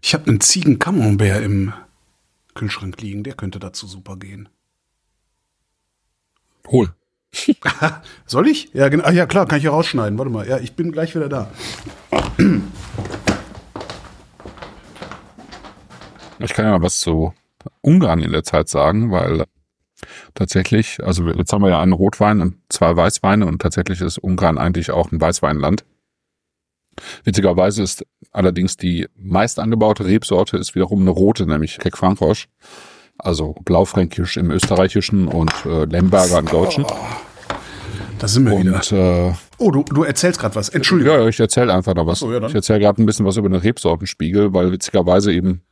Ich 0.00 0.14
habe 0.14 0.26
einen 0.26 0.40
Ziegen 0.40 0.80
Camembert 0.80 1.44
im 1.44 1.72
Kühlschrank 2.54 3.00
liegen, 3.00 3.22
der 3.22 3.34
könnte 3.34 3.60
dazu 3.60 3.86
super 3.86 4.16
gehen. 4.16 4.48
Hol. 6.66 6.92
Soll 8.26 8.48
ich? 8.48 8.70
Ja, 8.72 8.88
genau. 8.88 9.04
Ah, 9.04 9.12
ja, 9.12 9.26
klar, 9.26 9.46
kann 9.46 9.58
ich 9.58 9.64
ja 9.64 9.70
rausschneiden. 9.70 10.18
Warte 10.18 10.30
mal. 10.30 10.46
Ja, 10.46 10.58
ich 10.58 10.74
bin 10.74 10.92
gleich 10.92 11.14
wieder 11.14 11.28
da. 11.28 11.50
Ich 16.38 16.52
kann 16.52 16.64
ja 16.64 16.72
mal 16.72 16.82
was 16.82 17.00
zu 17.00 17.32
Ungarn 17.80 18.20
in 18.20 18.32
der 18.32 18.44
Zeit 18.44 18.68
sagen, 18.68 19.10
weil 19.10 19.44
tatsächlich, 20.34 21.02
also 21.02 21.28
jetzt 21.28 21.52
haben 21.52 21.62
wir 21.62 21.70
ja 21.70 21.80
einen 21.80 21.92
Rotwein 21.92 22.40
und 22.40 22.56
zwei 22.68 22.94
Weißweine 22.96 23.46
und 23.46 23.62
tatsächlich 23.62 24.00
ist 24.00 24.18
Ungarn 24.18 24.58
eigentlich 24.58 24.90
auch 24.90 25.12
ein 25.12 25.20
Weißweinland. 25.20 25.84
Witzigerweise 27.24 27.82
ist 27.82 28.04
allerdings 28.32 28.76
die 28.76 29.06
meist 29.16 29.58
angebaute 29.58 30.04
Rebsorte 30.04 30.56
ist 30.58 30.74
wiederum 30.74 31.02
eine 31.02 31.10
rote, 31.10 31.46
nämlich 31.46 31.78
Keck 31.78 31.96
Frankrosch. 31.96 32.48
Also 33.22 33.54
Blaufränkisch 33.64 34.36
im 34.36 34.50
Österreichischen 34.50 35.28
und 35.28 35.52
äh, 35.64 35.84
Lemberger 35.84 36.40
im 36.40 36.46
Deutschen. 36.46 36.84
Da 38.18 38.28
sind 38.28 38.44
wir 38.50 38.58
wieder. 38.58 38.74
Und 38.74 38.92
äh, 38.92 39.32
Oh, 39.58 39.70
du, 39.70 39.84
du 39.84 40.02
erzählst 40.02 40.40
gerade 40.40 40.56
was. 40.56 40.68
Entschuldigung. 40.70 41.14
ja, 41.14 41.28
ich 41.28 41.38
erzähle 41.38 41.72
einfach 41.72 41.94
noch 41.94 42.06
was. 42.06 42.18
So, 42.18 42.32
ja, 42.32 42.44
ich 42.44 42.54
erzähle 42.54 42.80
gerade 42.80 43.00
ein 43.00 43.06
bisschen 43.06 43.24
was 43.24 43.36
über 43.36 43.48
den 43.48 43.60
Rebsortenspiegel, 43.60 44.52
weil 44.52 44.72
witzigerweise 44.72 45.32
eben 45.32 45.62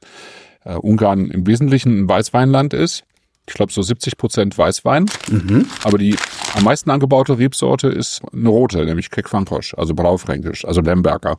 äh, 0.65 0.75
Ungarn 0.77 1.29
im 1.29 1.45
Wesentlichen 1.49 2.03
ein 2.05 2.09
Weißweinland 2.09 2.73
ist. 2.73 3.03
Ich 3.49 3.55
glaube 3.55 3.73
so 3.73 3.83
70 3.83 4.17
Prozent 4.17 4.57
Weißwein. 4.57 5.07
Mhm. 5.29 5.67
Aber 5.83 5.99
die 5.99 6.15
am 6.55 6.63
meisten 6.63 6.91
angebaute 6.91 7.37
Rebsorte 7.37 7.89
ist 7.89 8.23
eine 8.33 8.49
rote, 8.49 8.85
nämlich 8.85 9.11
Keck 9.11 9.29
Frankosch, 9.29 9.75
also 9.75 9.93
Blaufränkisch, 9.95 10.65
also 10.65 10.81
Lemberger 10.83 11.39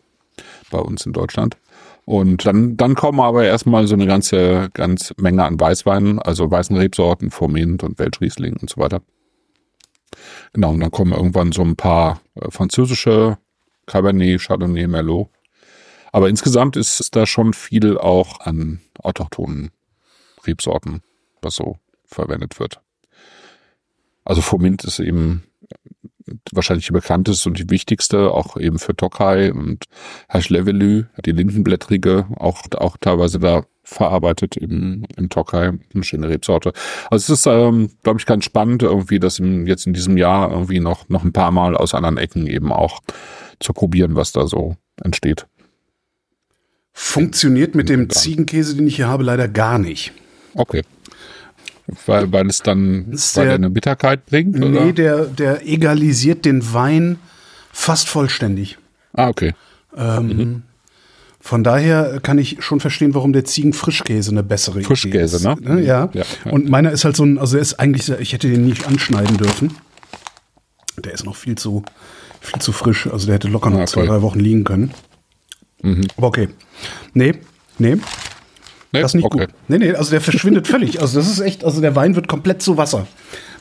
bei 0.71 0.79
uns 0.79 1.05
in 1.05 1.13
Deutschland. 1.13 1.55
Und 2.05 2.45
dann, 2.45 2.77
dann 2.77 2.95
kommen 2.95 3.19
aber 3.19 3.45
erstmal 3.45 3.87
so 3.87 3.93
eine 3.93 4.07
ganze, 4.07 4.69
ganz 4.73 5.13
Menge 5.17 5.43
an 5.43 5.59
Weißweinen, 5.59 6.19
also 6.19 6.49
weißen 6.49 6.75
Rebsorten, 6.75 7.31
Formint 7.31 7.83
und 7.83 7.99
Weltriesling 7.99 8.57
und 8.57 8.69
so 8.69 8.81
weiter. 8.81 9.01
Genau, 10.53 10.71
und 10.71 10.79
dann 10.79 10.91
kommen 10.91 11.13
irgendwann 11.13 11.51
so 11.51 11.61
ein 11.61 11.75
paar 11.75 12.21
äh, 12.35 12.49
französische 12.49 13.37
Cabernet, 13.85 14.41
Chardonnay, 14.41 14.87
Merlot. 14.87 15.29
Aber 16.11 16.27
insgesamt 16.27 16.75
ist 16.75 17.15
da 17.15 17.25
schon 17.25 17.53
viel 17.53 17.97
auch 17.97 18.41
an 18.41 18.81
autochthonen 18.99 19.71
Rebsorten, 20.45 21.01
was 21.41 21.55
so 21.55 21.77
verwendet 22.05 22.59
wird. 22.59 22.81
Also 24.25 24.41
Formint 24.41 24.83
ist 24.83 24.99
eben 24.99 25.43
wahrscheinlich 26.51 26.87
die 26.87 26.93
bekannteste 26.93 27.49
und 27.49 27.57
die 27.59 27.69
wichtigste, 27.69 28.31
auch 28.31 28.57
eben 28.57 28.79
für 28.79 28.95
Tokai 28.95 29.51
und 29.51 29.85
Haschlevelü, 30.29 31.05
die 31.25 31.31
Lindenblättrige, 31.31 32.27
auch, 32.37 32.63
auch 32.77 32.97
teilweise 32.97 33.39
da 33.39 33.63
verarbeitet 33.83 34.57
im, 34.57 35.05
im 35.17 35.29
Tokai, 35.29 35.71
eine 35.93 36.03
schöne 36.03 36.29
Rebsorte. 36.29 36.71
Also 37.09 37.33
es 37.33 37.39
ist, 37.39 37.45
ähm, 37.47 37.91
glaube 38.03 38.19
ich, 38.19 38.25
ganz 38.25 38.45
spannend 38.45 38.83
irgendwie, 38.83 39.19
das 39.19 39.39
im, 39.39 39.67
jetzt 39.67 39.87
in 39.87 39.93
diesem 39.93 40.17
Jahr 40.17 40.51
irgendwie 40.51 40.79
noch, 40.79 41.09
noch 41.09 41.23
ein 41.23 41.33
paar 41.33 41.51
Mal 41.51 41.75
aus 41.75 41.93
anderen 41.93 42.17
Ecken 42.17 42.47
eben 42.47 42.71
auch 42.71 43.01
zu 43.59 43.73
probieren, 43.73 44.15
was 44.15 44.31
da 44.31 44.47
so 44.47 44.75
entsteht. 45.03 45.47
Funktioniert 46.93 47.75
mit 47.75 47.89
dem 47.89 48.09
Ziegenkäse, 48.09 48.75
den 48.75 48.87
ich 48.87 48.97
hier 48.97 49.07
habe, 49.07 49.23
leider 49.23 49.47
gar 49.47 49.79
nicht. 49.79 50.13
Okay. 50.53 50.83
Weil, 52.05 52.31
weil 52.31 52.47
es 52.47 52.59
dann 52.59 53.11
Ist 53.11 53.35
weil 53.37 53.43
der- 53.45 53.51
er 53.53 53.55
eine 53.55 53.69
Bitterkeit 53.69 54.25
bringt? 54.25 54.55
Oder? 54.57 54.69
Nee, 54.85 54.93
der, 54.93 55.25
der 55.25 55.67
egalisiert 55.67 56.45
den 56.45 56.73
Wein 56.73 57.17
fast 57.71 58.07
vollständig. 58.09 58.77
ah, 59.13 59.27
okay. 59.27 59.53
Ähm, 59.97 60.63
Von 61.43 61.63
daher 61.63 62.19
kann 62.21 62.37
ich 62.37 62.57
schon 62.63 62.79
verstehen, 62.79 63.13
warum 63.15 63.33
der 63.33 63.43
Ziegenfrischkäse 63.45 64.31
eine 64.31 64.43
bessere 64.43 64.81
Frischkäse, 64.81 65.37
ist. 65.37 65.43
ne? 65.43 65.81
Ja. 65.81 66.09
Ja, 66.13 66.23
ja. 66.45 66.51
Und 66.51 66.69
meiner 66.69 66.91
ist 66.91 67.03
halt 67.03 67.15
so 67.17 67.23
ein, 67.25 67.37
also 67.39 67.57
er 67.57 67.61
ist 67.61 67.79
eigentlich, 67.79 68.07
ich 68.09 68.31
hätte 68.33 68.47
den 68.49 68.65
nicht 68.65 68.87
anschneiden 68.87 69.37
dürfen. 69.37 69.75
Der 71.03 71.13
ist 71.13 71.25
noch 71.25 71.35
viel 71.35 71.55
zu, 71.57 71.83
viel 72.39 72.61
zu 72.61 72.71
frisch. 72.71 73.07
Also 73.07 73.25
der 73.25 73.35
hätte 73.35 73.47
locker 73.47 73.69
noch 73.71 73.79
Ah, 73.79 73.85
zwei, 73.87 74.05
drei 74.05 74.21
Wochen 74.21 74.39
liegen 74.39 74.63
können. 74.63 74.91
Aber 76.15 76.27
okay. 76.27 76.47
Nee, 77.13 77.33
nee, 77.79 77.97
Nee, 78.93 79.01
das 79.01 79.11
ist 79.11 79.15
nicht 79.15 79.25
okay. 79.25 79.45
gut. 79.47 79.55
Nee, 79.67 79.77
nee, 79.77 79.93
also 79.93 80.11
der 80.11 80.21
verschwindet 80.21 80.67
völlig. 80.69 81.01
Also 81.01 81.19
das 81.19 81.29
ist 81.29 81.39
echt, 81.39 81.63
also 81.63 81.81
der 81.81 81.95
Wein 81.95 82.15
wird 82.15 82.27
komplett 82.27 82.61
zu 82.61 82.77
Wasser 82.77 83.07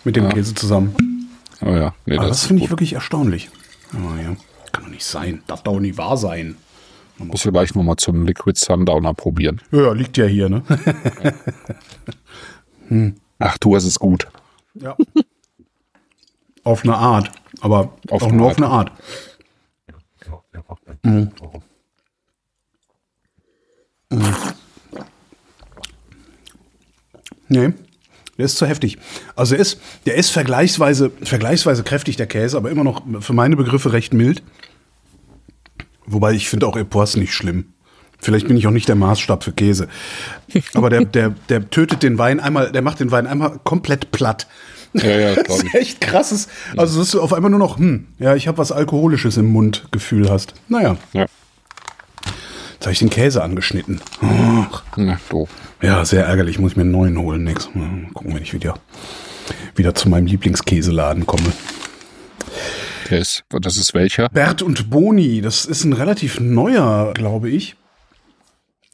mit 0.04 0.16
dem 0.16 0.28
Käse 0.28 0.54
zusammen. 0.54 1.28
Oh 1.62 1.70
ja, 1.70 1.94
nee, 2.06 2.14
Aber 2.16 2.26
das, 2.26 2.36
das 2.36 2.40
ist 2.42 2.46
finde 2.46 2.64
ich 2.64 2.70
wirklich 2.70 2.94
erstaunlich. 2.94 3.50
Aber 3.92 4.20
ja, 4.20 4.36
kann 4.72 4.84
doch 4.84 4.90
nicht 4.90 5.04
sein. 5.04 5.42
Darf 5.46 5.62
doch 5.62 5.78
nicht 5.78 5.98
wahr 5.98 6.16
sein. 6.16 6.56
Muss 7.18 7.44
ich 7.44 7.52
gleich 7.52 7.74
nochmal 7.74 7.96
zum 7.96 8.24
Liquid 8.24 8.58
Sundowner 8.58 9.12
probieren. 9.12 9.60
Ja, 9.72 9.82
ja, 9.82 9.92
liegt 9.92 10.16
ja 10.16 10.24
hier, 10.24 10.48
ne? 10.48 10.62
Ach, 13.38 13.58
du 13.58 13.76
hast 13.76 13.84
es 13.84 13.98
gut. 13.98 14.26
Ja. 14.74 14.96
auf 16.64 16.82
eine 16.82 16.96
Art. 16.96 17.30
Aber 17.60 17.92
Auf 18.08 18.22
auch 18.22 18.28
eine 18.28 18.36
nur 18.38 18.48
Art. 18.48 18.58
auf 18.58 18.64
eine 18.64 18.66
Art. 18.72 18.92
Mhm. 21.02 21.30
Mhm. 24.10 24.34
Nee, 27.50 27.72
der 28.38 28.46
ist 28.46 28.56
zu 28.56 28.66
heftig. 28.66 28.96
Also 29.36 29.54
der 29.54 29.60
ist, 29.60 29.80
der 30.06 30.14
ist 30.14 30.30
vergleichsweise, 30.30 31.10
vergleichsweise 31.22 31.82
kräftig, 31.82 32.16
der 32.16 32.26
Käse, 32.26 32.56
aber 32.56 32.70
immer 32.70 32.84
noch 32.84 33.02
für 33.20 33.34
meine 33.34 33.56
Begriffe 33.56 33.92
recht 33.92 34.14
mild. 34.14 34.42
Wobei 36.06 36.32
ich 36.32 36.48
finde 36.48 36.66
auch 36.66 36.76
Epoisse 36.76 37.18
nicht 37.18 37.34
schlimm. 37.34 37.66
Vielleicht 38.18 38.48
bin 38.48 38.56
ich 38.56 38.66
auch 38.66 38.72
nicht 38.72 38.88
der 38.88 38.96
Maßstab 38.96 39.44
für 39.44 39.52
Käse. 39.52 39.88
Aber 40.74 40.90
der, 40.90 41.04
der, 41.04 41.34
der 41.48 41.68
tötet 41.70 42.02
den 42.02 42.18
Wein 42.18 42.40
einmal, 42.40 42.70
der 42.72 42.82
macht 42.82 43.00
den 43.00 43.10
Wein 43.10 43.26
einmal 43.26 43.58
komplett 43.64 44.10
platt. 44.10 44.46
Ja, 44.92 45.18
ja, 45.18 45.34
Das 45.46 45.62
ist 45.62 45.74
echt 45.74 46.00
krasses. 46.00 46.48
Also, 46.76 47.00
dass 47.00 47.10
du 47.10 47.20
auf 47.20 47.32
einmal 47.32 47.50
nur 47.50 47.60
noch, 47.60 47.78
hm, 47.78 48.06
ja, 48.18 48.34
ich 48.34 48.48
habe 48.48 48.58
was 48.58 48.72
Alkoholisches 48.72 49.36
im 49.36 49.46
Mund 49.46 49.86
Gefühl 49.90 50.30
hast. 50.30 50.54
Naja, 50.68 50.96
Ja. 51.12 51.26
Jetzt 52.80 52.86
habe 52.86 52.92
ich 52.94 52.98
den 53.00 53.10
Käse 53.10 53.42
angeschnitten. 53.42 54.00
Ach, 54.22 54.82
Na, 54.96 55.20
doof. 55.28 55.50
ja, 55.82 56.02
sehr 56.06 56.24
ärgerlich. 56.24 56.58
Muss 56.58 56.72
ich 56.72 56.76
mir 56.78 56.82
einen 56.84 56.92
neuen 56.92 57.18
holen. 57.18 57.44
Nix. 57.44 57.68
Mal 57.74 58.06
gucken, 58.14 58.34
wenn 58.34 58.42
ich 58.42 58.54
wieder, 58.54 58.74
wieder 59.76 59.94
zu 59.94 60.08
meinem 60.08 60.24
Lieblingskäseladen 60.24 61.26
komme. 61.26 61.52
Der 63.10 63.18
ist, 63.18 63.44
das 63.50 63.76
ist 63.76 63.92
welcher? 63.92 64.30
Bert 64.30 64.62
und 64.62 64.88
Boni, 64.88 65.42
das 65.42 65.66
ist 65.66 65.84
ein 65.84 65.92
relativ 65.92 66.40
neuer, 66.40 67.12
glaube 67.12 67.50
ich. 67.50 67.76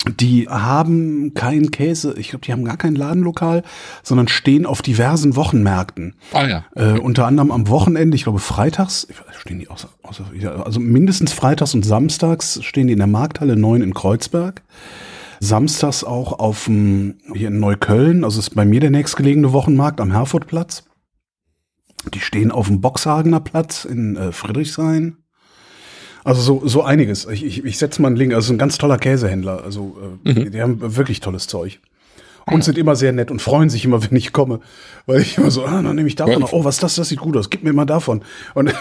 Die 0.08 0.48
haben 0.48 1.34
keinen 1.34 1.70
Käse, 1.70 2.14
ich 2.16 2.30
glaube, 2.30 2.44
die 2.44 2.52
haben 2.52 2.64
gar 2.64 2.76
kein 2.76 2.94
Ladenlokal, 2.94 3.62
sondern 4.02 4.28
stehen 4.28 4.64
auf 4.64 4.80
diversen 4.80 5.34
Wochenmärkten. 5.34 6.14
Ah 6.32 6.46
ja. 6.46 6.64
Äh, 6.74 6.98
unter 6.98 7.26
anderem 7.26 7.50
am 7.50 7.68
Wochenende, 7.68 8.14
ich 8.14 8.22
glaube 8.22 8.38
freitags, 8.38 9.08
stehen 9.38 9.58
die 9.58 9.68
außer, 9.68 9.88
außer, 10.02 10.24
also 10.64 10.78
mindestens 10.78 11.32
freitags 11.32 11.74
und 11.74 11.84
samstags 11.84 12.60
stehen 12.62 12.86
die 12.86 12.92
in 12.92 12.98
der 12.98 13.08
Markthalle 13.08 13.56
9 13.56 13.82
in 13.82 13.94
Kreuzberg. 13.94 14.62
Samstags 15.40 16.04
auch 16.04 16.38
auf 16.38 16.64
dem, 16.64 17.16
hier 17.34 17.48
in 17.48 17.60
Neukölln, 17.60 18.24
also 18.24 18.38
ist 18.38 18.54
bei 18.54 18.64
mir 18.64 18.80
der 18.80 18.90
nächstgelegene 18.90 19.52
Wochenmarkt 19.52 20.00
am 20.00 20.12
Herfordplatz. 20.12 20.84
Die 22.14 22.20
stehen 22.20 22.50
auf 22.52 22.68
dem 22.68 22.80
Boxhagener 22.80 23.40
Platz 23.40 23.84
in 23.84 24.16
äh, 24.16 24.32
Friedrichshain. 24.32 25.16
Also 26.26 26.40
so, 26.40 26.66
so 26.66 26.82
einiges. 26.82 27.24
Ich, 27.26 27.44
ich, 27.44 27.64
ich 27.64 27.78
setze 27.78 28.02
mal 28.02 28.08
einen 28.08 28.16
Link. 28.16 28.34
Also 28.34 28.52
ein 28.52 28.58
ganz 28.58 28.78
toller 28.78 28.98
Käsehändler. 28.98 29.62
Also 29.62 30.18
äh, 30.24 30.34
die, 30.34 30.50
die 30.50 30.60
haben 30.60 30.96
wirklich 30.96 31.20
tolles 31.20 31.46
Zeug. 31.46 31.78
Und 32.46 32.64
sind 32.64 32.78
immer 32.78 32.96
sehr 32.96 33.12
nett 33.12 33.30
und 33.30 33.40
freuen 33.40 33.70
sich 33.70 33.84
immer, 33.84 34.02
wenn 34.10 34.16
ich 34.16 34.32
komme. 34.32 34.58
Weil 35.06 35.20
ich 35.20 35.38
immer 35.38 35.52
so, 35.52 35.64
ah, 35.64 35.80
dann 35.82 35.94
nehme 35.94 36.08
ich 36.08 36.16
davon. 36.16 36.40
Ja. 36.42 36.48
Oh, 36.50 36.64
was 36.64 36.76
ist 36.76 36.82
das? 36.82 36.96
Das 36.96 37.10
sieht 37.10 37.20
gut 37.20 37.36
aus. 37.36 37.48
Gib 37.48 37.62
mir 37.62 37.72
mal 37.72 37.84
davon. 37.84 38.24
Und 38.54 38.74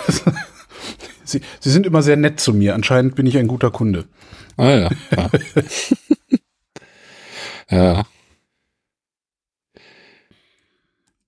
sie, 1.23 1.41
sie 1.59 1.69
sind 1.69 1.85
immer 1.85 2.01
sehr 2.01 2.15
nett 2.17 2.39
zu 2.39 2.51
mir. 2.51 2.73
Anscheinend 2.73 3.13
bin 3.13 3.27
ich 3.27 3.37
ein 3.37 3.45
guter 3.47 3.69
Kunde. 3.69 4.05
Ah 4.57 4.71
ja. 4.71 4.89
Ja. 5.15 5.29
ja. 7.77 8.03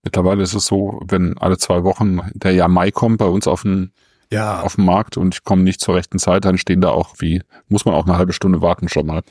Mittlerweile 0.03 0.41
ist 0.41 0.55
es 0.55 0.65
so, 0.65 0.99
wenn 1.07 1.37
alle 1.37 1.59
zwei 1.59 1.83
Wochen 1.83 2.21
der 2.33 2.53
Jahr 2.53 2.69
Mai 2.69 2.89
kommt 2.89 3.19
bei 3.19 3.25
uns 3.25 3.47
auf 3.47 3.61
den, 3.61 3.91
Ja, 4.31 4.61
auf 4.61 4.75
den 4.75 4.83
Markt 4.83 5.15
und 5.15 5.35
ich 5.35 5.43
komme 5.45 5.63
nicht 5.63 5.79
zur 5.79 5.95
rechten 5.95 6.19
Zeit, 6.19 6.43
dann 6.43 6.57
stehen 6.57 6.81
da 6.81 6.89
auch 6.89 7.15
wie, 7.19 7.41
muss 7.69 7.85
man 7.85 7.95
auch 7.95 8.05
eine 8.05 8.17
halbe 8.17 8.33
Stunde 8.33 8.61
warten 8.61 8.89
schon 8.89 9.05
mal. 9.05 9.21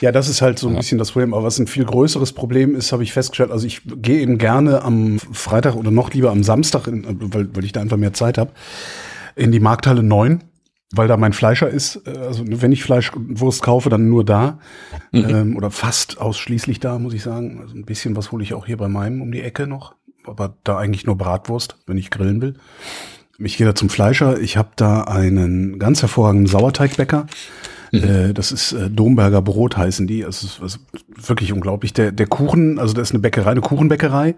Ja, 0.00 0.12
das 0.12 0.28
ist 0.28 0.42
halt 0.42 0.60
so 0.60 0.68
ein 0.68 0.76
bisschen 0.76 0.98
das 0.98 1.10
Problem. 1.10 1.34
Aber 1.34 1.42
was 1.42 1.58
ein 1.58 1.66
viel 1.66 1.84
größeres 1.84 2.32
Problem 2.32 2.76
ist, 2.76 2.92
habe 2.92 3.02
ich 3.02 3.12
festgestellt. 3.12 3.50
Also 3.50 3.66
ich 3.66 3.82
gehe 3.84 4.20
eben 4.20 4.38
gerne 4.38 4.82
am 4.82 5.18
Freitag 5.18 5.74
oder 5.74 5.90
noch 5.90 6.12
lieber 6.12 6.30
am 6.30 6.44
Samstag, 6.44 6.86
in, 6.86 7.04
weil, 7.34 7.48
weil 7.56 7.64
ich 7.64 7.72
da 7.72 7.80
einfach 7.80 7.96
mehr 7.96 8.12
Zeit 8.12 8.38
habe, 8.38 8.52
in 9.34 9.50
die 9.50 9.60
Markthalle 9.60 10.04
9. 10.04 10.44
weil 10.92 11.08
da 11.08 11.16
mein 11.16 11.32
Fleischer 11.32 11.68
ist. 11.68 12.06
Also 12.06 12.44
wenn 12.46 12.70
ich 12.70 12.84
Fleisch 12.84 13.12
und 13.12 13.40
Wurst 13.40 13.62
kaufe, 13.62 13.90
dann 13.90 14.08
nur 14.08 14.24
da. 14.24 14.60
Ähm, 15.12 15.56
oder 15.56 15.70
fast 15.70 16.20
ausschließlich 16.20 16.78
da, 16.78 16.98
muss 16.98 17.14
ich 17.14 17.22
sagen. 17.22 17.58
Also 17.60 17.74
ein 17.74 17.84
bisschen 17.84 18.14
was 18.16 18.30
hole 18.30 18.44
ich 18.44 18.54
auch 18.54 18.66
hier 18.66 18.76
bei 18.76 18.88
meinem 18.88 19.20
um 19.20 19.32
die 19.32 19.42
Ecke 19.42 19.66
noch. 19.66 19.96
Aber 20.26 20.56
da 20.64 20.78
eigentlich 20.78 21.04
nur 21.06 21.18
Bratwurst, 21.18 21.76
wenn 21.86 21.98
ich 21.98 22.10
grillen 22.10 22.40
will. 22.40 22.54
Ich 23.38 23.56
gehe 23.56 23.66
da 23.66 23.74
zum 23.74 23.88
Fleischer. 23.88 24.38
Ich 24.40 24.56
habe 24.56 24.70
da 24.76 25.02
einen 25.02 25.78
ganz 25.78 26.02
hervorragenden 26.02 26.46
Sauerteigbäcker. 26.46 27.26
Äh, 27.92 28.32
Das 28.34 28.52
ist 28.52 28.72
äh, 28.72 28.90
Domberger 28.90 29.42
Brot 29.42 29.76
heißen 29.76 30.06
die. 30.06 30.22
Es 30.22 30.42
ist 30.42 30.60
also 30.60 30.78
wirklich 31.16 31.52
unglaublich. 31.52 31.92
Der, 31.92 32.12
der 32.12 32.26
Kuchen, 32.26 32.78
also 32.78 32.94
da 32.94 33.02
ist 33.02 33.12
eine 33.12 33.20
Bäckerei, 33.20 33.50
eine 33.50 33.60
Kuchenbäckerei. 33.60 34.34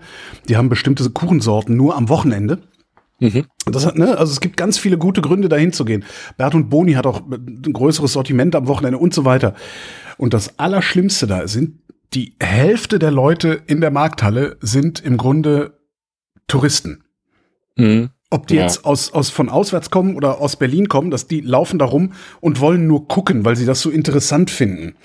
Die 0.48 0.56
haben 0.56 0.68
bestimmte 0.68 1.08
Kuchensorten 1.10 1.76
nur 1.76 1.96
am 1.96 2.08
Wochenende. 2.08 2.58
Das 3.64 3.86
hat, 3.86 3.96
ne, 3.96 4.18
also 4.18 4.30
es 4.30 4.40
gibt 4.40 4.58
ganz 4.58 4.76
viele 4.76 4.98
gute 4.98 5.22
Gründe, 5.22 5.48
dahin 5.48 5.72
zu 5.72 5.86
gehen. 5.86 6.04
Bert 6.36 6.54
und 6.54 6.68
Boni 6.68 6.92
hat 6.92 7.06
auch 7.06 7.22
ein 7.30 7.72
größeres 7.72 8.12
Sortiment 8.12 8.54
am 8.54 8.66
Wochenende 8.66 8.98
und 8.98 9.14
so 9.14 9.24
weiter. 9.24 9.54
Und 10.18 10.34
das 10.34 10.58
Allerschlimmste 10.58 11.26
da 11.26 11.48
sind, 11.48 11.80
die 12.12 12.36
Hälfte 12.40 12.98
der 12.98 13.10
Leute 13.10 13.62
in 13.66 13.80
der 13.80 13.90
Markthalle 13.90 14.58
sind 14.60 15.00
im 15.00 15.16
Grunde 15.16 15.78
Touristen. 16.46 17.04
Mhm. 17.76 18.10
Ob 18.28 18.48
die 18.48 18.56
Ja. 18.56 18.62
jetzt 18.62 18.84
aus, 18.84 19.12
aus 19.12 19.30
von 19.30 19.48
auswärts 19.48 19.88
kommen 19.90 20.16
oder 20.16 20.40
aus 20.40 20.56
Berlin 20.56 20.88
kommen, 20.88 21.12
dass 21.12 21.28
die 21.28 21.40
laufen 21.42 21.78
da 21.78 21.84
rum 21.84 22.12
und 22.40 22.58
wollen 22.58 22.88
nur 22.88 23.06
gucken, 23.06 23.44
weil 23.44 23.54
sie 23.54 23.66
das 23.66 23.80
so 23.80 23.88
interessant 23.88 24.50
finden. 24.50 24.96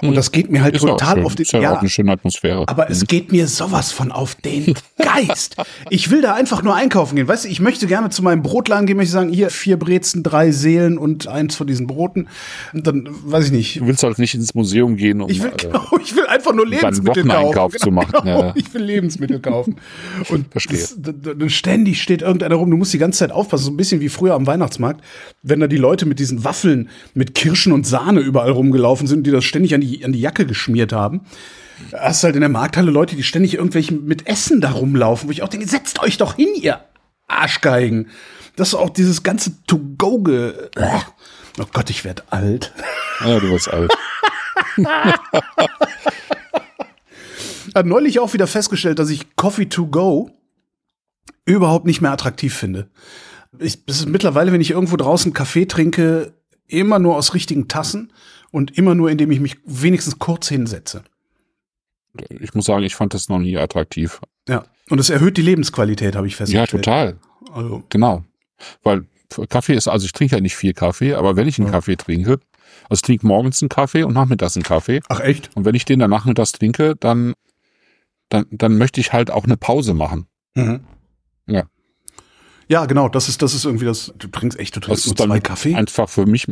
Und 0.00 0.14
das 0.16 0.30
geht 0.30 0.48
mir 0.48 0.62
halt 0.62 0.76
Ist 0.76 0.84
ja 0.84 0.90
total 0.90 1.24
auf 1.24 1.34
den 1.34 1.42
Ist 1.42 1.50
ja, 1.52 1.72
auch 1.74 1.80
eine 1.80 1.88
schöne 1.88 2.12
Atmosphäre. 2.12 2.68
aber 2.68 2.88
es 2.88 3.04
geht 3.08 3.32
mir 3.32 3.48
sowas 3.48 3.90
von 3.90 4.12
auf 4.12 4.36
den 4.36 4.74
Geist. 4.96 5.56
Ich 5.90 6.12
will 6.12 6.22
da 6.22 6.34
einfach 6.34 6.62
nur 6.62 6.76
einkaufen 6.76 7.16
gehen. 7.16 7.26
Weißt 7.26 7.46
du, 7.46 7.48
ich 7.48 7.58
möchte 7.58 7.88
gerne 7.88 8.10
zu 8.10 8.22
meinem 8.22 8.44
Brotladen 8.44 8.86
gehen, 8.86 8.96
möchte 8.96 9.10
sagen, 9.12 9.32
hier 9.32 9.50
vier 9.50 9.76
Brezen, 9.76 10.22
drei 10.22 10.52
Seelen 10.52 10.98
und 10.98 11.26
eins 11.26 11.56
von 11.56 11.66
diesen 11.66 11.88
Broten. 11.88 12.28
Und 12.72 12.86
dann 12.86 13.08
weiß 13.24 13.46
ich 13.46 13.50
nicht. 13.52 13.80
du 13.80 13.88
willst 13.88 14.04
halt 14.04 14.20
nicht 14.20 14.36
ins 14.36 14.54
Museum 14.54 14.94
gehen, 14.94 15.20
um 15.20 15.28
Ich 15.28 15.42
will, 15.42 15.50
äh, 15.50 15.56
genau, 15.56 15.84
ich 16.00 16.14
will 16.14 16.26
einfach 16.28 16.52
nur 16.54 16.64
Lebensmittel 16.64 17.24
kaufen. 17.26 17.76
zu 17.80 17.90
machen, 17.90 18.12
Genau, 18.22 18.40
ja. 18.40 18.52
Ich 18.54 18.72
will 18.72 18.82
Lebensmittel 18.84 19.40
kaufen. 19.40 19.78
Und 20.28 20.46
Verstehe. 20.52 20.78
das- 20.78 20.94
d- 20.96 21.34
d- 21.34 21.48
ständig 21.50 22.00
steht 22.00 22.22
irgendeiner 22.22 22.54
rum. 22.54 22.67
Du 22.70 22.76
musst 22.76 22.92
die 22.92 22.98
ganze 22.98 23.20
Zeit 23.20 23.32
aufpassen. 23.32 23.64
So 23.64 23.70
ein 23.70 23.76
bisschen 23.76 24.00
wie 24.00 24.08
früher 24.08 24.34
am 24.34 24.46
Weihnachtsmarkt, 24.46 25.04
wenn 25.42 25.60
da 25.60 25.66
die 25.66 25.76
Leute 25.76 26.06
mit 26.06 26.18
diesen 26.18 26.44
Waffeln 26.44 26.88
mit 27.14 27.34
Kirschen 27.34 27.72
und 27.72 27.86
Sahne 27.86 28.20
überall 28.20 28.50
rumgelaufen 28.50 29.06
sind 29.06 29.26
die 29.26 29.30
das 29.30 29.44
ständig 29.44 29.74
an 29.74 29.80
die, 29.80 30.04
an 30.04 30.12
die 30.12 30.20
Jacke 30.20 30.46
geschmiert 30.46 30.92
haben. 30.92 31.22
Da 31.90 32.00
hast 32.00 32.22
du 32.22 32.26
halt 32.26 32.34
in 32.34 32.40
der 32.40 32.48
Markthalle 32.48 32.90
Leute, 32.90 33.16
die 33.16 33.22
ständig 33.22 33.54
irgendwelchen 33.54 34.04
mit 34.04 34.26
Essen 34.26 34.60
da 34.60 34.70
rumlaufen, 34.70 35.28
wo 35.28 35.32
ich 35.32 35.42
auch 35.42 35.48
denke, 35.48 35.68
setzt 35.68 36.00
euch 36.02 36.16
doch 36.16 36.36
hin, 36.36 36.48
ihr 36.60 36.80
Arschgeigen. 37.28 38.08
Das 38.56 38.68
ist 38.68 38.74
auch 38.74 38.90
dieses 38.90 39.22
ganze 39.22 39.52
To-Go-Ge... 39.66 40.52
Oh 41.60 41.66
Gott, 41.72 41.90
ich 41.90 42.04
werd 42.04 42.24
alt. 42.30 42.72
ja, 43.24 43.38
du 43.38 43.50
wirst 43.50 43.68
alt. 43.68 43.92
hat 47.74 47.86
neulich 47.86 48.18
auch 48.18 48.32
wieder 48.32 48.46
festgestellt, 48.46 48.98
dass 48.98 49.10
ich 49.10 49.36
Coffee 49.36 49.66
to 49.66 49.86
go 49.86 50.30
überhaupt 51.48 51.86
nicht 51.86 52.00
mehr 52.00 52.12
attraktiv 52.12 52.54
finde. 52.54 52.88
Ich, 53.58 53.84
das 53.86 54.00
ist 54.00 54.08
mittlerweile, 54.08 54.52
wenn 54.52 54.60
ich 54.60 54.70
irgendwo 54.72 54.96
draußen 54.96 55.32
Kaffee 55.32 55.66
trinke, 55.66 56.34
immer 56.66 56.98
nur 56.98 57.16
aus 57.16 57.34
richtigen 57.34 57.66
Tassen 57.68 58.12
und 58.50 58.76
immer 58.76 58.94
nur, 58.94 59.10
indem 59.10 59.30
ich 59.30 59.40
mich 59.40 59.56
wenigstens 59.64 60.18
kurz 60.18 60.48
hinsetze. 60.48 61.02
Ich 62.40 62.54
muss 62.54 62.66
sagen, 62.66 62.82
ich 62.82 62.94
fand 62.94 63.14
das 63.14 63.28
noch 63.28 63.38
nie 63.38 63.56
attraktiv. 63.56 64.20
Ja. 64.48 64.64
Und 64.90 64.98
es 64.98 65.10
erhöht 65.10 65.36
die 65.36 65.42
Lebensqualität, 65.42 66.16
habe 66.16 66.26
ich 66.26 66.34
Ja, 66.34 66.38
festgestellt. 66.38 66.70
total. 66.70 67.18
Also, 67.52 67.82
Genau. 67.88 68.24
Weil 68.82 69.06
Kaffee 69.48 69.74
ist, 69.74 69.88
also 69.88 70.04
ich 70.06 70.12
trinke 70.12 70.34
ja 70.36 70.40
nicht 70.40 70.56
viel 70.56 70.72
Kaffee, 70.72 71.14
aber 71.14 71.36
wenn 71.36 71.46
ich 71.48 71.58
einen 71.58 71.66
Ja. 71.68 71.72
Kaffee 71.72 71.96
trinke, 71.96 72.40
also 72.88 72.94
ich 72.98 73.02
trinke 73.02 73.26
morgens 73.26 73.62
einen 73.62 73.68
Kaffee 73.68 74.02
und 74.02 74.14
nachmittags 74.14 74.56
einen 74.56 74.62
Kaffee. 74.64 75.00
ach 75.08 75.20
echt? 75.20 75.50
Und 75.54 75.64
wenn 75.64 75.74
ich 75.74 75.84
den 75.84 75.98
dann 76.00 76.10
nachmittags 76.10 76.52
trinke, 76.52 76.94
dann, 76.96 77.34
dann, 78.30 78.46
dann 78.50 78.76
möchte 78.78 79.00
ich 79.00 79.12
halt 79.12 79.30
auch 79.30 79.44
eine 79.44 79.56
Pause 79.56 79.94
machen. 79.94 80.26
Mhm. 80.54 80.80
Ja. 82.68 82.80
Ja, 82.80 82.86
genau, 82.86 83.08
das 83.08 83.28
ist, 83.28 83.40
das 83.42 83.54
ist 83.54 83.64
irgendwie 83.64 83.86
das, 83.86 84.12
du 84.18 84.28
trinkst 84.28 84.58
echt, 84.58 84.76
du 84.76 84.80
Das 84.80 84.86
trinkst 84.88 85.06
nur 85.06 85.12
ist 85.14 85.20
dann 85.20 85.28
zwei 85.30 85.40
Kaffee? 85.40 85.74
einfach 85.74 86.08
für 86.08 86.26
mich, 86.26 86.46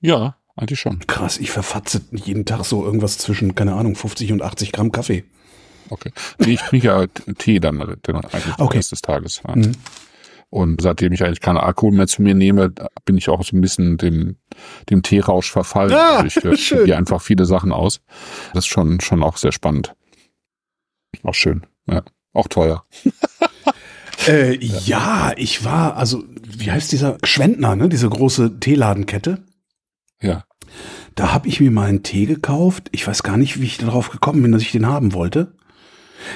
ja, 0.00 0.36
eigentlich 0.56 0.80
schon. 0.80 0.98
Krass, 1.06 1.38
ich 1.38 1.50
verfatze 1.50 2.02
jeden 2.12 2.44
Tag 2.44 2.64
so 2.64 2.84
irgendwas 2.84 3.18
zwischen, 3.18 3.54
keine 3.54 3.74
Ahnung, 3.74 3.94
50 3.94 4.32
und 4.32 4.42
80 4.42 4.72
Gramm 4.72 4.90
Kaffee. 4.92 5.24
Okay. 5.88 6.12
Nee, 6.38 6.54
ich 6.54 6.60
trinke 6.60 6.86
ja 6.86 7.06
Tee 7.38 7.60
dann, 7.60 7.78
dann 8.02 8.16
eigentlich 8.16 8.58
Okay. 8.58 8.78
Rest 8.78 8.92
des 8.92 9.00
Tages. 9.02 9.42
Ja. 9.46 9.56
Mhm. 9.56 9.72
Und 10.50 10.82
seitdem 10.82 11.12
ich 11.12 11.22
eigentlich 11.22 11.40
keinen 11.40 11.58
Alkohol 11.58 11.92
mehr 11.92 12.08
zu 12.08 12.22
mir 12.22 12.34
nehme, 12.34 12.72
bin 13.04 13.16
ich 13.16 13.28
auch 13.28 13.44
so 13.44 13.56
ein 13.56 13.60
bisschen 13.60 13.96
dem, 13.96 14.36
dem 14.90 15.02
Teerausch 15.02 15.50
verfallen. 15.50 15.92
Ah, 15.92 16.18
also 16.18 16.26
ich 16.26 16.36
äh, 16.72 16.76
probiere 16.76 16.96
einfach 16.98 17.22
viele 17.22 17.44
Sachen 17.44 17.70
aus. 17.70 18.00
Das 18.52 18.64
ist 18.64 18.68
schon, 18.68 19.00
schon 19.00 19.22
auch 19.22 19.36
sehr 19.36 19.52
spannend. 19.52 19.94
Auch 21.22 21.34
schön. 21.34 21.64
Ja. 21.86 22.02
Auch 22.32 22.48
teuer. 22.48 22.84
Äh, 24.26 24.56
ja, 24.60 25.32
ich 25.36 25.64
war, 25.64 25.96
also, 25.96 26.24
wie 26.46 26.70
heißt 26.70 26.92
dieser 26.92 27.18
Schwendner, 27.24 27.76
ne? 27.76 27.88
Diese 27.88 28.08
große 28.08 28.60
Teeladenkette. 28.60 29.42
Ja. 30.20 30.44
Da 31.14 31.32
habe 31.32 31.48
ich 31.48 31.60
mir 31.60 31.70
mal 31.70 31.88
einen 31.88 32.02
Tee 32.02 32.26
gekauft. 32.26 32.88
Ich 32.92 33.06
weiß 33.06 33.22
gar 33.22 33.36
nicht, 33.36 33.60
wie 33.60 33.66
ich 33.66 33.78
darauf 33.78 34.10
gekommen 34.10 34.42
bin, 34.42 34.52
dass 34.52 34.62
ich 34.62 34.72
den 34.72 34.86
haben 34.86 35.12
wollte. 35.12 35.52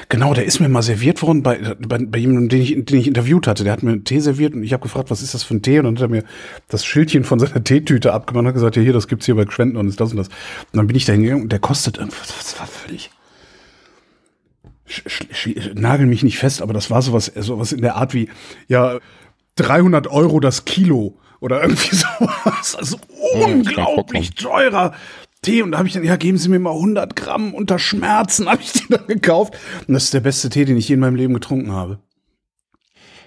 Genau, 0.08 0.34
der 0.34 0.44
ist 0.44 0.60
mir 0.60 0.68
mal 0.68 0.82
serviert 0.82 1.22
worden 1.22 1.42
bei, 1.42 1.58
bei, 1.78 1.98
bei 1.98 2.18
jemandem, 2.18 2.48
den 2.48 2.62
ich, 2.62 2.84
den 2.84 2.98
ich 2.98 3.06
interviewt 3.06 3.46
hatte. 3.46 3.64
Der 3.64 3.72
hat 3.72 3.82
mir 3.82 3.92
einen 3.92 4.04
Tee 4.04 4.20
serviert 4.20 4.54
und 4.54 4.62
ich 4.62 4.72
habe 4.72 4.82
gefragt, 4.82 5.10
was 5.10 5.22
ist 5.22 5.34
das 5.34 5.42
für 5.42 5.54
ein 5.54 5.62
Tee? 5.62 5.78
Und 5.78 5.84
dann 5.84 5.96
hat 5.96 6.02
er 6.02 6.08
mir 6.08 6.24
das 6.68 6.84
Schildchen 6.84 7.24
von 7.24 7.38
seiner 7.38 7.62
Teetüte 7.62 8.12
abgemacht 8.12 8.42
und 8.42 8.48
hat 8.48 8.54
gesagt, 8.54 8.76
ja, 8.76 8.82
hier, 8.82 8.92
das 8.92 9.08
gibt's 9.08 9.26
hier 9.26 9.34
bei 9.34 9.44
Schwendner 9.48 9.80
und 9.80 9.88
ist 9.88 10.00
das 10.00 10.10
und 10.12 10.16
das. 10.16 10.28
Und 10.28 10.76
dann 10.76 10.86
bin 10.86 10.96
ich 10.96 11.04
da 11.04 11.12
hingegangen 11.12 11.44
und 11.44 11.52
der 11.52 11.58
kostet 11.58 11.98
irgendwas, 11.98 12.28
das 12.28 12.58
war 12.58 12.66
völlig, 12.66 13.10
nagel 15.74 16.06
mich 16.06 16.22
nicht 16.22 16.38
fest, 16.38 16.62
aber 16.62 16.72
das 16.72 16.90
war 16.90 17.02
sowas, 17.02 17.26
sowas 17.36 17.72
in 17.72 17.80
der 17.82 17.96
Art 17.96 18.14
wie, 18.14 18.28
ja, 18.68 18.98
300 19.56 20.06
Euro 20.08 20.40
das 20.40 20.64
Kilo 20.64 21.18
oder 21.40 21.62
irgendwie 21.62 21.94
sowas. 21.96 22.74
Also 22.76 22.98
Ja, 23.34 23.44
unglaublich 23.46 24.30
teurer 24.34 24.94
Tee. 25.42 25.62
Und 25.62 25.72
da 25.72 25.78
habe 25.78 25.88
ich 25.88 25.94
dann, 25.94 26.04
ja, 26.04 26.16
geben 26.16 26.38
Sie 26.38 26.48
mir 26.48 26.58
mal 26.58 26.72
100 26.72 27.16
Gramm 27.16 27.54
unter 27.54 27.78
Schmerzen, 27.78 28.48
habe 28.50 28.62
ich 28.62 28.72
den 28.72 28.86
dann 28.90 29.06
gekauft. 29.06 29.54
Und 29.86 29.94
das 29.94 30.04
ist 30.04 30.14
der 30.14 30.20
beste 30.20 30.48
Tee, 30.50 30.64
den 30.64 30.76
ich 30.76 30.88
je 30.88 30.94
in 30.94 31.00
meinem 31.00 31.16
Leben 31.16 31.34
getrunken 31.34 31.72
habe. 31.72 31.98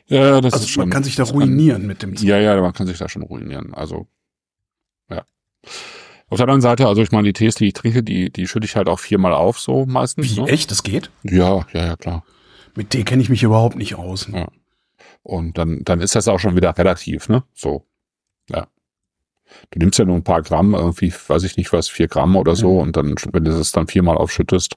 Ja, 0.08 0.40
das 0.42 0.54
Also 0.54 0.66
ist 0.66 0.72
schon. 0.72 0.82
man 0.84 0.90
kann 0.90 1.04
sich 1.04 1.16
da 1.16 1.24
das 1.24 1.32
kann- 1.32 1.42
ruinieren 1.42 1.86
mit 1.86 2.02
dem 2.02 2.14
Ja, 2.16 2.40
ja, 2.40 2.60
man 2.62 2.74
kann 2.74 2.88
sich 2.88 2.98
da 2.98 3.10
schon 3.10 3.24
ruinieren. 3.24 3.74
Also, 3.74 4.08
ja. 5.10 5.24
Auf 6.30 6.38
der 6.38 6.44
anderen 6.44 6.62
Seite, 6.62 6.88
also 6.88 7.02
ich 7.02 7.12
meine, 7.12 7.28
die 7.28 7.34
Tees, 7.34 7.56
die 7.56 7.68
ich 7.68 7.74
trinke, 7.74 8.04
die, 8.04 8.30
die 8.30 8.48
schütte 8.48 8.66
ich 8.66 8.76
halt 8.76 8.90
auch 8.90 9.00
viermal 9.00 9.34
auf, 9.34 9.60
so 9.60 9.86
meistens. 9.86 10.36
Wie, 10.36 10.42
ne? 10.42 10.48
echt? 10.50 10.70
Das 10.72 10.84
geht? 10.84 11.10
Ja, 11.24 11.66
ja, 11.74 11.86
ja, 11.86 11.96
klar. 11.96 12.24
Mit 12.76 12.90
Tee 12.90 13.04
kenne 13.04 13.22
ich 13.22 13.30
mich 13.30 13.44
überhaupt 13.44 13.78
nicht 13.78 13.96
aus. 13.96 14.28
Ja. 14.32 14.48
Und 15.24 15.58
dann, 15.58 15.84
dann 15.84 16.02
ist 16.02 16.16
das 16.16 16.28
auch 16.28 16.40
schon 16.40 16.56
wieder 16.56 16.78
relativ, 16.78 17.30
ne? 17.30 17.44
So. 17.54 17.86
Ja. 18.50 18.68
Du 19.72 19.80
nimmst 19.80 19.98
ja 19.98 20.04
nur 20.04 20.16
ein 20.18 20.24
paar 20.26 20.42
Gramm, 20.42 20.74
irgendwie, 20.74 21.14
weiß 21.14 21.44
ich 21.44 21.56
nicht 21.56 21.72
was, 21.72 21.88
vier 21.88 22.10
Gramm 22.10 22.36
oder 22.36 22.56
so, 22.58 22.74
Mhm. 22.74 22.80
und 22.80 22.98
dann, 22.98 23.16
wenn 23.32 23.46
du 23.46 23.52
das 23.52 23.72
dann 23.72 23.88
viermal 23.88 24.18
aufschüttest, 24.18 24.76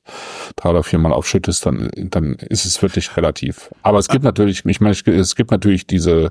drei 0.55 0.71
oder 0.71 0.85
viermal 0.85 1.13
aufschüttest, 1.13 1.67
dann, 1.67 1.91
dann 1.97 2.35
ist 2.35 2.65
es 2.65 2.81
wirklich 2.81 3.17
relativ. 3.17 3.71
Aber 3.83 3.99
es 3.99 4.07
gibt 4.09 4.23
natürlich, 4.25 4.65
ich 4.65 4.81
meine, 4.81 4.93
es 4.93 5.35
gibt 5.35 5.51
natürlich 5.51 5.87
diese, 5.89 6.31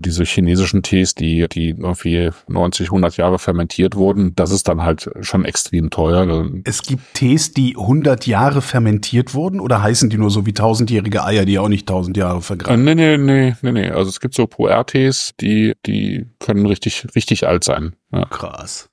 diese 0.00 0.24
chinesischen 0.24 0.82
Tees, 0.82 1.14
die, 1.14 1.46
die 1.48 1.70
irgendwie 1.70 2.30
90, 2.48 2.88
100 2.88 3.16
Jahre 3.16 3.38
fermentiert 3.38 3.96
wurden. 3.96 4.34
Das 4.36 4.50
ist 4.50 4.68
dann 4.68 4.82
halt 4.82 5.10
schon 5.20 5.44
extrem 5.44 5.90
teuer. 5.90 6.48
Es 6.64 6.82
gibt 6.82 7.14
Tees, 7.14 7.52
die 7.52 7.76
100 7.76 8.26
Jahre 8.26 8.62
fermentiert 8.62 9.34
wurden 9.34 9.60
oder 9.60 9.82
heißen 9.82 10.10
die 10.10 10.18
nur 10.18 10.30
so 10.30 10.46
wie 10.46 10.52
tausendjährige 10.54 11.24
Eier, 11.24 11.44
die 11.44 11.58
auch 11.58 11.68
nicht 11.68 11.88
tausend 11.88 12.16
Jahre 12.16 12.38
Äh, 12.38 12.42
vergraben? 12.42 12.84
nee, 12.84 12.94
nee, 12.94 13.16
nee, 13.16 13.54
nee, 13.62 13.72
nee. 13.72 13.90
Also 13.90 14.08
es 14.08 14.20
gibt 14.20 14.34
so 14.34 14.46
Puer-Tees, 14.46 15.34
die, 15.40 15.74
die 15.86 16.26
können 16.40 16.66
richtig, 16.66 17.06
richtig 17.14 17.46
alt 17.46 17.64
sein. 17.64 17.94
Ja. 18.12 18.24
Krass. 18.26 18.88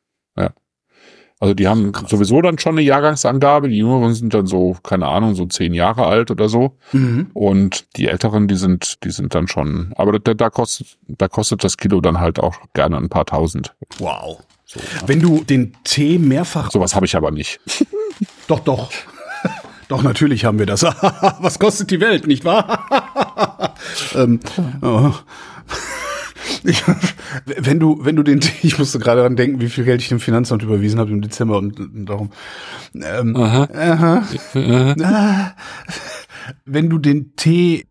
Also 1.42 1.56
die 1.56 1.68
haben 1.68 1.92
Krass. 1.92 2.08
sowieso 2.10 2.40
dann 2.42 2.60
schon 2.60 2.76
eine 2.76 2.84
Jahrgangsangabe. 2.84 3.68
Die 3.68 3.78
Jüngeren 3.78 4.14
sind 4.14 4.32
dann 4.32 4.46
so, 4.46 4.78
keine 4.84 5.08
Ahnung, 5.08 5.34
so 5.34 5.48
zehn 5.48 5.74
Jahre 5.74 6.06
alt 6.06 6.30
oder 6.30 6.48
so. 6.48 6.78
Mhm. 6.92 7.32
Und 7.34 7.98
die 7.98 8.08
Älteren, 8.08 8.48
die 8.48 8.56
sind, 8.56 9.04
die 9.04 9.10
sind 9.10 9.34
dann 9.34 9.48
schon, 9.48 9.92
aber 9.98 10.20
da, 10.20 10.36
da 10.36 10.52
kostet, 10.52 11.00
da 11.08 11.28
kostet 11.28 11.64
das 11.64 11.78
Kilo 11.78 12.00
dann 12.00 12.20
halt 12.20 12.40
auch 12.40 12.58
gerne 12.76 12.98
ein 12.98 13.10
paar 13.10 13.26
tausend. 13.26 13.74
Wow. 13.98 14.44
Wenn 15.08 15.20
du 15.20 15.44
den 15.44 15.76
Tee 15.84 16.20
mehrfach 16.20 16.72
Sowas 16.72 16.96
habe 16.96 17.08
ich 17.08 17.16
aber 17.16 17.32
nicht. 17.32 17.60
Doch, 18.48 18.60
doch. 18.60 18.92
Doch, 19.88 20.04
natürlich 20.04 20.46
haben 20.46 20.60
wir 20.60 20.68
das. 20.68 20.84
Was 21.40 21.58
kostet 21.58 21.90
die 21.90 22.00
Welt, 22.00 22.28
nicht 22.28 22.46
wahr? 22.46 23.76
ähm, 24.16 24.40
oh. 24.82 25.12
Ich, 26.64 26.84
wenn 27.46 27.80
du, 27.80 28.04
wenn 28.04 28.16
du 28.16 28.24
den, 28.24 28.40
ich 28.62 28.78
musste 28.78 29.00
gerade 29.00 29.22
dran 29.22 29.36
denken, 29.36 29.62
wie 29.62 29.70
viel 29.70 29.84
Geld 29.84 30.02
ich 30.02 30.10
dem 30.10 30.20
Finanzamt 30.20 30.64
überwiesen 30.64 31.00
habe 31.00 31.12
im 31.12 31.22
Dezember 31.22 31.58
und, 31.58 31.80
und 31.80 32.06
darum. 32.06 32.32
Ähm, 32.94 33.36
Aha. 33.36 33.68
aha. 33.74 34.28
Äh, 34.54 34.96
Ah. 35.04 35.56
wenn 36.66 36.90
du 36.90 36.98
den 36.98 37.36
Tee 37.36 37.86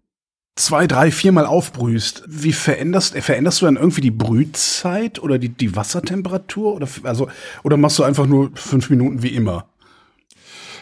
zwei, 0.56 0.86
drei, 0.86 1.10
viermal 1.10 1.46
aufbrühst, 1.46 2.24
wie 2.26 2.52
veränderst, 2.52 3.16
veränderst 3.16 3.62
du 3.62 3.66
dann 3.66 3.76
irgendwie 3.76 4.02
die 4.02 4.10
Brühzeit 4.10 5.22
oder 5.22 5.38
die, 5.38 5.48
die 5.48 5.74
Wassertemperatur? 5.74 6.74
Oder, 6.74 6.88
also, 7.04 7.28
oder 7.62 7.76
machst 7.76 7.98
du 7.98 8.02
einfach 8.02 8.26
nur 8.26 8.50
fünf 8.54 8.90
Minuten 8.90 9.22
wie 9.22 9.34
immer? 9.34 9.66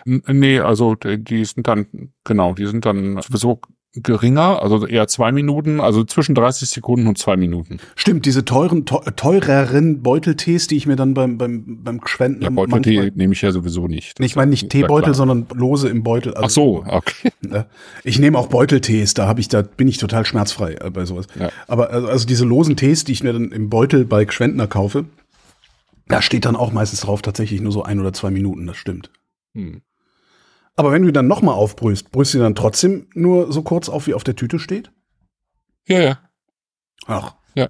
Nee, 0.05 0.61
also 0.61 0.95
die 0.95 1.45
sind 1.45 1.67
dann, 1.67 1.87
genau, 2.25 2.55
die 2.55 2.67
sind 2.67 2.87
dann 2.87 3.21
sowieso 3.21 3.61
geringer, 4.03 4.63
also 4.63 4.87
eher 4.87 5.07
zwei 5.09 5.33
Minuten, 5.33 5.81
also 5.81 6.05
zwischen 6.05 6.35
30 6.35 6.69
Sekunden 6.69 7.07
und 7.07 7.19
zwei 7.19 7.37
Minuten. 7.37 7.79
Stimmt, 7.97 8.27
diese 8.27 8.45
teuren, 8.45 8.85
teu- 8.85 9.05
teureren 9.17 10.03
Beuteltees, 10.03 10.67
die 10.67 10.77
ich 10.77 10.87
mir 10.87 10.97
dann 10.97 11.15
beim, 11.15 11.39
beim, 11.39 11.83
beim 11.83 12.01
Schwenden 12.07 12.43
Ja, 12.43 12.51
Beuteltee 12.51 13.13
nehme 13.15 13.33
ich 13.33 13.43
ja 13.43 13.53
sowieso 13.53 13.89
nicht. 13.89 14.19
Nee, 14.21 14.27
ich 14.27 14.37
meine 14.37 14.51
nicht 14.51 14.71
Teebeutel, 14.71 15.15
sondern 15.15 15.47
lose 15.55 15.89
im 15.89 16.03
Beutel. 16.03 16.35
Also, 16.35 16.45
Ach 16.47 16.51
so, 16.51 16.97
okay. 16.97 17.31
Ne? 17.41 17.67
Ich 18.05 18.19
nehme 18.19 18.37
auch 18.39 18.49
Beuteltees, 18.49 19.15
da 19.15 19.27
habe 19.29 19.41
ich, 19.41 19.49
da 19.49 19.63
bin 19.63 19.87
ich 19.89 19.99
total 19.99 20.27
schmerzfrei 20.27 20.75
äh, 20.81 20.91
bei 20.91 21.05
sowas. 21.05 21.27
Ja. 21.39 21.51
Aber 21.69 21.91
also, 21.91 22.09
also 22.09 22.27
diese 22.27 22.45
losen 22.45 22.77
Tees, 22.77 23.05
die 23.05 23.13
ich 23.13 23.23
mir 23.23 23.33
dann 23.33 23.53
im 23.53 23.71
Beutel 23.71 24.05
bei 24.05 24.25
Gschwendner 24.25 24.67
kaufe, 24.67 25.05
da 26.09 26.23
steht 26.23 26.45
dann 26.45 26.57
auch 26.57 26.73
meistens 26.73 27.01
drauf 27.01 27.23
tatsächlich 27.23 27.61
nur 27.61 27.73
so 27.73 27.83
ein 27.83 28.01
oder 28.01 28.13
zwei 28.13 28.31
Minuten, 28.31 28.67
das 28.67 28.77
stimmt. 28.77 29.11
Hm. 29.55 29.83
Aber 30.79 30.93
wenn 30.93 31.03
du 31.03 31.11
dann 31.13 31.27
nochmal 31.27 31.57
aufbrühst, 31.57 32.13
brühst 32.13 32.35
du 32.35 32.39
dann 32.39 32.55
trotzdem 32.55 33.09
nur 33.13 33.53
so 33.53 33.63
kurz 33.63 33.89
auf, 33.89 34.07
wie 34.07 34.15
auf 34.15 34.23
der 34.23 34.37
Tüte 34.37 34.61
steht? 34.61 34.93
Ja, 35.89 36.01
ja, 36.01 36.19
Ach. 37.07 37.35
ja. 37.57 37.69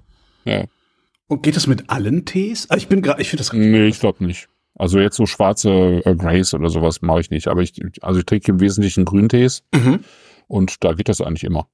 Und 1.27 1.41
geht 1.43 1.55
das 1.55 1.65
mit 1.65 1.89
allen 1.89 2.25
Tees? 2.25 2.69
Ah, 2.69 2.77
ich 2.77 2.87
bin 2.87 3.01
gerade, 3.01 3.19
ich 3.21 3.29
finde 3.29 3.41
das 3.41 3.51
Nee, 3.53 3.87
ich 3.87 3.99
glaube 3.99 4.23
nicht. 4.23 4.47
Also 4.75 4.99
jetzt 4.99 5.15
so 5.15 5.25
schwarze 5.25 6.01
äh, 6.05 6.15
Grace 6.15 6.53
oder 6.53 6.69
sowas 6.69 7.01
mache 7.01 7.21
ich 7.21 7.31
nicht. 7.31 7.47
Aber 7.47 7.61
ich, 7.61 7.73
also 8.03 8.19
ich 8.19 8.25
trinke 8.25 8.51
im 8.51 8.59
Wesentlichen 8.59 9.05
Grüntees 9.05 9.63
Mhm. 9.73 10.03
und 10.47 10.83
da 10.83 10.93
geht 10.93 11.09
das 11.09 11.19
eigentlich 11.21 11.43
immer. 11.43 11.67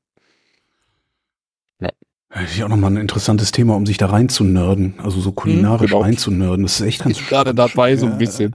Hätte 2.37 2.51
ich 2.53 2.63
auch 2.65 2.69
nochmal 2.69 2.91
ein 2.91 2.97
interessantes 2.97 3.51
Thema, 3.53 3.75
um 3.75 3.85
sich 3.85 3.97
da 3.97 4.07
rein 4.07 4.27
zu 4.27 4.43
nerden. 4.43 4.95
Also 5.01 5.21
so 5.21 5.31
kulinarisch 5.31 5.91
genau. 5.91 6.03
rein 6.03 6.17
zu 6.17 6.31
nerden. 6.31 6.63
Das 6.63 6.81
ist 6.81 6.85
echt 6.85 7.03
ganz 7.03 7.17
Gerade 7.29 7.55
dabei 7.55 7.95
so 7.95 8.07
ein 8.07 8.11
Ja, 8.13 8.17
bisschen. 8.17 8.53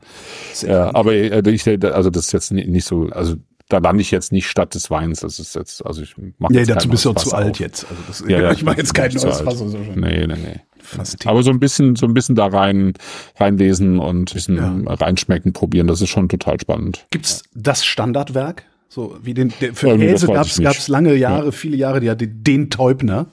ist 0.53 0.65
Ja, 0.65 0.95
aber 0.95 1.15
äh, 1.15 1.41
ich, 1.51 1.67
also 1.67 2.11
das 2.11 2.27
ist 2.27 2.33
jetzt 2.33 2.53
ni- 2.53 2.67
nicht 2.67 2.85
so, 2.85 3.09
also 3.09 3.37
da 3.71 3.79
lande 3.79 4.03
ich 4.03 4.11
jetzt 4.11 4.33
nicht 4.33 4.49
statt 4.49 4.75
des 4.75 4.91
Weins. 4.91 5.21
Das 5.21 5.39
ist 5.39 5.55
jetzt, 5.55 5.87
also 5.87 6.03
ich 6.03 6.15
mache 6.39 6.53
Ja, 6.53 6.59
jetzt 6.61 6.69
dazu 6.71 6.89
bist 6.91 7.07
du 7.07 7.11
auch 7.11 7.15
zu 7.15 7.31
Fass 7.31 7.35
alt 7.39 7.53
auf. 7.53 7.61
jetzt. 7.61 7.87
Also 7.89 8.03
das, 8.07 8.25
Ja, 8.29 8.41
ja, 8.43 8.53
ich 8.53 8.63
mache 8.65 8.77
jetzt 8.77 8.93
kein 8.93 9.11
neues. 9.13 9.41
Fass. 9.41 9.59
Schon 9.59 9.71
Nee, 9.95 10.27
nee, 10.27 10.35
nee. 10.35 10.61
fast 10.79 11.27
Aber 11.27 11.43
so 11.43 11.51
ein 11.51 11.59
bisschen, 11.59 11.97
so 11.97 12.05
ein 12.05 12.13
bisschen 12.13 12.35
da 12.35 12.49
rein, 12.49 12.93
reinlesen 13.39 13.99
und 13.99 14.31
ein 14.31 14.35
bisschen 14.35 14.57
Ja. 14.57 14.93
reinschmecken, 14.95 15.55
probieren, 15.55 15.87
das 15.87 16.03
ist 16.03 16.11
schon 16.11 16.29
total 16.29 16.61
spannend. 16.61 17.07
Gibt's 17.11 17.45
das 17.55 17.85
Standardwerk? 17.87 18.65
So 18.91 19.17
wie 19.23 19.33
den 19.35 19.55
der, 19.61 19.73
für 19.73 19.89
Ja, 19.89 19.97
nee, 19.97 20.11
das 20.13 20.27
Käse 20.27 20.33
nicht. 20.33 20.63
gab's 20.65 20.89
lange 20.89 21.15
Jahre, 21.15 21.53
viele 21.53 21.77
Jahre, 21.77 22.03
ja, 22.05 22.15
den, 22.15 22.43
den 22.45 22.69
Teubner. 22.71 23.27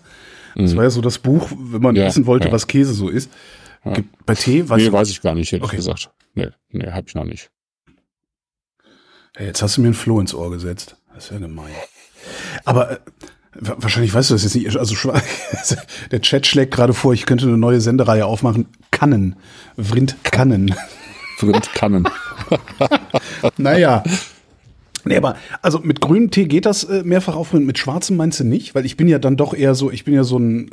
Das 0.58 0.76
war 0.76 0.84
ja 0.84 0.90
so 0.90 1.02
das 1.02 1.20
Buch, 1.20 1.50
wenn 1.52 1.82
man 1.82 1.94
Mhm. 1.96 2.02
Ja, 2.02 2.08
wissen 2.08 2.26
wollte, 2.26 2.48
ja. 2.48 2.52
was 2.54 2.68
Käse 2.68 2.94
so 2.94 3.10
ist. 3.10 3.30
Gibt, 3.94 4.26
bei 4.26 4.34
Tee, 4.36 4.68
weiß 4.68 4.78
nee, 4.82 4.88
ich, 4.88 4.92
weiß 4.92 5.10
ich 5.10 5.22
gar 5.22 5.34
nicht, 5.36 5.54
ehrlich 5.54 5.66
Okay. 5.68 5.78
gesagt. 5.78 6.10
Nee, 6.34 6.50
nee, 6.72 6.92
hab 6.92 7.08
ich 7.08 7.16
noch 7.16 7.24
nicht. 7.24 7.50
Hey, 9.36 9.48
jetzt 9.48 9.62
hast 9.62 9.78
du 9.78 9.82
mir 9.82 9.90
ein 9.90 9.94
Floh 9.94 10.20
ins 10.20 10.34
Ohr 10.34 10.50
gesetzt. 10.52 10.98
Das 11.14 11.26
ist 11.26 11.32
ja 11.32 11.38
gemein. 11.38 11.72
Aber 12.66 12.92
äh, 12.92 12.98
wa- 13.54 13.76
wahrscheinlich 13.78 14.14
weißt 14.14 14.30
du 14.30 14.34
das 14.34 14.44
jetzt 14.44 14.56
nicht. 14.56 14.76
Also 14.78 14.96
der 16.12 16.22
Chat 16.22 16.48
schlägt 16.48 16.74
gerade 16.74 16.94
vor, 16.94 17.14
ich 17.14 17.26
könnte 17.26 17.46
eine 17.48 17.58
neue 17.58 17.80
Sendereihe 17.82 18.26
aufmachen. 18.26 18.68
Kannen. 18.92 19.36
Vrind 19.78 20.18
Kannen. 20.24 20.74
Vrind 21.38 21.72
Kannen. 21.74 22.08
Naja. 23.58 24.04
Nee, 25.06 25.18
aber 25.18 25.36
also 25.62 25.80
mit 25.80 26.02
grünem 26.02 26.32
Tee 26.32 26.46
geht 26.46 26.66
das 26.66 26.84
äh, 26.84 27.04
mehrfach 27.04 27.36
aufbrühen. 27.36 27.66
Mit 27.66 27.78
schwarzem 27.78 28.18
meinst 28.18 28.40
du 28.40 28.44
nicht? 28.44 28.76
Weil 28.76 28.86
ich 28.86 28.98
bin 28.98 29.08
ja 29.08 29.20
dann 29.20 29.38
doch 29.38 29.54
eher 29.54 29.76
so, 29.76 29.92
ich 29.92 30.04
bin 30.06 30.14
ja 30.14 30.24
so 30.24 30.38
ein 30.40 30.70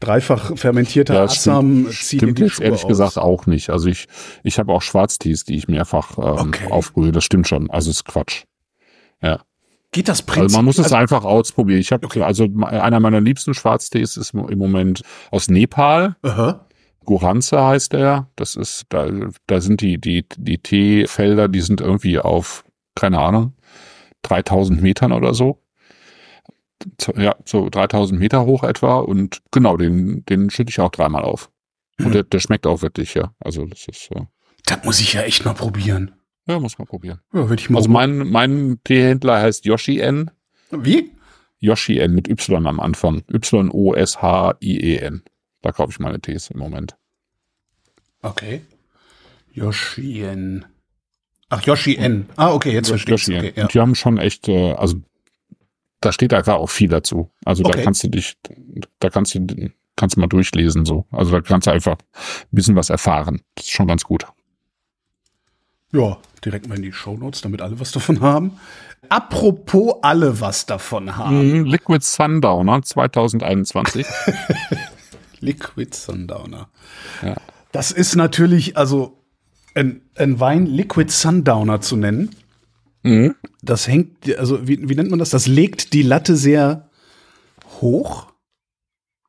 dreifach 0.00 0.56
fermentierter 0.56 1.14
Ja, 1.14 1.24
Assam, 1.24 1.88
stimmt, 1.90 2.20
stimmt 2.22 2.38
jetzt 2.38 2.52
Schuhe 2.54 2.64
ehrlich 2.64 2.82
aus. 2.84 2.88
gesagt 2.88 3.18
auch 3.18 3.46
nicht. 3.46 3.70
Also 3.70 3.88
ich, 3.88 4.06
ich 4.42 4.58
habe 4.58 4.72
auch 4.72 4.82
Schwarztees, 4.82 5.44
die 5.44 5.56
ich 5.56 5.68
mehrfach 5.68 6.16
ähm, 6.18 6.48
Okay. 6.48 6.70
aufbrühe. 6.70 7.12
Das 7.12 7.24
stimmt 7.24 7.46
schon. 7.46 7.70
Also 7.70 7.90
ist 7.90 8.04
Quatsch. 8.06 8.44
Ja. 9.22 9.40
Geht 9.92 10.08
das 10.08 10.22
Prinzip? 10.22 10.44
Also 10.44 10.56
man 10.56 10.64
muss 10.64 10.78
es 10.78 10.84
also, 10.84 10.96
einfach 10.96 11.24
ausprobieren. 11.24 11.80
Ich 11.80 11.92
habe 11.92 12.06
Okay. 12.06 12.22
also 12.22 12.46
einer 12.62 13.00
meiner 13.00 13.20
liebsten 13.20 13.52
Schwarztees 13.54 14.16
ist 14.16 14.32
im 14.32 14.58
Moment 14.58 15.02
aus 15.30 15.48
Nepal. 15.48 16.16
Aha. 16.22 16.64
Goranze 17.04 17.62
heißt 17.62 17.92
er. 17.94 18.28
Das 18.36 18.54
ist, 18.56 18.84
da, 18.88 19.10
da 19.46 19.60
sind 19.60 19.80
die, 19.80 19.98
die, 20.00 20.24
die 20.36 20.58
Teefelder, 20.58 21.48
die 21.48 21.60
sind 21.60 21.80
irgendwie 21.80 22.18
auf, 22.18 22.64
keine 22.94 23.18
Ahnung, 23.20 23.54
3000 24.22 24.80
Metern 24.82 25.12
oder 25.12 25.34
so. 25.34 25.62
So, 27.00 27.12
Ja, 27.16 27.36
so 27.44 27.68
3000 27.68 28.18
Meter 28.18 28.44
hoch 28.46 28.62
etwa. 28.64 28.98
Und 29.00 29.42
genau, 29.50 29.76
den, 29.76 30.24
den 30.26 30.50
schütte 30.50 30.70
ich 30.70 30.80
auch 30.80 30.90
dreimal 30.90 31.22
auf. 31.24 31.50
Und 31.98 32.06
Hm. 32.06 32.12
der, 32.12 32.22
der 32.24 32.40
schmeckt 32.40 32.66
auch 32.66 32.80
wirklich, 32.82 33.14
ja. 33.14 33.34
Also 33.40 33.66
das 33.66 33.86
ist, 33.88 34.10
äh, 34.12 34.22
Das 34.66 34.82
muss 34.84 35.00
ich 35.00 35.12
ja 35.12 35.22
echt 35.22 35.44
mal 35.44 35.52
probieren. 35.54 36.12
ja, 36.46 36.58
muss 36.58 36.78
man 36.78 36.86
probieren. 36.86 37.20
Ja, 37.34 37.48
würde 37.48 37.60
ich 37.60 37.68
mal. 37.70 37.78
Also 37.78 37.90
mein, 37.90 38.18
mein 38.30 38.80
Teehändler 38.84 39.40
heißt 39.40 39.64
Yoshi 39.66 39.98
N. 40.00 40.30
Wie? 40.70 41.10
Yoshi 41.58 41.98
N 41.98 42.14
mit 42.14 42.28
Y 42.28 42.66
am 42.66 42.80
Anfang. 42.80 43.22
Y-O-S-H-I-E-N. 43.30 45.22
Da 45.62 45.72
kaufe 45.72 45.90
ich 45.92 45.98
meine 45.98 46.20
Tees 46.20 46.48
im 46.50 46.58
Moment. 46.58 46.96
Okay. 48.22 48.62
Yoshien. 49.52 50.64
Ach, 51.50 51.60
Yoshi 51.62 51.96
N. 51.96 52.28
Ah, 52.36 52.52
okay, 52.52 52.72
jetzt 52.72 52.88
verstehe 52.88 53.14
ich. 53.16 53.26
Yoshi 53.26 53.34
N. 53.34 53.44
Okay, 53.46 53.52
ja. 53.56 53.62
Und 53.64 53.74
die 53.74 53.80
haben 53.80 53.94
schon 53.94 54.18
echt, 54.18 54.48
äh, 54.48 54.72
also 54.72 54.96
da 56.00 56.12
steht 56.12 56.32
einfach 56.32 56.54
auch 56.54 56.70
viel 56.70 56.88
dazu. 56.88 57.30
Also 57.44 57.62
Okay. 57.64 57.76
da 57.78 57.84
kannst 57.84 58.02
du 58.02 58.08
dich, 58.08 58.36
da 59.00 59.10
kannst 59.10 59.34
du, 59.34 59.46
kannst 59.96 60.16
du 60.16 60.20
mal 60.20 60.28
durchlesen 60.28 60.86
so. 60.86 61.04
Also 61.10 61.32
da 61.32 61.40
kannst 61.42 61.66
du 61.66 61.72
einfach 61.72 61.96
ein 61.96 62.48
bisschen 62.52 62.76
was 62.76 62.88
erfahren. 62.88 63.42
Das 63.56 63.66
ist 63.66 63.72
schon 63.72 63.86
ganz 63.86 64.04
gut. 64.04 64.24
ja, 65.92 66.16
direkt 66.44 66.68
mal 66.68 66.76
in 66.76 66.82
die 66.84 66.92
Shownotes, 66.92 67.40
damit 67.42 67.60
alle 67.60 67.78
was 67.80 67.90
davon 67.92 68.20
haben. 68.20 68.52
Apropos 69.08 69.96
alle 70.02 70.40
was 70.40 70.64
davon 70.66 71.16
haben. 71.16 71.58
Mhm, 71.60 71.64
Liquid 71.64 72.02
Sundowner 72.04 72.80
2021. 72.80 74.06
Liquid 75.40 75.94
Sundowner. 75.94 76.68
Ja. 77.22 77.34
Das 77.72 77.90
ist 77.90 78.14
natürlich, 78.14 78.76
also 78.76 79.16
ein, 79.74 80.02
ein 80.16 80.40
Wein 80.40 80.66
Liquid 80.66 81.10
Sundowner 81.10 81.80
zu 81.80 81.96
nennen, 81.96 82.30
mhm. 83.02 83.34
das 83.62 83.88
hängt, 83.88 84.36
also 84.38 84.66
wie, 84.66 84.88
wie 84.88 84.94
nennt 84.94 85.10
man 85.10 85.18
das? 85.18 85.30
Das 85.30 85.46
legt 85.46 85.92
die 85.92 86.02
Latte 86.02 86.36
sehr 86.36 86.90
hoch. 87.80 88.26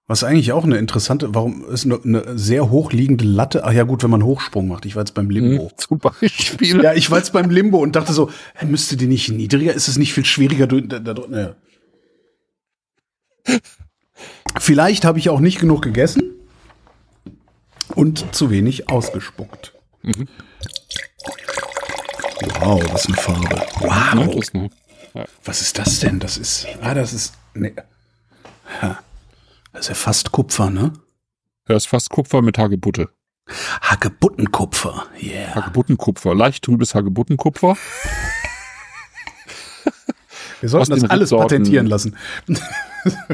Was 0.08 0.26
eigentlich 0.26 0.52
auch 0.52 0.66
eine 0.66 0.78
interessante, 0.78 1.34
warum 1.34 1.64
ist 1.70 1.86
eine, 1.86 2.02
eine 2.04 2.38
sehr 2.38 2.70
hoch 2.70 2.92
liegende 2.92 3.24
Latte? 3.24 3.64
Ach 3.64 3.72
ja, 3.72 3.84
gut, 3.84 4.04
wenn 4.04 4.10
man 4.10 4.26
Hochsprung 4.26 4.68
macht. 4.68 4.86
Ich 4.86 4.98
war 4.98 5.04
jetzt 5.04 5.14
beim 5.14 5.30
Limbo. 5.30 5.64
Mhm. 5.64 5.78
Zum 5.78 6.00
Beispiel. 6.00 6.84
Ja, 6.84 6.94
ich 6.94 7.10
war 7.10 7.20
jetzt 7.20 7.32
beim 7.32 7.50
Limbo 7.50 7.78
und 7.78 7.96
dachte 7.96 8.12
so, 8.12 8.30
hä, 8.56 8.66
müsste 8.66 8.98
die 8.98 9.08
nicht 9.08 9.30
niedriger? 9.30 9.74
Ist 9.74 9.88
es 9.88 9.98
nicht 9.98 10.14
viel 10.14 10.26
schwieriger? 10.26 10.68
Da, 10.68 11.00
da, 11.00 11.14
ne. 11.30 11.56
Vielleicht 14.60 15.06
habe 15.06 15.18
ich 15.18 15.30
auch 15.30 15.40
nicht 15.40 15.60
genug 15.60 15.82
gegessen 15.82 16.24
und 17.96 18.36
zu 18.36 18.50
wenig 18.50 18.90
ausgespuckt. 18.90 19.74
Mhm. 20.04 20.28
Wow, 22.60 22.82
was 22.92 23.06
eine 23.08 23.16
Farbe. 23.18 23.62
Wow. 23.80 24.54
ne? 24.54 24.70
Was 25.46 25.62
ist 25.62 25.78
das 25.78 26.00
denn? 26.00 26.20
Das 26.20 26.38
ist, 26.38 26.68
ah, 26.82 26.94
das 26.94 27.14
ist, 27.14 27.34
ne. 27.54 27.74
Ha. 28.82 29.00
Das 29.74 29.82
ist 29.82 29.90
ja 29.90 29.96
fast 29.96 30.32
Kupfer, 30.32 30.70
ne? 30.70 30.94
Das 31.66 31.84
ist 31.84 31.88
fast 31.90 32.10
Kupfer 32.10 32.42
mit 32.42 32.58
Hagebutte. 32.58 33.10
Hagebuttenkupfer. 33.82 35.06
Yeah. 35.22 35.56
Hagebuttenkupfer. 35.56 36.34
Leicht 36.36 36.64
trübes 36.64 36.96
Hagebuttenkupfer. 36.96 37.76
Wir 40.62 40.70
sollten 40.70 40.92
das 40.92 41.04
alles 41.10 41.32
Rebsorten- 41.32 41.58
patentieren 41.58 41.88
lassen. 41.88 42.16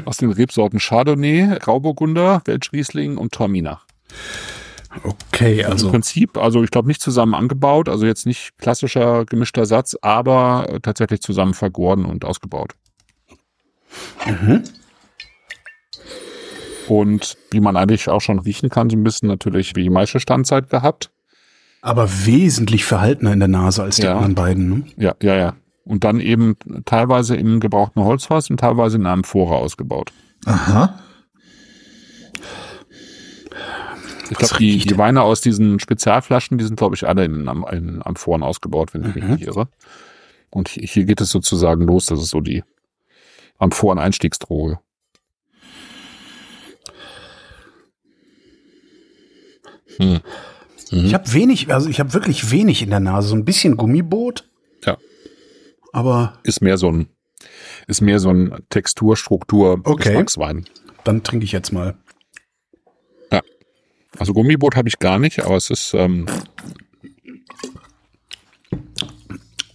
Aus 0.06 0.18
den 0.18 0.32
Rebsorten 0.32 0.80
Chardonnay, 0.80 1.58
Grauburgunder, 1.60 2.42
Welschriesling 2.46 3.18
und 3.18 3.34
Traminer. 3.34 3.82
Okay, 5.04 5.64
Also 5.64 5.72
also 5.74 5.86
Im 5.88 5.92
Prinzip, 5.92 6.38
also 6.38 6.64
ich 6.64 6.72
glaube 6.72 6.88
nicht 6.88 7.02
zusammen 7.02 7.34
angebaut, 7.36 7.90
also 7.90 8.06
jetzt 8.06 8.26
nicht 8.26 8.58
klassischer 8.58 9.26
gemischter 9.26 9.66
Satz, 9.66 9.96
aber 10.02 10.80
tatsächlich 10.82 11.22
zusammen 11.22 11.54
vergoren 11.54 12.06
und 12.06 12.26
ausgebaut. 12.26 12.74
Mhm. 14.26 14.64
Und 16.88 17.38
wie 17.52 17.60
man 17.60 17.76
eigentlich 17.76 18.08
auch 18.10 18.22
schon 18.22 18.40
riechen 18.40 18.70
kann, 18.70 18.90
so 18.90 18.96
ein 18.96 19.04
bisschen 19.04 19.28
natürlich 19.28 19.76
wie 19.76 19.90
Maische 19.90 20.20
Standzeit 20.20 20.70
gehabt. 20.70 21.12
aber 21.82 22.10
wesentlich 22.26 22.84
verhaltener 22.86 23.34
in 23.34 23.40
der 23.40 23.48
Nase 23.48 23.84
als 23.84 23.98
die 23.98 24.04
Ja. 24.04 24.14
anderen 24.16 24.36
beiden. 24.36 24.70
Ne? 24.70 24.84
Ja, 24.98 25.16
ja, 25.22 25.36
ja. 25.36 25.54
Und 25.86 26.04
dann 26.04 26.20
eben 26.20 26.58
teilweise 26.86 27.36
im 27.38 27.60
gebrauchten 27.62 28.04
Holzfass 28.04 28.50
und 28.50 28.60
teilweise 28.60 28.98
in 28.98 29.06
einem 29.06 29.20
Amphora 29.20 29.56
ausgebaut. 29.56 30.12
Aha. 30.46 31.00
Ich 34.30 34.38
glaube, 34.38 34.58
die, 34.60 34.78
die 34.80 34.98
Weine 34.98 35.22
aus 35.22 35.42
diesen 35.42 35.80
Spezialflaschen, 35.80 36.58
die 36.58 36.66
sind, 36.66 36.76
glaube 36.78 36.96
ich, 36.96 37.08
alle 37.08 37.26
in, 37.26 37.48
Am- 37.48 37.66
in 37.72 38.02
Amphoren 38.02 38.44
ausgebaut, 38.44 38.94
wenn 38.94 39.06
ich 39.08 39.16
mich 39.16 39.24
Mhm. 39.24 39.32
nicht 39.36 39.44
irre. 39.48 39.68
Und 40.50 40.70
hier 40.70 41.06
geht 41.06 41.22
es 41.22 41.30
sozusagen 41.30 41.84
los, 41.86 42.06
das 42.08 42.20
ist 42.22 42.30
so 42.30 42.42
die, 42.42 42.64
Amphor- 43.60 43.92
und 43.92 44.00
Einstiegsdroge. 44.00 44.80
Hm. 49.98 50.20
Ich 50.92 51.14
habe 51.14 51.34
wenig, 51.34 51.74
also 51.74 51.90
ich 51.90 52.00
habe 52.00 52.14
wirklich 52.14 52.52
wenig 52.52 52.82
in 52.82 52.90
der 52.90 53.00
Nase. 53.00 53.30
So 53.30 53.36
ein 53.36 53.46
bisschen 53.46 53.76
Gummiboot, 53.78 54.48
Ja, 54.86 54.98
aber 55.92 56.40
ist 56.44 56.62
mehr 56.62 56.78
so 56.78 56.90
ein, 56.92 57.08
ist 57.88 58.02
mehr 58.02 58.20
so 58.20 58.30
ein 58.30 58.56
Textur, 58.70 59.18
Struktur, 59.18 59.82
Okay. 59.84 60.10
Geschmackswein. 60.10 60.66
dann 61.04 61.24
trinke 61.24 61.46
ich 61.46 61.52
jetzt 61.52 61.72
mal. 61.74 61.96
Also 64.18 64.34
Gummiboot 64.34 64.76
habe 64.76 64.90
ich 64.90 65.00
gar 65.00 65.20
nicht, 65.20 65.44
aber 65.44 65.56
es 65.56 65.70
ist, 65.70 65.94
ähm, 65.94 66.26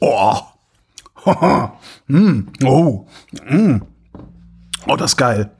Oh. 0.00 0.40
mm. 2.08 2.52
Oh. 2.64 3.06
Mm. 3.44 3.82
Oh, 4.88 4.96
das 4.96 5.12
ist 5.12 5.16
geil. 5.16 5.56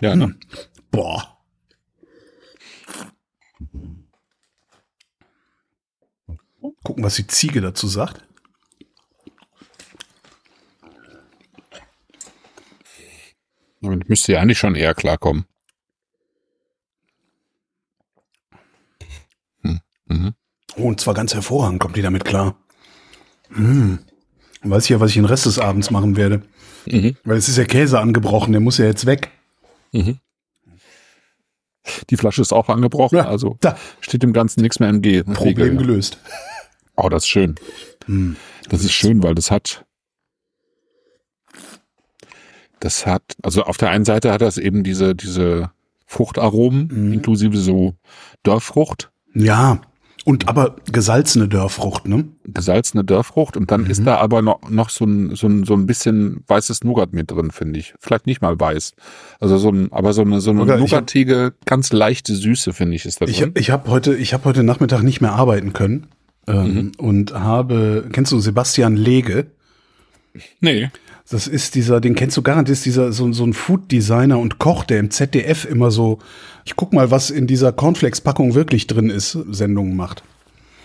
Ja, 0.00 0.16
ne? 0.16 0.36
Boah. 0.90 1.38
Gucken, 6.82 7.04
was 7.04 7.14
die 7.14 7.26
Ziege 7.26 7.60
dazu 7.60 7.86
sagt. 7.86 8.24
damit 13.80 14.08
müsste 14.08 14.32
ja 14.32 14.40
eigentlich 14.40 14.58
schon 14.58 14.74
eher 14.74 14.94
klarkommen. 14.94 15.44
Mhm. 20.06 20.34
Oh, 20.76 20.82
und 20.88 21.00
zwar 21.00 21.14
ganz 21.14 21.34
hervorragend 21.34 21.80
kommt 21.80 21.96
die 21.96 22.02
damit 22.02 22.24
klar. 22.24 22.56
Mm. 23.50 23.96
Weiß 24.62 24.84
ich 24.84 24.90
ja, 24.90 25.00
was 25.00 25.10
ich 25.10 25.14
den 25.16 25.24
Rest 25.26 25.46
des 25.46 25.58
Abends 25.58 25.90
machen 25.90 26.16
werde. 26.16 26.42
Mhm. 26.86 27.16
Weil 27.24 27.36
es 27.36 27.48
ist 27.48 27.58
ja 27.58 27.64
Käse 27.64 28.00
angebrochen, 28.00 28.52
der 28.52 28.60
muss 28.60 28.78
ja 28.78 28.86
jetzt 28.86 29.06
weg. 29.06 29.30
Mhm. 29.92 30.18
Die 32.10 32.16
Flasche 32.16 32.40
ist 32.40 32.52
auch 32.52 32.68
angebrochen, 32.70 33.16
Ja, 33.16 33.26
also 33.28 33.58
da. 33.60 33.76
steht 34.00 34.22
dem 34.22 34.32
Ganzen 34.32 34.62
nichts 34.62 34.80
mehr 34.80 34.88
im 34.88 35.02
G. 35.02 35.22
Problem 35.22 35.72
Wege. 35.72 35.76
gelöst. 35.76 36.18
Oh, 36.96 37.08
das 37.10 37.24
ist 37.24 37.28
schön. 37.28 37.56
Hm. 38.06 38.36
Das 38.70 38.82
ist 38.84 38.92
schön, 38.92 39.22
weil 39.22 39.34
das 39.34 39.50
hat, 39.50 39.84
das 42.80 43.06
hat, 43.06 43.22
also 43.42 43.62
auf 43.64 43.76
der 43.76 43.90
einen 43.90 44.04
Seite 44.04 44.32
hat 44.32 44.40
das 44.40 44.58
eben 44.58 44.82
diese, 44.84 45.14
diese 45.14 45.70
Fruchtaromen, 46.06 46.88
Mhm. 46.90 47.12
inklusive 47.14 47.56
so 47.58 47.94
Dörrfrucht, 48.42 49.10
Ja, 49.34 49.80
und 50.24 50.48
aber 50.48 50.76
gesalzene 50.90 51.48
Dörrfrucht, 51.48 52.08
ne? 52.08 52.24
gesalzene 52.46 53.04
Dörrfrucht 53.04 53.56
und 53.56 53.70
dann 53.70 53.82
Mhm. 53.84 53.90
ist 53.90 54.04
da 54.06 54.16
aber 54.16 54.40
noch, 54.42 54.68
noch 54.70 54.88
so 54.90 55.04
ein, 55.04 55.34
so 55.36 55.46
ein, 55.46 55.64
so 55.64 55.74
ein 55.74 55.86
bisschen 55.86 56.42
weißes 56.46 56.82
Nougat 56.82 57.12
mit 57.12 57.30
drin, 57.30 57.50
finde 57.50 57.78
ich. 57.78 57.94
Vielleicht 58.00 58.26
nicht 58.26 58.40
mal 58.40 58.58
weiß. 58.58 58.94
Also 59.40 59.58
so 59.58 59.70
ein, 59.70 59.92
aber 59.92 60.12
so 60.14 60.22
eine, 60.22 60.40
so 60.40 60.50
eine 60.50 60.60
Nougat, 60.60 60.76
ich 60.78 60.82
hab- 60.94 61.00
nougatige, 61.02 61.52
ganz 61.66 61.92
leichte 61.92 62.34
Süße, 62.34 62.72
finde 62.72 62.96
ich, 62.96 63.04
ist 63.04 63.20
da 63.20 63.26
Ich, 63.26 63.40
drin. 63.40 63.52
ich 63.56 63.70
habe 63.70 63.90
heute, 63.90 64.14
ich 64.16 64.32
hab 64.34 64.44
heute 64.44 64.62
Nachmittag 64.64 65.02
nicht 65.02 65.20
mehr 65.20 65.32
arbeiten 65.32 65.72
können 65.74 66.06
ähm, 66.46 66.74
Mhm. 66.74 66.92
und 66.98 67.34
habe, 67.34 68.08
kennst 68.12 68.32
du 68.32 68.38
Sebastian 68.40 68.96
Lege? 68.96 69.46
nee. 70.60 70.90
Das 71.30 71.46
ist 71.46 71.74
dieser, 71.74 72.00
den 72.00 72.14
kennst 72.14 72.36
du 72.36 72.42
garantiert, 72.42 72.76
ist 72.76 72.84
dieser 72.84 73.10
so, 73.12 73.32
so 73.32 73.44
ein 73.44 73.54
Food-Designer 73.54 74.38
und 74.38 74.58
Koch, 74.58 74.84
der 74.84 75.00
im 75.00 75.10
ZDF 75.10 75.64
immer 75.64 75.90
so, 75.90 76.18
ich 76.64 76.76
guck 76.76 76.92
mal, 76.92 77.10
was 77.10 77.30
in 77.30 77.46
dieser 77.46 77.72
Cornflakes-Packung 77.72 78.54
wirklich 78.54 78.86
drin 78.86 79.08
ist, 79.08 79.32
Sendungen 79.50 79.96
macht. 79.96 80.22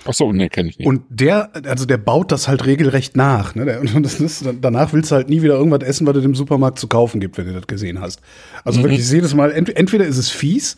Ach 0.05 0.13
so, 0.13 0.31
nee, 0.31 0.47
kenne 0.47 0.69
ich 0.69 0.79
nicht. 0.79 0.87
Und 0.87 1.01
der, 1.09 1.49
also 1.65 1.85
der 1.85 1.97
baut 1.97 2.31
das 2.31 2.47
halt 2.47 2.65
regelrecht 2.65 3.17
nach. 3.17 3.53
Ne? 3.53 3.79
Und 3.79 4.03
das 4.03 4.19
ist, 4.21 4.45
danach 4.61 4.93
willst 4.93 5.11
du 5.11 5.15
halt 5.15 5.29
nie 5.29 5.41
wieder 5.41 5.55
irgendwas 5.55 5.87
essen, 5.87 6.07
was 6.07 6.15
es 6.15 6.23
im 6.23 6.35
Supermarkt 6.35 6.79
zu 6.79 6.87
kaufen 6.87 7.19
gibt, 7.19 7.37
wenn 7.37 7.47
du 7.47 7.53
das 7.53 7.67
gesehen 7.67 7.99
hast. 7.99 8.21
Also 8.63 8.81
wirklich 8.81 9.09
jedes 9.09 9.35
Mal, 9.35 9.51
ent, 9.51 9.75
entweder 9.75 10.05
ist 10.05 10.17
es 10.17 10.29
fies 10.29 10.77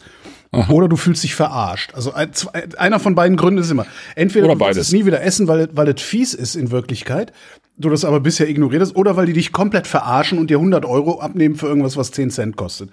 oder 0.70 0.89
du 0.89 0.97
fühlst 0.97 1.24
dich 1.24 1.34
verarscht. 1.34 1.93
Also 1.93 2.14
ein, 2.14 2.32
einer 2.78 2.99
von 2.99 3.16
beiden 3.16 3.38
Gründen 3.38 3.62
ist 3.62 3.72
immer. 3.72 3.86
Entweder 4.16 4.47
Oder 4.47 4.55
du 4.55 4.66
willst 4.66 4.80
es 4.80 4.91
nie 4.91 5.05
wieder 5.05 5.22
essen, 5.22 5.47
weil, 5.47 5.70
weil 5.72 5.88
es 5.88 6.01
fies 6.01 6.34
ist 6.34 6.55
in 6.55 6.72
Wirklichkeit, 6.72 7.32
du 7.78 7.89
das 7.89 8.05
aber 8.05 8.19
bisher 8.19 8.49
ignorierst, 8.49 8.95
oder 8.95 9.15
weil 9.15 9.26
die 9.26 9.34
dich 9.34 9.51
komplett 9.51 9.88
verarschen 9.88 10.38
und 10.38 10.49
dir 10.49 10.57
100 10.57 10.86
Euro 10.86 11.19
abnehmen 11.19 11.55
für 11.55 11.67
irgendwas, 11.67 11.97
was 11.97 12.11
10 12.11 12.30
Cent 12.32 12.55
kostet. 12.55 12.89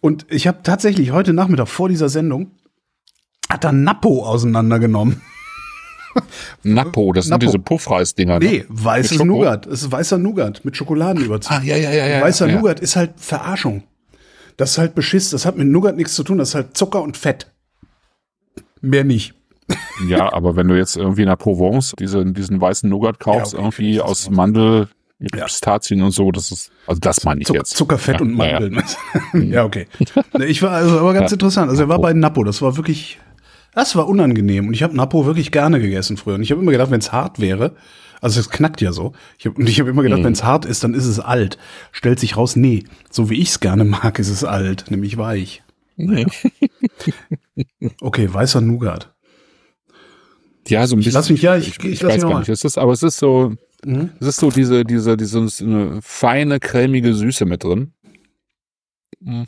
Und 0.00 0.26
ich 0.28 0.46
habe 0.46 0.58
tatsächlich 0.62 1.10
heute 1.10 1.32
Nachmittag 1.32 1.68
vor 1.68 1.88
dieser 1.88 2.08
Sendung 2.08 2.52
hat 3.48 3.64
er 3.64 3.72
Nappo 3.72 4.24
auseinandergenommen. 4.24 5.22
Napo, 6.62 7.12
das 7.12 7.26
sind 7.26 7.32
Napo. 7.32 7.46
diese 7.46 7.58
Puffreis-Dinger. 7.58 8.38
Nee, 8.38 8.58
ne? 8.58 8.64
weißes 8.68 9.12
Mit 9.12 9.18
Schoko? 9.18 9.24
Nougat. 9.26 9.66
Es 9.66 9.82
ist 9.82 9.92
weißer 9.92 10.18
Nougat 10.18 10.64
mit 10.64 10.76
Schokoladenüberzug. 10.76 11.52
Ah, 11.52 11.62
ja, 11.62 11.76
ja, 11.76 11.92
ja, 11.92 12.06
ja. 12.06 12.22
Weißer 12.22 12.48
ja. 12.48 12.56
Nougat 12.56 12.80
ist 12.80 12.96
halt 12.96 13.12
Verarschung. 13.16 13.84
Das 14.56 14.72
ist 14.72 14.78
halt 14.78 14.94
Beschiss. 14.94 15.30
Das 15.30 15.44
hat 15.46 15.56
mit 15.56 15.68
Nougat 15.68 15.96
nichts 15.96 16.14
zu 16.14 16.24
tun. 16.24 16.38
Das 16.38 16.50
ist 16.50 16.54
halt 16.54 16.76
Zucker 16.76 17.02
und 17.02 17.16
Fett. 17.16 17.52
Mehr 18.80 19.04
nicht. 19.04 19.34
Ja, 20.08 20.32
aber 20.32 20.56
wenn 20.56 20.68
du 20.68 20.76
jetzt 20.76 20.96
irgendwie 20.96 21.22
in 21.22 21.28
der 21.28 21.36
Provence 21.36 21.94
diesen, 21.98 22.34
diesen 22.34 22.60
weißen 22.60 22.88
Nougat 22.88 23.18
kaufst, 23.18 23.54
Ja, 23.54 23.58
okay, 23.60 23.66
irgendwie 23.66 24.00
aus. 24.00 24.28
Mandel 24.30 24.88
Ja. 25.18 25.44
Pistazien 25.46 26.02
und 26.02 26.10
so, 26.10 26.30
das 26.30 26.52
ist, 26.52 26.70
also 26.86 27.00
das 27.00 27.24
meine 27.24 27.40
ich 27.40 27.46
Zucker, 27.46 27.58
jetzt. 27.60 27.76
Zucker, 27.76 27.98
Fett 27.98 28.16
Ja, 28.16 28.20
und. 28.20 28.34
Mandeln. 28.34 28.82
ja, 29.50 29.64
okay. 29.64 29.86
Nee, 30.38 30.44
Ich 30.44 30.62
war 30.62 30.72
also 30.72 30.98
aber 31.00 31.14
ganz 31.14 31.30
Ja. 31.30 31.34
interessant. 31.36 31.70
Also 31.70 31.82
er 31.84 31.88
war 31.88 31.98
bei 32.00 32.12
Napo. 32.12 32.44
Das 32.44 32.60
war 32.62 32.76
wirklich, 32.76 33.18
das 33.74 33.96
war 33.96 34.06
unangenehm. 34.08 34.68
Und 34.68 34.74
ich 34.74 34.82
habe 34.82 34.94
Napo 34.94 35.24
wirklich 35.26 35.50
gerne 35.50 35.80
gegessen 35.80 36.16
früher. 36.18 36.34
Und 36.34 36.42
ich 36.42 36.50
habe 36.50 36.60
immer 36.60 36.72
gedacht, 36.72 36.90
wenn 36.90 37.00
es 37.00 37.12
hart 37.12 37.40
wäre, 37.40 37.74
also 38.20 38.38
es 38.40 38.50
knackt 38.50 38.80
ja 38.82 38.92
so. 38.92 39.12
Ich 39.38 39.46
hab, 39.46 39.56
und 39.58 39.66
ich 39.68 39.80
habe 39.80 39.88
immer 39.90 40.02
Mhm. 40.02 40.06
gedacht, 40.08 40.24
wenn 40.24 40.32
es 40.34 40.44
hart 40.44 40.66
ist, 40.66 40.84
dann 40.84 40.92
ist 40.94 41.06
es 41.06 41.18
alt. 41.20 41.56
Stellt 41.92 42.20
sich 42.20 42.36
raus, 42.36 42.54
nee, 42.54 42.84
so 43.10 43.30
wie 43.30 43.40
ich 43.40 43.48
es 43.48 43.60
gerne 43.60 43.84
mag, 43.84 44.18
ist 44.18 44.28
es 44.28 44.44
alt, 44.44 44.84
nämlich 44.90 45.16
weich. 45.16 45.62
Nee. 45.96 46.26
Okay, 48.02 48.32
weißer 48.32 48.60
Nougat. 48.60 49.12
Ja, 50.68 50.86
so 50.86 50.96
ein 50.96 50.98
bisschen. 50.98 51.12
lass 51.14 51.30
mich- 51.30 51.42
ja, 51.42 51.56
ich- 51.56 51.68
ich 51.68 51.76
lass 52.02 52.14
mich 52.14 52.22
weiß 52.22 52.22
gar 52.22 52.38
nicht. 52.40 52.48
Es 52.48 52.64
ist, 52.64 52.78
aber 52.78 52.92
es 52.92 53.02
ist 53.02 53.18
so, 53.18 53.54
Mhm. 53.84 54.10
es 54.20 54.26
ist 54.28 54.36
so 54.40 54.50
diese, 54.50 54.84
diese, 54.84 55.16
diese, 55.16 55.46
eine 55.60 56.00
feine, 56.02 56.58
cremige 56.60 57.14
Süße 57.14 57.44
mit 57.44 57.62
drin. 57.64 57.92
Mhm. 59.20 59.46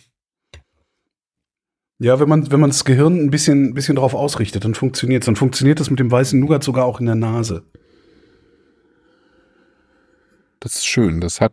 Ja, 2.01 2.21
wenn 2.21 2.29
man, 2.29 2.51
wenn 2.53 2.61
man 2.61 2.71
das 2.71 2.85
Gehirn 2.85 3.19
ein 3.19 3.31
bisschen, 3.31 3.71
ein 3.71 3.75
bisschen 3.75 3.97
drauf 3.97 4.15
ausrichtet, 4.15 4.65
dann 4.65 4.75
funktioniert 4.75 5.23
es. 5.23 5.27
Dann 5.27 5.35
funktioniert 5.35 5.81
das 5.81 5.91
mit 5.91 5.99
dem 5.99 6.11
weißen 6.11 6.39
Nougat 6.39 6.63
sogar 6.63 6.85
auch 6.85 7.01
in 7.01 7.07
der 7.07 7.17
Nase. 7.17 7.65
Das 10.61 10.77
ist 10.77 10.87
schön. 10.87 11.21
Das 11.21 11.41
hat, 11.41 11.53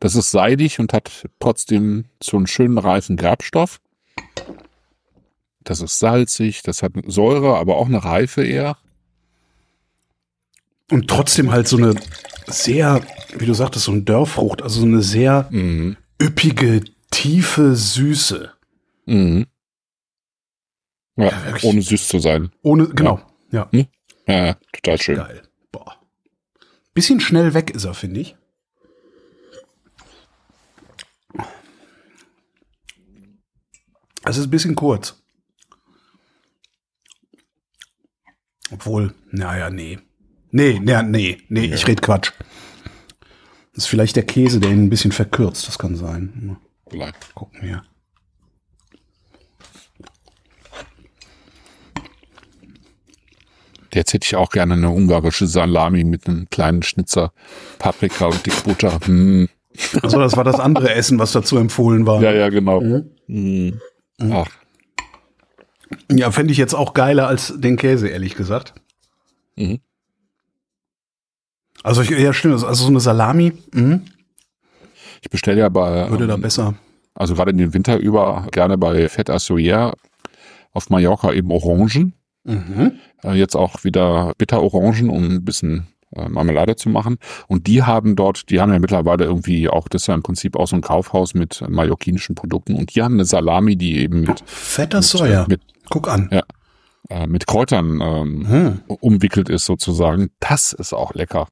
das 0.00 0.14
ist 0.16 0.30
seidig 0.30 0.78
und 0.80 0.92
hat 0.92 1.26
trotzdem 1.38 2.06
so 2.22 2.36
einen 2.36 2.46
schönen 2.46 2.78
reifen 2.78 3.16
Gerbstoff. 3.16 3.80
Das 5.62 5.80
ist 5.80 5.98
salzig, 5.98 6.62
das 6.62 6.82
hat 6.82 6.92
Säure, 7.06 7.56
aber 7.58 7.76
auch 7.76 7.86
eine 7.86 8.02
Reife 8.04 8.42
eher. 8.42 8.78
Und 10.90 11.08
trotzdem 11.08 11.50
halt 11.50 11.68
so 11.68 11.76
eine 11.76 11.94
sehr, 12.46 13.02
wie 13.36 13.46
du 13.46 13.54
sagtest, 13.54 13.84
so 13.86 13.92
eine 13.92 14.02
Dörrfrucht, 14.02 14.62
also 14.62 14.80
so 14.80 14.86
eine 14.86 15.02
sehr 15.02 15.48
Mhm. 15.50 15.96
üppige, 16.20 16.82
tiefe 17.10 17.76
Süße. 17.76 18.52
Mhm. 19.06 19.46
Ja, 21.16 21.44
wirklich. 21.44 21.64
ohne 21.64 21.82
süß 21.82 22.08
zu 22.08 22.18
sein. 22.20 22.50
Ohne, 22.62 22.88
genau. 22.88 23.20
Ja, 23.50 23.68
Ja, 24.26 24.54
total 24.72 25.00
schön. 25.00 25.16
geil. 25.16 25.42
Boah. 25.72 25.96
Bisschen 26.94 27.20
schnell 27.20 27.54
weg 27.54 27.70
ist 27.70 27.84
er, 27.84 27.94
finde 27.94 28.20
ich. 28.20 28.36
Es 34.24 34.36
ist 34.36 34.44
ein 34.46 34.50
bisschen 34.50 34.74
kurz. 34.74 35.22
Obwohl, 38.70 39.14
naja, 39.30 39.70
nee. 39.70 39.98
Nee, 40.50 40.80
nee, 40.82 41.02
nee, 41.02 41.38
nee, 41.48 41.64
ich 41.66 41.86
red 41.86 42.02
Quatsch. 42.02 42.32
Das 43.74 43.84
ist 43.84 43.86
vielleicht 43.86 44.16
der 44.16 44.24
Käse, 44.24 44.60
der 44.60 44.70
ihn 44.70 44.84
ein 44.84 44.90
bisschen 44.90 45.12
verkürzt, 45.12 45.68
das 45.68 45.78
kann 45.78 45.94
sein. 45.94 46.56
Vielleicht. 46.88 47.34
Gucken 47.34 47.62
wir. 47.62 47.82
Jetzt 53.94 54.12
hätte 54.12 54.26
ich 54.26 54.36
auch 54.36 54.50
gerne 54.50 54.74
eine 54.74 54.90
ungarische 54.90 55.46
Salami 55.46 56.04
mit 56.04 56.26
einem 56.26 56.48
kleinen 56.50 56.82
Schnitzer 56.82 57.32
Paprika 57.78 58.26
und 58.26 58.44
Dickbutter. 58.44 58.98
Hm. 59.04 59.48
Also 60.02 60.18
das 60.18 60.36
war 60.36 60.44
das 60.44 60.60
andere 60.60 60.92
Essen, 60.94 61.18
was 61.18 61.32
dazu 61.32 61.56
empfohlen 61.56 62.06
war. 62.06 62.20
Ja, 62.22 62.32
ja, 62.32 62.48
genau. 62.48 62.80
Mhm. 63.26 63.80
Ach, 64.20 64.48
Ja, 66.10 66.30
fände 66.32 66.52
ich 66.52 66.58
jetzt 66.58 66.74
auch 66.74 66.94
geiler 66.94 67.28
als 67.28 67.54
den 67.56 67.76
Käse, 67.76 68.08
ehrlich 68.08 68.34
gesagt. 68.34 68.74
Mhm. 69.56 69.80
Also 71.82 72.02
ich, 72.02 72.10
ja, 72.10 72.32
stimmt. 72.32 72.54
Also 72.64 72.84
so 72.84 72.88
eine 72.88 73.00
Salami 73.00 73.52
mhm, 73.72 74.02
ich 75.22 75.30
bestelle 75.30 75.60
ja 75.60 75.68
bei, 75.68 76.10
würde 76.10 76.26
da 76.26 76.34
ähm, 76.34 76.42
besser. 76.42 76.74
also 77.14 77.34
gerade 77.34 77.50
in 77.50 77.58
den 77.58 77.74
Winter 77.74 77.98
über 77.98 78.46
gerne 78.52 78.78
bei 78.78 79.08
Fett 79.08 79.30
Assoyer 79.30 79.94
auf 80.72 80.90
Mallorca 80.90 81.32
eben 81.32 81.50
Orangen. 81.50 82.14
Mhm. 82.44 82.92
Äh, 83.22 83.34
jetzt 83.34 83.56
auch 83.56 83.84
wieder 83.84 84.32
Bitterorangen, 84.38 85.10
um 85.10 85.24
ein 85.24 85.44
bisschen 85.44 85.88
äh, 86.14 86.28
Marmelade 86.28 86.76
zu 86.76 86.88
machen. 86.88 87.18
Und 87.46 87.66
die 87.66 87.82
haben 87.82 88.16
dort, 88.16 88.48
die 88.50 88.60
haben 88.60 88.72
ja 88.72 88.78
mittlerweile 88.78 89.24
irgendwie 89.24 89.68
auch, 89.68 89.88
das 89.88 90.02
ist 90.02 90.06
ja 90.06 90.14
im 90.14 90.22
Prinzip 90.22 90.56
auch 90.56 90.66
so 90.66 90.76
ein 90.76 90.82
Kaufhaus 90.82 91.34
mit 91.34 91.62
mallorquinischen 91.68 92.34
Produkten. 92.34 92.74
Und 92.74 92.94
die 92.94 93.02
haben 93.02 93.14
eine 93.14 93.24
Salami, 93.24 93.76
die 93.76 93.98
eben 93.98 94.22
mit, 94.22 94.42
Fetter 94.46 95.02
Soja. 95.02 95.46
mit, 95.48 95.60
Guck 95.90 96.08
an. 96.08 96.28
Ja. 96.32 96.42
Äh, 97.08 97.26
mit 97.26 97.46
Kräutern 97.46 98.00
ähm, 98.02 98.48
Hm. 98.48 98.80
umwickelt 99.00 99.48
ist 99.48 99.64
sozusagen. 99.66 100.30
Das 100.40 100.72
ist 100.72 100.92
auch 100.92 101.14
lecker. 101.14 101.48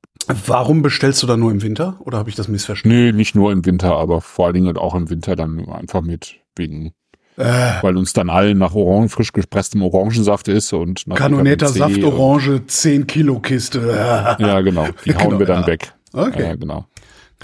Warum 0.47 0.83
bestellst 0.83 1.23
du 1.23 1.27
da 1.27 1.37
nur 1.37 1.51
im 1.53 1.63
Winter? 1.63 1.97
Oder 2.01 2.19
habe 2.19 2.29
ich 2.31 2.37
das 2.37 2.49
missverstanden? 2.49 2.99
Nee, 3.07 3.13
nicht 3.13 3.35
nur 3.35 3.53
im 3.53 3.65
Winter, 3.65 3.95
aber 3.97 4.21
vor 4.21 4.47
allen 4.47 4.55
Dingen 4.55 4.77
auch 4.77 4.95
im 4.95 5.09
Winter 5.09 5.37
dann 5.37 5.69
einfach 5.69 6.03
mit 6.03 6.37
wegen, 6.57 6.93
Äh, 7.37 7.83
weil 7.83 7.97
uns 7.97 8.13
dann 8.13 8.31
allen 8.31 8.59
nach 8.59 8.75
Orangen, 8.75 9.09
frisch 9.09 9.33
gepresstem 9.33 9.83
Orangensaft 9.83 10.49
ist 10.49 10.73
und 10.73 11.07
nach 11.07 11.17
Kanonetta 11.17 11.69
Saft 11.69 12.03
Orange, 12.03 12.63
10 12.67 13.07
Kilo 13.07 13.39
Kiste. 13.41 14.37
Ja, 14.39 14.61
genau. 14.63 14.87
Die 15.05 15.15
hauen 15.15 15.25
genau, 15.29 15.39
wir 15.39 15.47
dann 15.47 15.61
ja. 15.63 15.67
weg. 15.67 15.93
Okay. 16.13 16.43
Ja, 16.43 16.55
genau. 16.57 16.87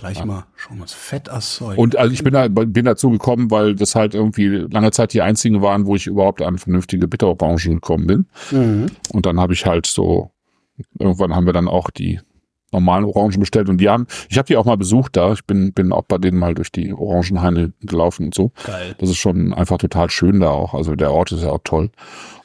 Gleich 0.03 0.25
mal, 0.25 0.47
schon 0.57 0.79
mal 0.79 0.89
fett 0.89 1.31
Zeug. 1.41 1.79
Und 1.79 1.97
also 1.97 2.13
ich 2.13 2.25
bin, 2.25 2.33
da, 2.33 2.49
bin 2.49 2.85
dazu 2.85 3.11
gekommen, 3.11 3.53
weil 3.53 3.77
das 3.77 3.95
halt 3.95 4.15
irgendwie 4.15 4.49
lange 4.49 4.91
Zeit 4.91 5.13
die 5.13 5.23
einzigen 5.23 5.63
waren, 5.63 5.87
wo 5.87 5.95
ich 5.95 6.09
überhaupt 6.09 6.43
an 6.43 6.59
vernünftige 6.59 7.07
Bitterorange 7.07 7.69
gekommen 7.69 8.07
bin. 8.09 8.27
Mhm. 8.51 8.87
Und 9.13 9.27
dann 9.27 9.39
habe 9.39 9.53
ich 9.53 9.65
halt 9.65 9.87
so, 9.87 10.33
irgendwann 10.99 11.37
haben 11.37 11.47
wir 11.47 11.53
dann 11.53 11.69
auch 11.69 11.89
die 11.91 12.19
normalen 12.73 13.05
Orangen 13.05 13.39
bestellt 13.39 13.69
und 13.69 13.79
die 13.79 13.89
haben, 13.89 14.09
ich 14.29 14.39
habe 14.39 14.47
die 14.47 14.57
auch 14.57 14.65
mal 14.65 14.77
besucht 14.77 15.17
da, 15.17 15.33
ich 15.33 15.45
bin, 15.45 15.73
bin 15.73 15.93
auch 15.93 16.05
bei 16.05 16.19
denen 16.19 16.39
mal 16.39 16.55
durch 16.55 16.73
die 16.73 16.93
Orangenhaine 16.93 17.73
gelaufen 17.83 18.27
und 18.27 18.35
so. 18.35 18.51
Geil. 18.65 18.97
Das 18.99 19.09
ist 19.09 19.19
schon 19.19 19.55
einfach 19.55 19.79
total 19.79 20.11
schön 20.11 20.41
da 20.41 20.49
auch. 20.49 20.75
Also 20.75 20.97
der 20.97 21.13
Ort 21.13 21.31
ist 21.31 21.43
ja 21.43 21.51
auch 21.51 21.61
toll. 21.63 21.91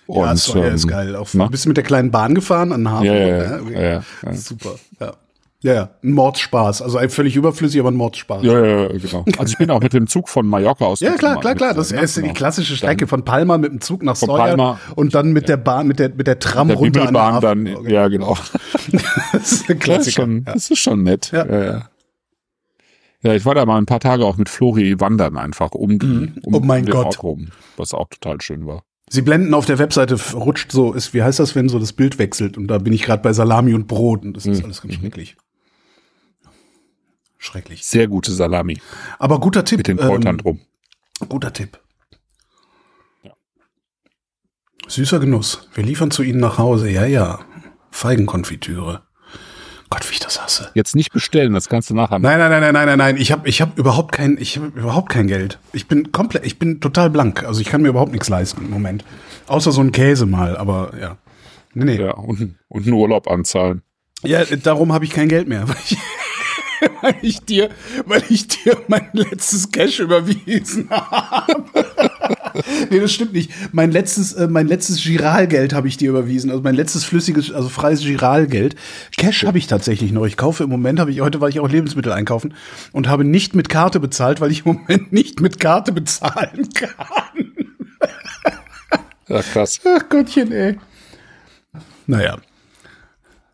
Und, 0.05 0.25
ja, 0.25 0.31
ist 0.31 0.53
ähm, 0.85 0.89
geil. 0.89 1.15
Auch, 1.15 1.27
na? 1.33 1.47
bist 1.47 1.65
du 1.65 1.69
mit 1.69 1.77
der 1.77 1.83
kleinen 1.83 2.11
Bahn 2.11 2.35
gefahren 2.35 2.71
an 2.71 2.89
Hafen? 2.89 3.05
Ja, 3.05 3.13
ja, 3.13 3.27
ja, 3.27 3.59
ja, 3.59 3.81
ja, 3.81 4.03
ja. 4.23 4.33
Super, 4.33 4.75
ja. 4.99 5.13
Ja, 5.63 5.73
ja, 5.73 5.89
ein 6.03 6.11
Mordspaß. 6.11 6.83
Also 6.83 6.99
ein 6.99 7.09
völlig 7.09 7.35
überflüssig, 7.35 7.79
aber 7.79 7.89
ein 7.89 7.95
Mordspaß. 7.95 8.43
Ja, 8.43 8.63
ja, 8.63 8.81
ja, 8.83 8.87
genau. 8.89 9.25
Also 9.39 9.51
ich 9.53 9.57
bin 9.57 9.71
auch 9.71 9.81
mit 9.81 9.91
dem 9.91 10.05
Zug 10.05 10.29
von 10.29 10.45
Mallorca 10.47 10.85
aus. 10.85 10.99
Ja, 10.99 11.15
klar, 11.15 11.39
klar, 11.39 11.55
klar. 11.55 11.69
mit- 11.69 11.77
Das 11.79 11.89
ja, 11.89 11.99
ist 12.01 12.15
die 12.15 12.21
genau. 12.21 12.33
klassische 12.33 12.75
Strecke 12.75 13.07
von 13.07 13.25
Palma 13.25 13.57
mit 13.57 13.71
dem 13.71 13.81
Zug 13.81 14.03
nach 14.03 14.19
Palma. 14.19 14.79
und 14.95 15.15
dann 15.15 15.31
mit 15.33 15.49
der 15.49 15.57
Bahn, 15.57 15.87
mit 15.87 15.97
der, 15.97 16.09
mit 16.09 16.27
der 16.27 16.37
Tram 16.37 16.67
Der 16.67 16.77
runter 16.77 17.07
an 17.07 17.17
Hafen. 17.17 17.41
dann, 17.65 17.75
Okay. 17.75 17.91
ja, 17.93 18.07
genau. 18.07 18.37
Das 18.91 18.91
ist 18.91 18.91
ein 18.91 19.31
Das 19.31 19.51
ist 19.51 19.79
Klassiker. 19.79 20.21
schon, 20.21 20.43
Ja. 20.45 20.53
das 20.53 20.69
ist 20.69 20.79
schon 20.79 21.03
nett. 21.03 21.31
Ja. 21.31 21.45
Ja. 21.47 21.63
Ja, 21.63 21.89
ja, 23.23 23.33
ich 23.33 23.45
war 23.45 23.55
da 23.55 23.65
mal 23.65 23.77
ein 23.79 23.87
paar 23.87 23.99
Tage 23.99 24.25
auch 24.25 24.37
mit 24.37 24.49
Flori 24.49 24.99
wandern 24.99 25.37
einfach 25.37 25.71
um, 25.71 25.97
die, 25.97 26.31
um, 26.43 26.53
Oh 26.53 26.59
mein 26.59 26.85
den 26.85 26.93
Gott. 26.93 27.05
Ort 27.07 27.23
rum, 27.23 27.47
was 27.77 27.93
auch 27.95 28.07
total 28.09 28.39
schön 28.41 28.67
war. 28.67 28.83
Sie 29.09 29.21
blenden 29.23 29.53
auf 29.53 29.65
der 29.65 29.79
Webseite, 29.79 30.17
rutscht 30.33 30.71
so, 30.71 30.93
ist, 30.93 31.13
wie 31.13 31.23
heißt 31.23 31.39
das, 31.39 31.55
wenn 31.55 31.67
so 31.69 31.79
das 31.79 31.93
Bild 31.93 32.19
wechselt? 32.19 32.57
Und 32.57 32.67
da 32.67 32.77
bin 32.77 32.93
ich 32.93 33.01
gerade 33.03 33.23
bei 33.23 33.33
Salami 33.33 33.73
und 33.73 33.87
Brot 33.87 34.23
und 34.23 34.33
das 34.37 34.45
ist 34.45 34.59
Mhm. 34.59 34.65
alles 34.65 34.81
ganz 34.81 34.93
schrecklich. 34.95 35.35
Schrecklich. 37.47 37.85
Sehr 37.85 38.07
gute 38.07 38.31
Salami 38.33 38.77
Aber 39.19 39.39
guter 39.39 39.63
Tipp. 39.63 39.77
mit 39.77 39.87
den 39.87 39.97
Kräutern 39.97 40.35
ähm, 40.35 40.37
drum. 40.37 40.59
Guter 41.29 41.53
Tipp. 41.53 41.79
Ja. 43.23 43.31
Süßer 44.87 45.19
Genuss. 45.19 45.69
Wir 45.73 45.85
liefern 45.85 46.11
zu 46.11 46.23
Ihnen 46.23 46.41
nach 46.41 46.57
Hause. 46.57 46.89
Ja, 46.89 47.05
ja. 47.05 47.39
Feigenkonfitüre. 47.89 49.03
Gott, 49.89 50.09
wie 50.09 50.15
ich 50.15 50.19
das 50.19 50.41
hasse. 50.43 50.71
Jetzt 50.73 50.93
nicht 50.93 51.13
bestellen, 51.13 51.53
das 51.53 51.69
kannst 51.69 51.89
du 51.89 51.95
nachher. 51.95 52.19
Nein, 52.19 52.37
nein, 52.37 52.51
nein, 52.51 52.61
nein, 52.61 52.73
nein, 52.73 52.85
nein, 52.85 52.97
nein. 52.97 53.17
Ich 53.17 53.31
habe 53.31 53.47
ich 53.47 53.61
hab 53.61 53.79
überhaupt 53.79 54.11
kein, 54.11 54.37
ich 54.37 54.57
habe 54.57 54.67
überhaupt 54.77 55.09
kein 55.09 55.27
Geld. 55.27 55.59
Ich 55.71 55.87
bin 55.87 56.11
komplett, 56.11 56.45
ich 56.45 56.59
bin 56.59 56.81
total 56.81 57.09
blank. 57.09 57.45
Also 57.45 57.61
ich 57.61 57.67
kann 57.67 57.81
mir 57.81 57.87
überhaupt 57.87 58.11
nichts 58.11 58.27
leisten 58.27 58.65
im 58.65 58.71
Moment. 58.71 59.05
Außer 59.47 59.71
so 59.71 59.79
ein 59.79 59.93
Käse 59.93 60.25
mal, 60.25 60.57
aber 60.57 60.91
ja. 60.99 61.17
Nee, 61.73 61.85
nee. 61.85 62.01
Ja, 62.01 62.11
und, 62.11 62.55
und 62.67 62.83
einen 62.83 62.93
Urlaub 62.93 63.29
anzahlen. 63.29 63.83
Ja, 64.23 64.43
darum 64.43 64.91
habe 64.91 65.05
ich 65.05 65.11
kein 65.11 65.29
Geld 65.29 65.47
mehr. 65.47 65.65
Weil 67.01 67.15
ich, 67.21 67.37
weil 67.39 67.45
dir, 67.45 67.69
weil 68.05 68.23
ich 68.29 68.47
dir 68.47 68.77
mein 68.87 69.09
letztes 69.13 69.71
Cash 69.71 69.99
überwiesen 69.99 70.89
habe. 70.89 71.85
nee, 72.89 72.99
das 72.99 73.11
stimmt 73.11 73.33
nicht. 73.33 73.51
Mein 73.71 73.91
letztes, 73.91 74.33
äh, 74.33 74.47
mein 74.47 74.67
letztes 74.67 75.03
Giralgeld 75.03 75.73
habe 75.73 75.87
ich 75.87 75.97
dir 75.97 76.09
überwiesen. 76.09 76.49
Also 76.49 76.61
mein 76.61 76.75
letztes 76.75 77.03
flüssiges, 77.03 77.51
also 77.51 77.69
freies 77.69 78.01
Giralgeld. 78.01 78.75
Cash 79.17 79.45
habe 79.45 79.57
ich 79.57 79.67
tatsächlich 79.67 80.11
noch. 80.11 80.25
Ich 80.25 80.37
kaufe 80.37 80.63
im 80.63 80.69
Moment, 80.69 80.99
habe 80.99 81.11
ich, 81.11 81.21
heute 81.21 81.41
war 81.41 81.49
ich 81.49 81.59
auch 81.59 81.69
Lebensmittel 81.69 82.11
einkaufen 82.11 82.53
und 82.91 83.07
habe 83.07 83.23
nicht 83.23 83.55
mit 83.55 83.69
Karte 83.69 83.99
bezahlt, 83.99 84.41
weil 84.41 84.51
ich 84.51 84.65
im 84.65 84.73
Moment 84.73 85.11
nicht 85.13 85.39
mit 85.39 85.59
Karte 85.59 85.91
bezahlen 85.91 86.69
kann. 86.73 87.53
Ja, 89.27 89.41
krass. 89.41 89.79
Ach 89.83 90.07
Gottchen, 90.09 90.51
ey. 90.51 90.77
Naja. 92.05 92.37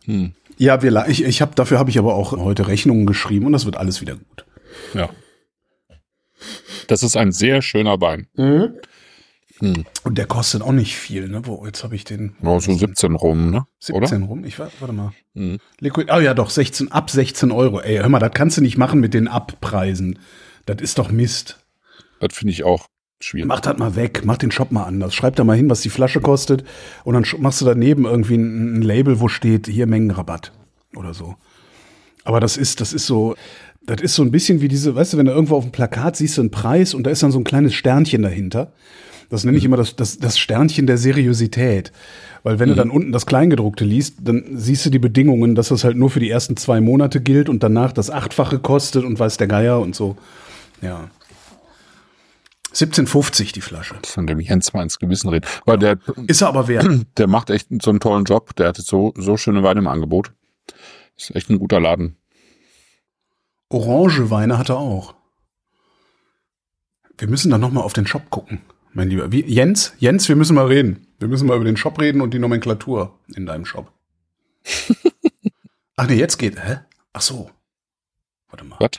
Hm. 0.05 0.34
Ja, 0.64 0.82
wir, 0.82 1.05
ich, 1.09 1.26
ich 1.26 1.41
habe 1.41 1.55
dafür 1.55 1.78
habe 1.78 1.89
ich 1.89 1.99
aber 1.99 2.16
auch 2.16 2.32
heute 2.32 2.68
Rechnungen 2.68 3.05
geschrieben 3.05 3.45
und 3.47 3.51
das 3.51 3.66
wird 3.66 3.76
alles 3.76 3.99
wieder 3.99 4.16
gut. 4.16 4.45
Ja. 4.93 5.09
Das 6.88 7.03
ist 7.03 7.18
ein 7.18 7.34
sehr 7.34 7.61
schöner 7.61 7.99
Wein. 7.99 8.28
Und 9.59 10.18
der 10.18 10.26
kostet 10.26 10.61
auch 10.61 10.72
nicht 10.72 10.95
viel, 10.95 11.28
ne? 11.28 11.45
Wo, 11.45 11.66
jetzt 11.66 11.84
habe 11.84 11.95
ich 11.95 12.05
den 12.05 12.38
Ja, 12.41 12.57
so 12.61 12.72
17 12.74 13.16
rum, 13.16 13.51
ne? 13.51 13.66
17 13.80 14.18
Oder? 14.20 14.28
rum. 14.28 14.45
Ich 14.45 14.57
wa- 14.57 14.72
warte 14.80 14.93
mal. 14.93 15.11
Mhm. 15.34 15.59
Liquid, 15.80 16.09
oh 16.14 16.20
ja, 16.20 16.34
doch, 16.34 16.49
16, 16.49 16.91
ab 16.93 17.09
16 17.09 17.51
Euro. 17.51 17.82
Ey, 17.82 17.97
hör 17.97 18.07
mal, 18.09 18.20
das 18.20 18.32
kannst 18.34 18.55
du 18.57 18.61
nicht 18.61 18.78
machen 18.78 19.01
mit 19.01 19.14
den 19.14 19.28
Abpreisen. 19.28 20.20
Das 20.66 20.78
ist 20.82 20.97
doch 20.97 21.11
Mist. 21.11 21.59
Das 22.22 22.34
finde 22.38 22.53
ich 22.53 22.64
auch 22.64 22.88
schwierig. 23.20 23.47
Mach 23.47 23.59
das 23.59 23.78
mal 23.78 23.95
weg, 23.95 24.22
mach 24.26 24.38
den 24.38 24.51
Shop 24.51 24.72
mal 24.72 24.84
anders. 24.84 25.14
Schreib 25.14 25.36
da 25.36 25.43
mal 25.43 25.57
hin, 25.57 25.70
was 25.70 25.82
die 25.82 25.89
Flasche 25.89 26.22
kostet. 26.22 26.64
Und 27.03 27.14
dann 27.14 27.26
machst 27.41 27.61
du 27.61 27.66
daneben 27.66 28.05
irgendwie 28.05 28.36
ein, 28.36 28.80
ein 28.80 28.82
Label, 28.82 29.20
wo 29.20 29.28
steht, 29.28 29.68
hier 29.68 29.88
Mengenrabatt 29.88 30.51
oder 30.95 31.14
so. 31.14 31.36
Aber 32.24 32.39
das 32.39 32.57
ist, 32.57 32.82
das 32.82 32.93
ist 32.93 33.05
so, 33.05 33.36
das 33.86 34.01
ist 34.01 34.16
so 34.16 34.24
ein 34.24 34.32
bisschen 34.32 34.61
wie 34.61 34.68
diese, 34.68 34.95
weißt 34.95 35.14
du, 35.14 35.18
wenn 35.18 35.26
du 35.26 35.32
irgendwo 35.32 35.55
auf 35.55 35.64
dem 35.64 35.72
Plakat 35.72 36.16
siehst 36.16 36.38
du 36.38 36.41
einen 36.41 36.51
Preis 36.51 36.93
und 36.93 37.03
da 37.03 37.11
ist 37.11 37.24
dann 37.24 37.32
so 37.32 37.39
ein 37.39 37.43
kleines 37.43 37.74
Sternchen 37.74 38.22
dahinter. 38.22 38.72
Das 39.30 39.43
nenne 39.43 39.57
ich 39.57 39.66
immer 39.66 39.78
das, 39.78 39.95
das, 39.95 40.20
das 40.20 40.38
Sternchen 40.38 40.86
der 40.86 40.97
Seriosität. 40.97 41.91
Weil 42.43 42.59
wenn 42.59 42.70
du 42.70 42.76
dann 42.76 42.91
unten 42.91 43.11
das 43.11 43.26
Kleingedruckte 43.26 43.86
liest, 43.86 44.18
dann 44.22 44.43
siehst 44.53 44.86
du 44.86 44.89
die 44.89 44.99
Bedingungen, 44.99 45.55
dass 45.55 45.70
das 45.70 45.84
halt 45.84 45.97
nur 45.97 46.09
für 46.09 46.20
die 46.20 46.30
ersten 46.30 46.57
zwei 46.57 46.82
Monate 46.82 47.22
gilt 47.22 47.49
und 47.49 47.64
danach 47.64 47.93
das 47.93 48.11
Achtfache 48.11 48.59
kostet 48.59 49.05
und 49.05 49.18
weiß 49.18 49.38
der 49.38 49.47
Geier 49.47 49.80
und 49.80 49.95
so. 49.95 50.18
Ja. 50.82 51.09
17,50 52.74 53.53
die 53.53 53.61
Flasche. 53.61 53.95
Von 54.05 54.28
dem 54.28 54.39
Jens 54.39 54.74
mal 54.74 54.84
ins 54.84 54.99
Gewissen 54.99 55.30
reden. 55.30 55.45
Weil 55.65 55.78
der, 55.78 55.99
Ist 56.28 56.41
er 56.41 56.47
aber 56.47 56.67
wert. 56.67 56.88
der 57.17 57.28
macht 57.28 57.49
echt 57.49 57.67
so 57.82 57.89
einen 57.89 57.99
tollen 57.99 58.26
Job. 58.26 58.55
Der 58.55 58.67
hatte 58.67 58.82
so, 58.82 59.13
so 59.15 59.38
schöne 59.38 59.63
Weine 59.63 59.80
im 59.80 59.88
Angebot. 59.88 60.34
Ist 61.15 61.36
echt 61.36 61.49
ein 61.49 61.59
guter 61.59 61.80
Laden. 61.80 62.17
Orange 63.69 64.30
Weine 64.30 64.57
hat 64.57 64.69
er 64.69 64.78
auch. 64.78 65.15
Wir 67.17 67.28
müssen 67.28 67.51
dann 67.51 67.61
noch 67.61 67.71
mal 67.71 67.82
auf 67.82 67.93
den 67.93 68.07
Shop 68.07 68.30
gucken, 68.30 68.61
mein 68.91 69.09
Lieber. 69.09 69.32
Wie, 69.32 69.45
Jens, 69.45 69.93
Jens, 69.99 70.28
wir 70.28 70.36
müssen 70.36 70.55
mal 70.55 70.65
reden. 70.65 71.07
Wir 71.19 71.28
müssen 71.28 71.47
mal 71.47 71.55
über 71.55 71.65
den 71.65 71.78
Shop 71.78 71.99
reden 71.99 72.21
und 72.21 72.34
die 72.34 72.39
Nomenklatur 72.39 73.19
in 73.36 73.45
deinem 73.45 73.65
Shop. 73.65 73.91
Ach 75.95 76.07
nee, 76.07 76.15
jetzt 76.15 76.38
geht. 76.38 76.61
Hä? 76.63 76.80
Ach 77.13 77.21
so. 77.21 77.51
Warte 78.49 78.65
mal. 78.65 78.78
Was? 78.80 78.91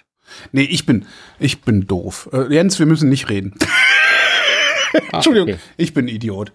Nee, 0.53 0.62
ich 0.62 0.87
bin, 0.87 1.07
ich 1.39 1.62
bin 1.62 1.87
doof. 1.87 2.28
Äh, 2.32 2.53
Jens, 2.53 2.78
wir 2.78 2.87
müssen 2.87 3.09
nicht 3.09 3.28
reden. 3.28 3.55
Entschuldigung, 5.12 5.49
Ah, 5.51 5.53
okay. 5.55 5.61
ich 5.76 5.95
bin 5.95 6.09
Idiot. 6.09 6.53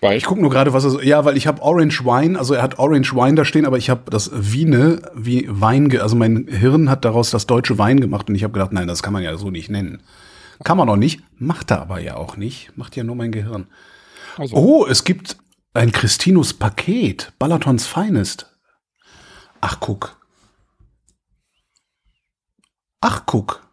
Weil 0.00 0.16
Ich 0.16 0.24
gucke 0.24 0.40
nur 0.40 0.50
gerade, 0.50 0.72
was 0.72 0.84
er 0.84 0.90
so. 0.90 1.00
Ja, 1.02 1.24
weil 1.26 1.36
ich 1.36 1.46
habe 1.46 1.60
Orange 1.62 2.04
Wine, 2.04 2.38
also 2.38 2.54
er 2.54 2.62
hat 2.62 2.78
Orange 2.78 3.14
Wine 3.14 3.34
da 3.34 3.44
stehen, 3.44 3.66
aber 3.66 3.76
ich 3.76 3.90
habe 3.90 4.10
das 4.10 4.30
Wiene 4.32 5.02
wie 5.14 5.46
Wein, 5.48 5.94
also 6.00 6.16
mein 6.16 6.46
Hirn 6.48 6.88
hat 6.88 7.04
daraus 7.04 7.30
das 7.30 7.46
deutsche 7.46 7.76
Wein 7.78 8.00
gemacht 8.00 8.28
und 8.28 8.34
ich 8.34 8.42
habe 8.42 8.54
gedacht, 8.54 8.72
nein, 8.72 8.88
das 8.88 9.02
kann 9.02 9.12
man 9.12 9.22
ja 9.22 9.36
so 9.36 9.50
nicht 9.50 9.70
nennen. 9.70 10.02
Kann 10.64 10.76
man 10.78 10.88
auch 10.88 10.96
nicht, 10.96 11.20
macht 11.38 11.70
er 11.70 11.82
aber 11.82 12.00
ja 12.00 12.16
auch 12.16 12.36
nicht, 12.36 12.76
macht 12.76 12.96
ja 12.96 13.04
nur 13.04 13.14
mein 13.16 13.30
Gehirn. 13.32 13.66
also, 14.36 14.56
Oh, 14.56 14.86
es 14.86 15.04
gibt 15.04 15.36
ein 15.74 15.92
Christinus 15.92 16.54
Paket, 16.54 17.32
Balatons 17.38 17.86
Finest. 17.86 18.46
Ach, 19.60 19.78
guck. 19.80 20.16
Ach, 23.00 23.22
guck. 23.26 23.66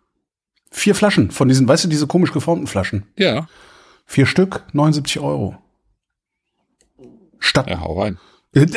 Vier 0.71 0.95
Flaschen 0.95 1.31
von 1.31 1.47
diesen, 1.47 1.67
weißt 1.67 1.85
du, 1.85 1.87
diese 1.87 2.07
komisch 2.07 2.31
geformten 2.33 2.67
Flaschen. 2.67 3.03
ja, 3.17 3.47
Vier 4.09 4.25
Stück, 4.25 4.63
79 4.71 5.19
Euro. 5.19 5.57
Statt 7.39 7.67
ja, 7.69 7.81
hau 7.81 7.99
rein. 8.01 8.17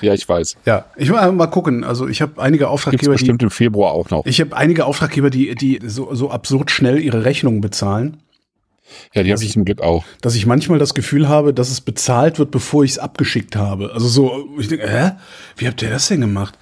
Ja, 0.00 0.14
ich 0.14 0.28
weiß. 0.28 0.56
Ja, 0.64 0.84
ich 0.96 1.08
will 1.10 1.32
mal 1.32 1.46
gucken. 1.48 1.82
Also 1.82 2.06
ich 2.06 2.22
habe 2.22 2.40
einige 2.40 2.64
Gibt's 2.64 2.72
Auftraggeber, 2.72 3.02
die, 3.02 3.08
bestimmt 3.08 3.42
im 3.42 3.50
Februar 3.50 3.92
auch 3.92 4.10
noch. 4.10 4.24
ich 4.26 4.40
habe 4.40 4.56
einige 4.56 4.84
Auftraggeber, 4.86 5.28
die, 5.28 5.54
die 5.56 5.80
so, 5.84 6.14
so 6.14 6.30
absurd 6.30 6.70
schnell 6.70 7.00
ihre 7.00 7.24
Rechnungen 7.24 7.60
bezahlen, 7.60 8.22
Ja, 9.12 9.24
die 9.24 9.32
habe 9.32 9.42
ich 9.42 9.52
zum 9.52 9.64
Glück 9.64 9.80
auch. 9.80 10.04
dass 10.20 10.36
ich 10.36 10.46
manchmal 10.46 10.78
das 10.78 10.94
Gefühl 10.94 11.28
habe, 11.28 11.52
dass 11.52 11.70
es 11.70 11.80
bezahlt 11.80 12.38
wird, 12.38 12.50
bevor 12.52 12.84
ich 12.84 12.92
es 12.92 12.98
abgeschickt 12.98 13.56
habe. 13.56 13.90
Also 13.92 14.06
so, 14.06 14.48
ich 14.58 14.68
denke, 14.68 14.88
hä? 14.88 15.12
Wie 15.56 15.66
habt 15.66 15.82
ihr 15.82 15.90
das 15.90 16.06
denn 16.08 16.20
gemacht? 16.20 16.56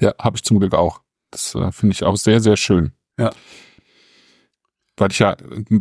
Ja, 0.00 0.14
habe 0.20 0.36
ich 0.36 0.42
zum 0.44 0.58
Glück 0.58 0.74
auch. 0.74 1.00
Das 1.30 1.54
äh, 1.54 1.72
finde 1.72 1.94
ich 1.94 2.04
auch 2.04 2.16
sehr, 2.16 2.40
sehr 2.40 2.56
schön. 2.56 2.92
Ja. 3.18 3.30
weil 4.98 5.10
ich 5.10 5.18
ja 5.18 5.36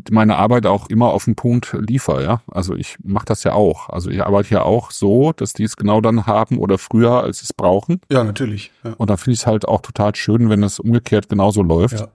meine 0.09 0.37
Arbeit 0.37 0.65
auch 0.65 0.89
immer 0.89 1.07
auf 1.07 1.25
den 1.25 1.35
Punkt 1.35 1.75
liefere, 1.79 2.23
ja. 2.23 2.41
Also 2.49 2.75
ich 2.75 2.97
mache 3.03 3.25
das 3.25 3.43
ja 3.43 3.53
auch. 3.53 3.89
Also 3.89 4.09
ich 4.09 4.23
arbeite 4.23 4.53
ja 4.53 4.61
auch 4.63 4.91
so, 4.91 5.33
dass 5.33 5.53
die 5.53 5.63
es 5.63 5.75
genau 5.75 6.01
dann 6.01 6.25
haben 6.25 6.57
oder 6.57 6.77
früher, 6.77 7.23
als 7.23 7.39
sie 7.39 7.45
es 7.45 7.53
brauchen. 7.53 8.01
Ja, 8.11 8.23
natürlich. 8.23 8.71
Ja. 8.83 8.93
Und 8.93 9.09
da 9.09 9.17
finde 9.17 9.33
ich 9.33 9.39
es 9.39 9.47
halt 9.47 9.67
auch 9.67 9.81
total 9.81 10.15
schön, 10.15 10.49
wenn 10.49 10.63
es 10.63 10.79
umgekehrt 10.79 11.29
genauso 11.29 11.61
läuft. 11.61 11.99
Ja. 11.99 12.07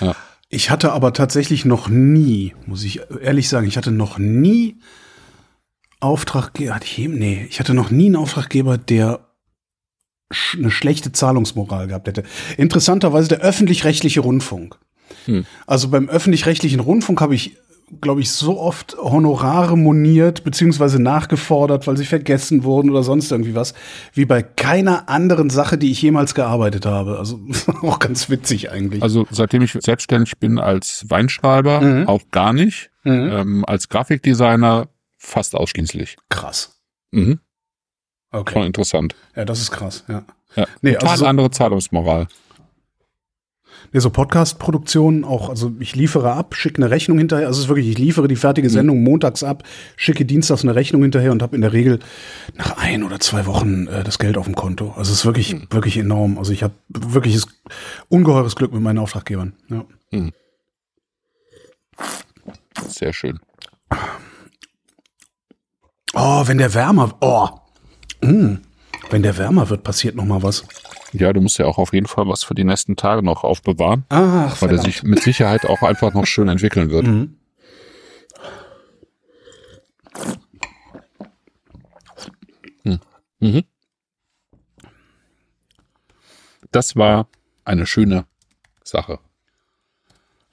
Ja. 0.00 0.16
Ich 0.48 0.70
hatte 0.70 0.92
aber 0.92 1.12
tatsächlich 1.12 1.64
noch 1.64 1.88
nie, 1.88 2.54
muss 2.66 2.84
ich 2.84 3.00
ehrlich 3.20 3.48
sagen, 3.48 3.66
ich 3.66 3.76
hatte 3.76 3.90
noch 3.90 4.18
nie 4.18 4.78
Auftraggeber? 6.00 6.78
Nee, 6.96 7.46
ich 7.48 7.58
hatte 7.58 7.74
noch 7.74 7.90
nie 7.90 8.06
einen 8.06 8.16
Auftraggeber, 8.16 8.78
der 8.78 9.20
eine 10.56 10.70
schlechte 10.70 11.12
Zahlungsmoral 11.12 11.86
gehabt 11.86 12.08
hätte. 12.08 12.22
Interessanterweise 12.56 13.28
der 13.28 13.40
öffentlich-rechtliche 13.40 14.20
Rundfunk. 14.20 14.76
Hm. 15.26 15.46
Also 15.66 15.88
beim 15.88 16.08
öffentlich-rechtlichen 16.08 16.80
Rundfunk 16.80 17.20
habe 17.20 17.34
ich, 17.36 17.56
glaube 18.00 18.20
ich, 18.20 18.32
so 18.32 18.58
oft 18.58 18.96
Honorare 18.98 19.76
moniert 19.78 20.42
beziehungsweise 20.42 21.00
nachgefordert, 21.00 21.86
weil 21.86 21.96
sie 21.96 22.04
vergessen 22.04 22.64
wurden 22.64 22.90
oder 22.90 23.04
sonst 23.04 23.30
irgendwie 23.30 23.54
was, 23.54 23.74
wie 24.14 24.24
bei 24.24 24.42
keiner 24.42 25.08
anderen 25.08 25.48
Sache, 25.48 25.78
die 25.78 25.92
ich 25.92 26.02
jemals 26.02 26.34
gearbeitet 26.34 26.86
habe. 26.86 27.18
Also 27.20 27.38
auch 27.82 28.00
ganz 28.00 28.28
witzig 28.28 28.72
eigentlich. 28.72 29.04
Also 29.04 29.26
seitdem 29.30 29.62
ich 29.62 29.72
selbstständig 29.80 30.38
bin 30.38 30.58
als 30.58 31.04
Weinschreiber, 31.08 31.80
Mhm. 31.80 32.08
auch 32.08 32.22
gar 32.32 32.52
nicht. 32.52 32.90
Mhm. 33.04 33.30
Ähm, 33.32 33.64
als 33.64 33.88
Grafikdesigner 33.88 34.88
fast 35.16 35.54
ausschließlich. 35.54 36.16
krass. 36.28 36.80
Mhm. 37.12 37.38
Okay. 38.32 38.52
Schon 38.54 38.62
interessant. 38.66 39.14
Ja, 39.34 39.44
das 39.44 39.60
ist 39.60 39.70
krass, 39.70 40.04
ja. 40.08 40.24
Ja. 40.56 40.66
Nee, 40.82 40.92
Total 40.94 41.08
also 41.10 41.24
so- 41.24 41.28
andere 41.28 41.50
Zahlungsmoral. 41.50 42.26
Nee, 43.92 44.00
so 44.00 44.10
Podcast-Produktionen 44.10 45.24
auch, 45.24 45.48
also 45.48 45.72
ich 45.78 45.94
liefere 45.94 46.32
ab, 46.32 46.54
schicke 46.56 46.82
eine 46.82 46.90
Rechnung 46.90 47.18
hinterher, 47.18 47.46
also 47.46 47.58
es 47.58 47.64
ist 47.64 47.68
wirklich, 47.68 47.86
ich 47.88 47.98
liefere 47.98 48.26
die 48.26 48.34
Mhm. 48.34 48.38
fertige 48.40 48.68
Sendung 48.70 49.02
montags 49.04 49.44
ab, 49.44 49.62
schicke 49.96 50.24
dienstags 50.24 50.62
eine 50.62 50.74
Rechnung 50.74 51.02
hinterher 51.02 51.30
und 51.30 51.40
habe 51.42 51.54
in 51.54 51.62
der 51.62 51.72
Regel 51.72 52.00
nach 52.54 52.78
ein 52.78 53.04
oder 53.04 53.20
zwei 53.20 53.46
Wochen 53.46 53.86
äh, 53.86 54.02
das 54.02 54.18
Geld 54.18 54.38
auf 54.38 54.46
dem 54.46 54.56
Konto. 54.56 54.88
Also 54.96 55.12
es 55.12 55.18
ist 55.20 55.24
wirklich, 55.26 55.54
Mhm. 55.54 55.66
wirklich 55.70 55.96
enorm. 55.98 56.36
Also 56.38 56.52
ich 56.52 56.62
habe 56.64 56.74
wirkliches 56.88 57.46
ungeheures 58.08 58.56
Glück 58.56 58.72
mit 58.72 58.82
meinen 58.82 58.98
Auftraggebern. 58.98 59.52
Ja. 59.70 59.84
Sehr 62.88 63.12
schön. 63.12 63.38
Oh, 66.14 66.42
wenn 66.46 66.58
der 66.58 66.74
wärmer, 66.74 67.14
oh, 67.20 67.48
mm, 68.20 68.56
wenn 69.10 69.22
der 69.22 69.36
wärmer 69.38 69.68
wird, 69.70 69.82
passiert 69.82 70.14
noch 70.14 70.24
mal 70.24 70.42
was. 70.42 70.64
Ja, 71.12 71.32
du 71.32 71.40
musst 71.40 71.58
ja 71.58 71.66
auch 71.66 71.78
auf 71.78 71.92
jeden 71.92 72.06
Fall 72.06 72.28
was 72.28 72.44
für 72.44 72.54
die 72.54 72.64
nächsten 72.64 72.96
Tage 72.96 73.22
noch 73.22 73.44
aufbewahren, 73.44 74.04
Ach, 74.08 74.50
weil 74.50 74.70
verdammt. 74.70 74.82
sich 74.84 75.02
mit 75.02 75.22
Sicherheit 75.22 75.64
auch 75.64 75.82
einfach 75.82 76.12
noch 76.12 76.26
schön 76.26 76.48
entwickeln 76.48 76.90
wird. 76.90 77.06
Mhm. 77.06 77.36
Mhm. 83.40 83.62
Das 86.70 86.96
war 86.96 87.28
eine 87.64 87.86
schöne 87.86 88.26
Sache. 88.82 89.18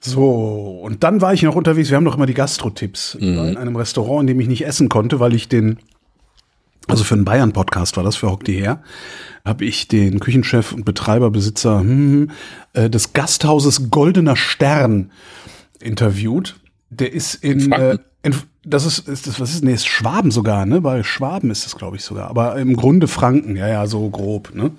So, 0.00 0.80
und 0.82 1.02
dann 1.02 1.20
war 1.22 1.32
ich 1.32 1.42
noch 1.42 1.54
unterwegs. 1.54 1.88
Wir 1.88 1.96
haben 1.96 2.04
doch 2.04 2.16
immer 2.16 2.26
die 2.26 2.34
Gastro-Tipps. 2.34 3.16
War 3.20 3.48
in 3.48 3.56
einem 3.56 3.76
Restaurant, 3.76 4.22
in 4.22 4.26
dem 4.26 4.40
ich 4.40 4.48
nicht 4.48 4.66
essen 4.66 4.90
konnte, 4.90 5.18
weil 5.18 5.34
ich 5.34 5.48
den, 5.48 5.78
also 6.88 7.04
für 7.04 7.14
einen 7.14 7.24
Bayern-Podcast 7.24 7.96
war 7.96 8.04
das, 8.04 8.16
für 8.16 8.30
Hock 8.30 8.44
die 8.44 8.54
her, 8.54 8.82
habe 9.44 9.64
ich 9.64 9.88
den 9.88 10.20
Küchenchef 10.20 10.72
und 10.72 10.84
Betreiber, 10.84 11.30
Besitzer 11.30 11.80
hm, 11.80 12.30
äh, 12.72 12.90
des 12.90 13.12
Gasthauses 13.12 13.90
Goldener 13.90 14.36
Stern 14.36 15.10
interviewt. 15.80 16.56
Der 16.90 17.12
ist 17.12 17.34
in, 17.34 17.72
äh, 17.72 17.98
in 18.22 18.34
das 18.64 18.86
ist, 18.86 19.08
ist 19.08 19.26
das, 19.26 19.40
was 19.40 19.54
ist, 19.54 19.64
nee, 19.64 19.74
ist 19.74 19.86
Schwaben 19.86 20.30
sogar, 20.30 20.64
ne? 20.64 20.80
Bei 20.80 21.02
Schwaben 21.02 21.50
ist 21.50 21.66
das, 21.66 21.76
glaube 21.76 21.96
ich, 21.96 22.04
sogar. 22.04 22.28
Aber 22.30 22.56
im 22.56 22.76
Grunde 22.76 23.08
Franken, 23.08 23.56
ja, 23.56 23.68
ja, 23.68 23.86
so 23.86 24.08
grob, 24.08 24.54
ne? 24.54 24.70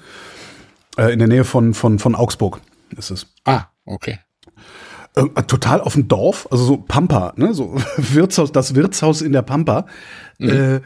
Äh, 0.97 1.13
in 1.13 1.19
der 1.19 1.27
Nähe 1.27 1.43
von, 1.43 1.73
von, 1.73 1.99
von 1.99 2.15
Augsburg 2.15 2.61
ist 2.97 3.11
es. 3.11 3.27
Ah, 3.43 3.65
okay. 3.85 4.19
Äh, 5.15 5.43
total 5.43 5.81
auf 5.81 5.93
dem 5.93 6.07
Dorf, 6.07 6.47
also 6.51 6.65
so 6.65 6.77
Pampa, 6.77 7.33
ne, 7.37 7.53
so 7.53 7.75
Wirtshaus, 7.97 8.51
das 8.51 8.75
Wirtshaus 8.75 9.21
in 9.21 9.33
der 9.33 9.43
Pampa. 9.43 9.85
Äh, 10.39 10.81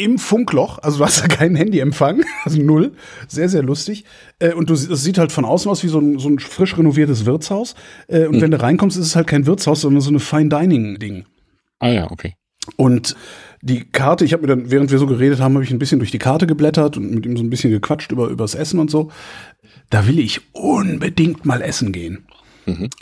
Im 0.00 0.18
Funkloch, 0.18 0.78
also 0.78 0.98
du 0.98 1.04
hast 1.04 1.22
da 1.22 1.28
keinen 1.28 1.56
Handyempfang, 1.56 2.22
also 2.44 2.60
null, 2.62 2.92
sehr, 3.28 3.50
sehr 3.50 3.62
lustig. 3.62 4.04
Äh, 4.38 4.54
und 4.54 4.70
du, 4.70 4.74
es 4.74 4.88
sieht 5.04 5.18
halt 5.18 5.30
von 5.30 5.44
außen 5.44 5.70
aus 5.70 5.82
wie 5.84 5.88
so 5.88 5.98
ein, 5.98 6.18
so 6.18 6.28
ein 6.28 6.38
frisch 6.38 6.78
renoviertes 6.78 7.26
Wirtshaus. 7.26 7.74
Äh, 8.08 8.26
und 8.26 8.40
wenn 8.40 8.50
du 8.50 8.60
reinkommst, 8.60 8.96
ist 8.96 9.06
es 9.06 9.16
halt 9.16 9.26
kein 9.26 9.44
Wirtshaus, 9.44 9.82
sondern 9.82 10.00
so 10.00 10.08
eine 10.08 10.20
Fine-Dining-Ding. 10.20 11.26
Ah 11.80 11.88
ja, 11.88 12.10
okay. 12.10 12.34
Und 12.76 13.14
die 13.60 13.84
Karte, 13.84 14.24
ich 14.24 14.32
habe 14.32 14.42
mir 14.42 14.48
dann, 14.48 14.70
während 14.70 14.90
wir 14.90 14.98
so 14.98 15.06
geredet 15.06 15.40
haben, 15.40 15.54
habe 15.54 15.64
ich 15.64 15.70
ein 15.70 15.78
bisschen 15.78 15.98
durch 15.98 16.10
die 16.10 16.18
Karte 16.18 16.46
geblättert 16.46 16.96
und 16.96 17.10
mit 17.10 17.26
ihm 17.26 17.36
so 17.36 17.42
ein 17.42 17.50
bisschen 17.50 17.70
gequatscht 17.70 18.10
über 18.10 18.28
übers 18.28 18.54
Essen 18.54 18.80
und 18.80 18.90
so. 18.90 19.10
Da 19.90 20.06
will 20.06 20.18
ich 20.18 20.40
unbedingt 20.54 21.44
mal 21.44 21.60
essen 21.60 21.92
gehen. 21.92 22.24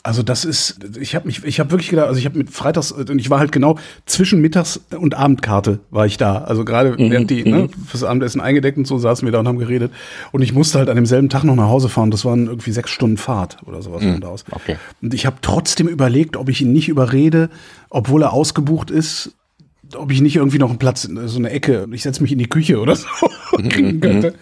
Also 0.02 0.22
das 0.22 0.44
ist, 0.44 0.80
ich 1.00 1.14
habe 1.14 1.26
mich, 1.26 1.44
ich 1.44 1.60
habe 1.60 1.70
wirklich 1.70 1.90
gedacht, 1.90 2.08
also 2.08 2.18
ich 2.18 2.26
habe 2.26 2.38
mit 2.38 2.50
Freitags 2.50 2.92
und 2.92 3.18
ich 3.18 3.30
war 3.30 3.38
halt 3.38 3.52
genau 3.52 3.78
zwischen 4.06 4.40
Mittags- 4.40 4.80
und 4.98 5.14
Abendkarte 5.14 5.80
war 5.90 6.06
ich 6.06 6.16
da. 6.16 6.38
Also 6.38 6.64
gerade 6.64 6.96
während 6.98 7.30
die 7.30 7.44
ne, 7.44 7.68
fürs 7.86 8.04
Abendessen 8.04 8.40
eingedeckt 8.40 8.78
und 8.78 8.86
so 8.86 8.98
saßen 8.98 9.26
wir 9.26 9.32
da 9.32 9.40
und 9.40 9.48
haben 9.48 9.58
geredet. 9.58 9.92
Und 10.32 10.42
ich 10.42 10.52
musste 10.52 10.78
halt 10.78 10.88
an 10.88 10.96
demselben 10.96 11.28
Tag 11.28 11.44
noch 11.44 11.56
nach 11.56 11.68
Hause 11.68 11.88
fahren. 11.88 12.10
Das 12.10 12.24
waren 12.24 12.46
irgendwie 12.46 12.72
sechs 12.72 12.90
Stunden 12.90 13.16
Fahrt 13.16 13.58
oder 13.66 13.82
sowas 13.82 14.02
von 14.02 14.20
da 14.20 14.28
aus. 14.28 14.44
Okay. 14.50 14.76
Und 15.02 15.14
ich 15.14 15.26
habe 15.26 15.36
trotzdem 15.42 15.88
überlegt, 15.88 16.36
ob 16.36 16.48
ich 16.48 16.60
ihn 16.60 16.72
nicht 16.72 16.88
überrede, 16.88 17.50
obwohl 17.90 18.22
er 18.22 18.32
ausgebucht 18.32 18.90
ist, 18.90 19.32
ob 19.97 20.11
ich 20.11 20.20
nicht 20.20 20.36
irgendwie 20.36 20.59
noch 20.59 20.70
einen 20.70 20.78
Platz, 20.78 21.05
in 21.05 21.28
so 21.28 21.39
eine 21.39 21.51
Ecke, 21.51 21.86
ich 21.93 22.03
setze 22.03 22.22
mich 22.22 22.32
in 22.32 22.39
die 22.39 22.49
Küche 22.49 22.80
oder 22.80 22.97
so 22.97 23.07
kriegen 23.68 24.01
könnte. 24.01 24.34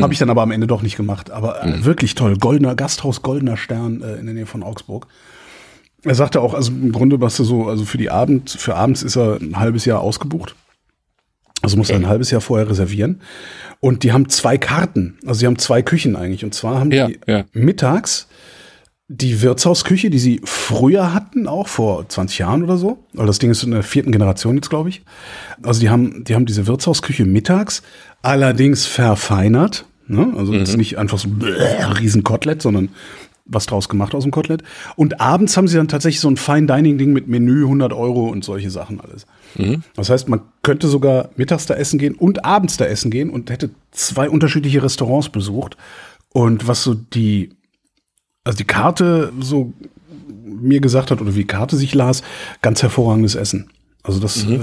Habe 0.00 0.12
ich 0.12 0.18
dann 0.18 0.30
aber 0.30 0.42
am 0.42 0.50
Ende 0.50 0.66
doch 0.66 0.82
nicht 0.82 0.96
gemacht. 0.96 1.30
Aber 1.30 1.64
äh, 1.64 1.84
wirklich 1.84 2.14
toll. 2.14 2.36
Goldener 2.36 2.74
Gasthaus, 2.74 3.22
goldener 3.22 3.56
Stern 3.56 4.02
äh, 4.02 4.16
in 4.16 4.26
der 4.26 4.34
Nähe 4.34 4.46
von 4.46 4.62
Augsburg. 4.62 5.06
Er 6.04 6.14
sagte 6.14 6.40
auch, 6.40 6.54
also 6.54 6.70
im 6.70 6.92
Grunde, 6.92 7.20
was 7.20 7.36
du 7.36 7.44
so, 7.44 7.66
also 7.66 7.84
für 7.84 7.98
die 7.98 8.10
Abend, 8.10 8.50
für 8.50 8.76
abends 8.76 9.02
ist 9.02 9.16
er 9.16 9.40
ein 9.40 9.58
halbes 9.58 9.84
Jahr 9.84 10.00
ausgebucht. 10.00 10.54
Also 11.60 11.76
muss 11.76 11.90
er 11.90 11.96
ein 11.96 12.06
halbes 12.06 12.30
Jahr 12.30 12.40
vorher 12.40 12.70
reservieren. 12.70 13.20
Und 13.80 14.04
die 14.04 14.12
haben 14.12 14.28
zwei 14.28 14.58
Karten. 14.58 15.18
Also 15.26 15.40
sie 15.40 15.46
haben 15.46 15.58
zwei 15.58 15.82
Küchen 15.82 16.14
eigentlich. 16.14 16.44
Und 16.44 16.54
zwar 16.54 16.78
haben 16.78 16.92
Ja, 16.92 17.08
die 17.08 17.18
ja. 17.26 17.44
mittags 17.52 18.28
die 19.08 19.40
Wirtshausküche, 19.40 20.10
die 20.10 20.18
sie 20.18 20.40
früher 20.44 21.14
hatten, 21.14 21.48
auch 21.48 21.66
vor 21.66 22.06
20 22.06 22.38
Jahren 22.38 22.62
oder 22.62 22.76
so. 22.76 22.98
Weil 23.14 23.26
das 23.26 23.38
Ding 23.38 23.50
ist 23.50 23.62
in 23.62 23.70
der 23.70 23.82
vierten 23.82 24.12
Generation 24.12 24.56
jetzt, 24.56 24.68
glaube 24.68 24.90
ich. 24.90 25.02
Also 25.62 25.80
die 25.80 25.88
haben, 25.88 26.24
die 26.24 26.34
haben 26.34 26.44
diese 26.44 26.66
Wirtshausküche 26.66 27.24
mittags, 27.24 27.82
allerdings 28.20 28.84
verfeinert. 28.84 29.86
Ne? 30.06 30.34
Also 30.36 30.52
jetzt 30.52 30.76
nicht 30.76 30.98
einfach 30.98 31.18
so 31.18 31.28
bläh, 31.28 31.84
riesen 32.00 32.22
Kotelett, 32.22 32.60
sondern 32.60 32.90
was 33.46 33.64
draus 33.64 33.88
gemacht 33.88 34.14
aus 34.14 34.24
dem 34.24 34.30
Kotelett. 34.30 34.62
Und 34.94 35.22
abends 35.22 35.56
haben 35.56 35.68
sie 35.68 35.78
dann 35.78 35.88
tatsächlich 35.88 36.20
so 36.20 36.28
ein 36.28 36.36
Fine-Dining-Ding 36.36 37.12
mit 37.12 37.28
Menü, 37.28 37.62
100 37.64 37.94
Euro 37.94 38.28
und 38.28 38.44
solche 38.44 38.70
Sachen 38.70 39.00
alles. 39.00 39.26
Das 39.96 40.10
heißt, 40.10 40.28
man 40.28 40.42
könnte 40.62 40.86
sogar 40.86 41.30
mittags 41.36 41.64
da 41.64 41.74
essen 41.74 41.98
gehen 41.98 42.14
und 42.14 42.44
abends 42.44 42.76
da 42.76 42.84
essen 42.84 43.10
gehen 43.10 43.30
und 43.30 43.50
hätte 43.50 43.70
zwei 43.90 44.28
unterschiedliche 44.28 44.82
Restaurants 44.82 45.30
besucht. 45.30 45.78
Und 46.30 46.68
was 46.68 46.82
so 46.82 46.92
die, 46.92 47.56
also 48.48 48.56
die 48.56 48.64
Karte 48.64 49.30
so 49.40 49.74
mir 50.42 50.80
gesagt 50.80 51.10
hat 51.10 51.20
oder 51.20 51.34
wie 51.34 51.40
die 51.40 51.46
Karte 51.46 51.76
sich 51.76 51.94
las, 51.94 52.22
ganz 52.62 52.82
hervorragendes 52.82 53.34
Essen. 53.34 53.70
Also 54.02 54.20
das, 54.20 54.42
äh, 54.46 54.58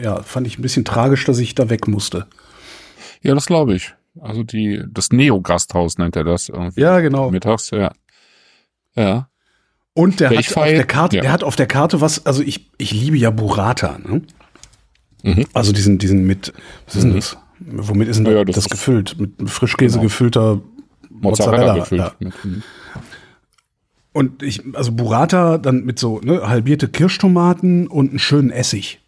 ja, 0.00 0.22
fand 0.22 0.46
ich 0.46 0.56
ein 0.56 0.62
bisschen 0.62 0.84
tragisch, 0.84 1.24
dass 1.24 1.40
ich 1.40 1.56
da 1.56 1.68
weg 1.68 1.88
musste. 1.88 2.28
Ja, 3.22 3.34
das 3.34 3.46
glaube 3.46 3.74
ich. 3.74 3.92
Also 4.20 4.44
die, 4.44 4.84
das 4.88 5.10
Neo-Gasthaus 5.10 5.98
nennt 5.98 6.14
er 6.14 6.22
das 6.22 6.48
irgendwie. 6.48 6.80
Ja, 6.80 7.00
genau. 7.00 7.32
Mittags, 7.32 7.70
ja. 7.70 7.90
Ja. 8.94 9.28
Und 9.94 10.20
der 10.20 10.30
hat 10.30 10.56
auf 10.56 10.64
der 10.64 10.86
Karte, 10.86 11.16
ja. 11.16 11.22
der 11.22 11.32
hat 11.32 11.42
auf 11.42 11.56
der 11.56 11.66
Karte 11.66 12.00
was, 12.00 12.24
also 12.24 12.40
ich, 12.40 12.70
ich 12.78 12.92
liebe 12.92 13.16
ja 13.16 13.30
Burrata, 13.30 13.98
ne? 13.98 14.22
Mhm. 15.24 15.46
Also 15.54 15.72
diesen, 15.72 15.98
diesen 15.98 16.24
mit, 16.24 16.52
was 16.86 16.94
ist 16.94 17.02
denn 17.02 17.14
das? 17.14 17.36
Womit 17.58 18.06
ist 18.06 18.18
denn 18.18 18.26
Ja, 18.26 18.44
das, 18.44 18.54
das 18.54 18.68
gefüllt? 18.68 19.18
Mit 19.18 19.50
Frischkäse 19.50 19.94
Genau. 19.94 20.04
gefüllter 20.04 20.60
Mozzarella, 21.10 21.74
gefüllt. 21.78 22.00
Ja. 22.00 22.12
Mit, 22.20 22.44
mhm. 22.44 22.62
Und 24.14 24.44
ich, 24.44 24.62
also 24.74 24.92
Burrata 24.92 25.58
dann 25.58 25.84
mit 25.84 25.98
so 25.98 26.20
ne, 26.20 26.48
halbierte 26.48 26.88
Kirschtomaten 26.88 27.88
und 27.88 28.10
einen 28.10 28.18
schönen 28.20 28.50
Essig. 28.50 29.00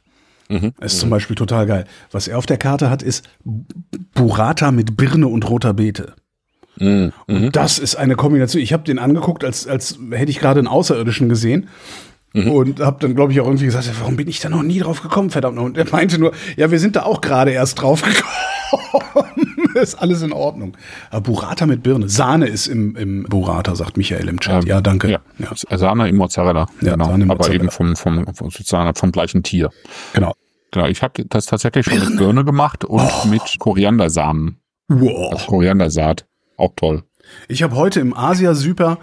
Mhm. 0.48 0.72
Das 0.80 0.94
ist 0.94 1.00
zum 1.00 1.10
Beispiel 1.10 1.36
total 1.36 1.66
geil. 1.66 1.84
Was 2.10 2.26
er 2.26 2.38
auf 2.38 2.46
der 2.46 2.58
Karte 2.58 2.90
hat, 2.90 3.04
ist 3.04 3.24
Burrata 4.14 4.72
mit 4.72 4.96
Birne 4.96 5.28
und 5.28 5.48
roter 5.48 5.74
Beete. 5.74 6.14
Mhm. 6.78 7.12
Mhm. 7.28 7.52
Das 7.52 7.78
ist 7.78 7.94
eine 7.94 8.16
Kombination. 8.16 8.60
Ich 8.60 8.72
habe 8.72 8.82
den 8.82 8.98
angeguckt, 8.98 9.44
als, 9.44 9.68
als 9.68 9.98
hätte 10.10 10.30
ich 10.30 10.40
gerade 10.40 10.58
einen 10.58 10.68
Außerirdischen 10.68 11.28
gesehen. 11.28 11.68
Mhm. 12.32 12.50
Und 12.50 12.80
habe 12.80 12.98
dann, 13.00 13.14
glaube 13.14 13.32
ich, 13.32 13.40
auch 13.40 13.46
irgendwie 13.46 13.66
gesagt, 13.66 13.88
warum 14.00 14.16
bin 14.16 14.26
ich 14.26 14.40
da 14.40 14.48
noch 14.48 14.64
nie 14.64 14.80
drauf 14.80 15.02
gekommen, 15.02 15.30
verdammt 15.30 15.56
noch. 15.56 15.64
Und 15.64 15.78
er 15.78 15.88
meinte 15.88 16.18
nur, 16.18 16.32
ja, 16.56 16.70
wir 16.70 16.80
sind 16.80 16.96
da 16.96 17.04
auch 17.04 17.20
gerade 17.20 17.52
erst 17.52 17.80
drauf 17.80 18.02
gekommen. 19.12 19.45
ist 19.82 19.94
alles 19.96 20.22
in 20.22 20.32
Ordnung. 20.32 20.76
Aber 21.10 21.20
Burrata 21.22 21.66
mit 21.66 21.82
Birne. 21.82 22.08
Sahne 22.08 22.46
ist 22.46 22.66
im, 22.66 22.96
im 22.96 23.22
Burrata, 23.24 23.74
sagt 23.74 23.96
Michael 23.96 24.28
im 24.28 24.40
Chat. 24.40 24.64
Ähm, 24.64 24.68
ja, 24.68 24.80
danke. 24.80 25.08
Ja. 25.10 25.20
Sahne 25.78 26.08
im 26.08 26.16
Mozzarella. 26.16 26.66
Ja, 26.80 26.92
genau. 26.92 27.06
Sahne 27.06 27.24
im 27.24 27.30
Aber 27.30 27.38
Mozzarella. 27.38 27.62
eben 27.64 27.70
vom, 27.70 27.96
vom, 27.96 28.26
vom, 28.34 28.50
sozusagen 28.50 28.94
vom 28.94 29.12
gleichen 29.12 29.42
Tier. 29.42 29.70
Genau. 30.12 30.34
Genau. 30.72 30.86
Ich 30.86 31.02
habe 31.02 31.24
das 31.24 31.46
tatsächlich 31.46 31.86
schon 31.86 31.98
mit 31.98 32.18
Birne 32.18 32.44
gemacht 32.44 32.84
und 32.84 33.00
Oh. 33.00 33.26
mit 33.28 33.42
Koriandersamen. 33.58 34.58
Wow. 34.88 35.32
Also 35.32 35.46
Koriandersaat. 35.46 36.26
Auch 36.56 36.72
toll. 36.76 37.02
Ich 37.48 37.62
habe 37.62 37.74
heute 37.76 38.00
im 38.00 38.16
Asia 38.16 38.54
Super, 38.54 38.98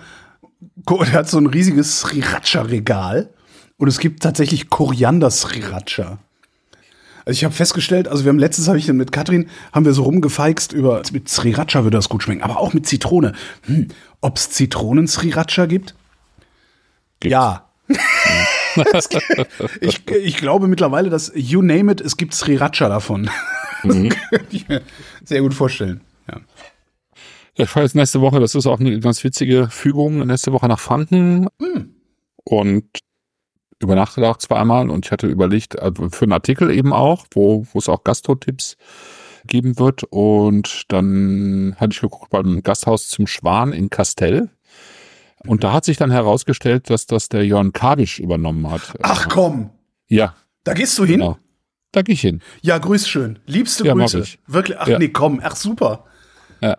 der 0.78 1.12
hat 1.14 1.30
so 1.30 1.38
ein 1.38 1.48
riesiges 1.48 2.00
Sriracha-Regal 2.00 3.30
und 3.78 3.88
es 3.88 4.00
gibt 4.00 4.24
tatsächlich 4.24 4.70
Koriander-Sriracha. 4.70 6.20
Also 7.26 7.38
ich 7.38 7.44
habe 7.44 7.54
festgestellt, 7.54 8.08
also 8.08 8.26
wir 8.26 8.30
haben 8.30 8.40
letztens 8.40 8.68
habe 8.68 8.78
ich 8.78 8.88
mit 8.92 9.12
Katrin 9.12 9.48
haben 9.72 9.86
wir 9.86 9.94
so 9.94 10.04
rumgefeixt 10.04 10.74
über 10.74 11.02
mit 11.12 11.30
Sriracha 11.30 11.84
würde 11.84 11.98
das 11.98 12.10
gut 12.10 12.24
schmecken, 12.24 12.42
aber 12.44 12.60
auch 12.60 12.74
mit 12.74 12.86
Zitrone. 12.86 13.34
Hm, 13.66 13.88
Ob 14.22 14.38
es 14.38 14.50
Zitronen-Sriracha 14.52 15.66
gibt? 15.66 15.96
Gibt's. 17.20 17.32
Ja. 17.32 17.70
Ich, 19.82 20.08
ich 20.10 20.38
glaube 20.38 20.68
mittlerweile, 20.68 21.12
dass 21.12 21.32
you 21.36 21.62
name 21.62 21.92
it, 21.92 22.02
es 22.02 22.18
gibt 22.18 22.34
Sriracha 22.34 22.90
davon. 22.90 23.30
Das 23.84 23.94
könnte 23.94 24.48
ich 24.50 24.68
mir 24.68 24.82
sehr 25.24 25.42
gut 25.42 25.54
vorstellen. 25.54 26.02
Ja. 26.28 26.42
Ja, 27.56 27.66
ich 27.66 27.70
fahre 27.70 27.86
jetzt 27.86 27.94
nächste 27.94 28.20
Woche, 28.22 28.40
das 28.40 28.56
ist 28.56 28.66
auch 28.66 28.80
eine 28.80 29.00
ganz 29.00 29.24
witzige 29.24 29.70
Fügung, 29.70 30.26
nächste 30.26 30.54
Woche 30.54 30.68
nach 30.68 30.80
Franken 30.80 31.48
und 32.44 32.86
übernachtet 33.84 34.24
auch 34.24 34.38
zweimal 34.38 34.90
und 34.90 35.06
ich 35.06 35.12
hatte 35.12 35.28
überlegt, 35.28 35.80
also 35.80 36.10
für 36.10 36.24
einen 36.26 36.32
Artikel 36.34 36.72
eben 36.72 36.94
auch, 36.94 37.26
wo, 37.32 37.66
wo 37.72 37.80
es 37.80 37.90
auch 37.90 38.04
Gastro-Tipps 38.04 38.78
geben 39.46 39.78
wird 39.78 40.04
und 40.06 40.84
dann 40.88 41.76
hatte 41.78 41.92
ich 41.94 42.02
geguckt 42.02 42.30
beim 42.30 42.64
Gasthaus 42.64 43.10
zum 43.10 43.28
Schwan 43.28 43.74
in 43.74 43.90
Kastell 43.90 44.50
und 45.46 45.64
da 45.66 45.74
hat 45.74 45.84
sich 45.86 45.98
dann 45.98 46.12
herausgestellt, 46.12 46.90
dass 46.90 47.06
das 47.06 47.28
der 47.30 47.46
Jörn 47.46 47.74
Kabisch 47.74 48.20
übernommen 48.20 48.72
hat. 48.72 48.82
Ach 49.02 49.28
komm, 49.28 49.70
Ja, 50.08 50.36
da 50.64 50.74
gehst 50.74 50.98
du 50.98 51.04
hin? 51.06 51.20
genau. 51.20 51.38
Da 51.92 52.02
gehe 52.02 52.14
ich 52.14 52.22
hin. 52.22 52.42
Ja, 52.62 52.80
grüß 52.80 53.08
schön. 53.08 53.38
Liebste 53.46 53.86
Ja, 53.86 53.94
Grüße. 53.94 54.20
ich. 54.22 54.40
Wirklich, 54.48 54.80
ach 54.80 54.88
Ja. 54.88 54.98
nee, 54.98 55.10
komm, 55.10 55.42
ach 55.44 55.56
super. 55.56 56.06
Ja. 56.62 56.76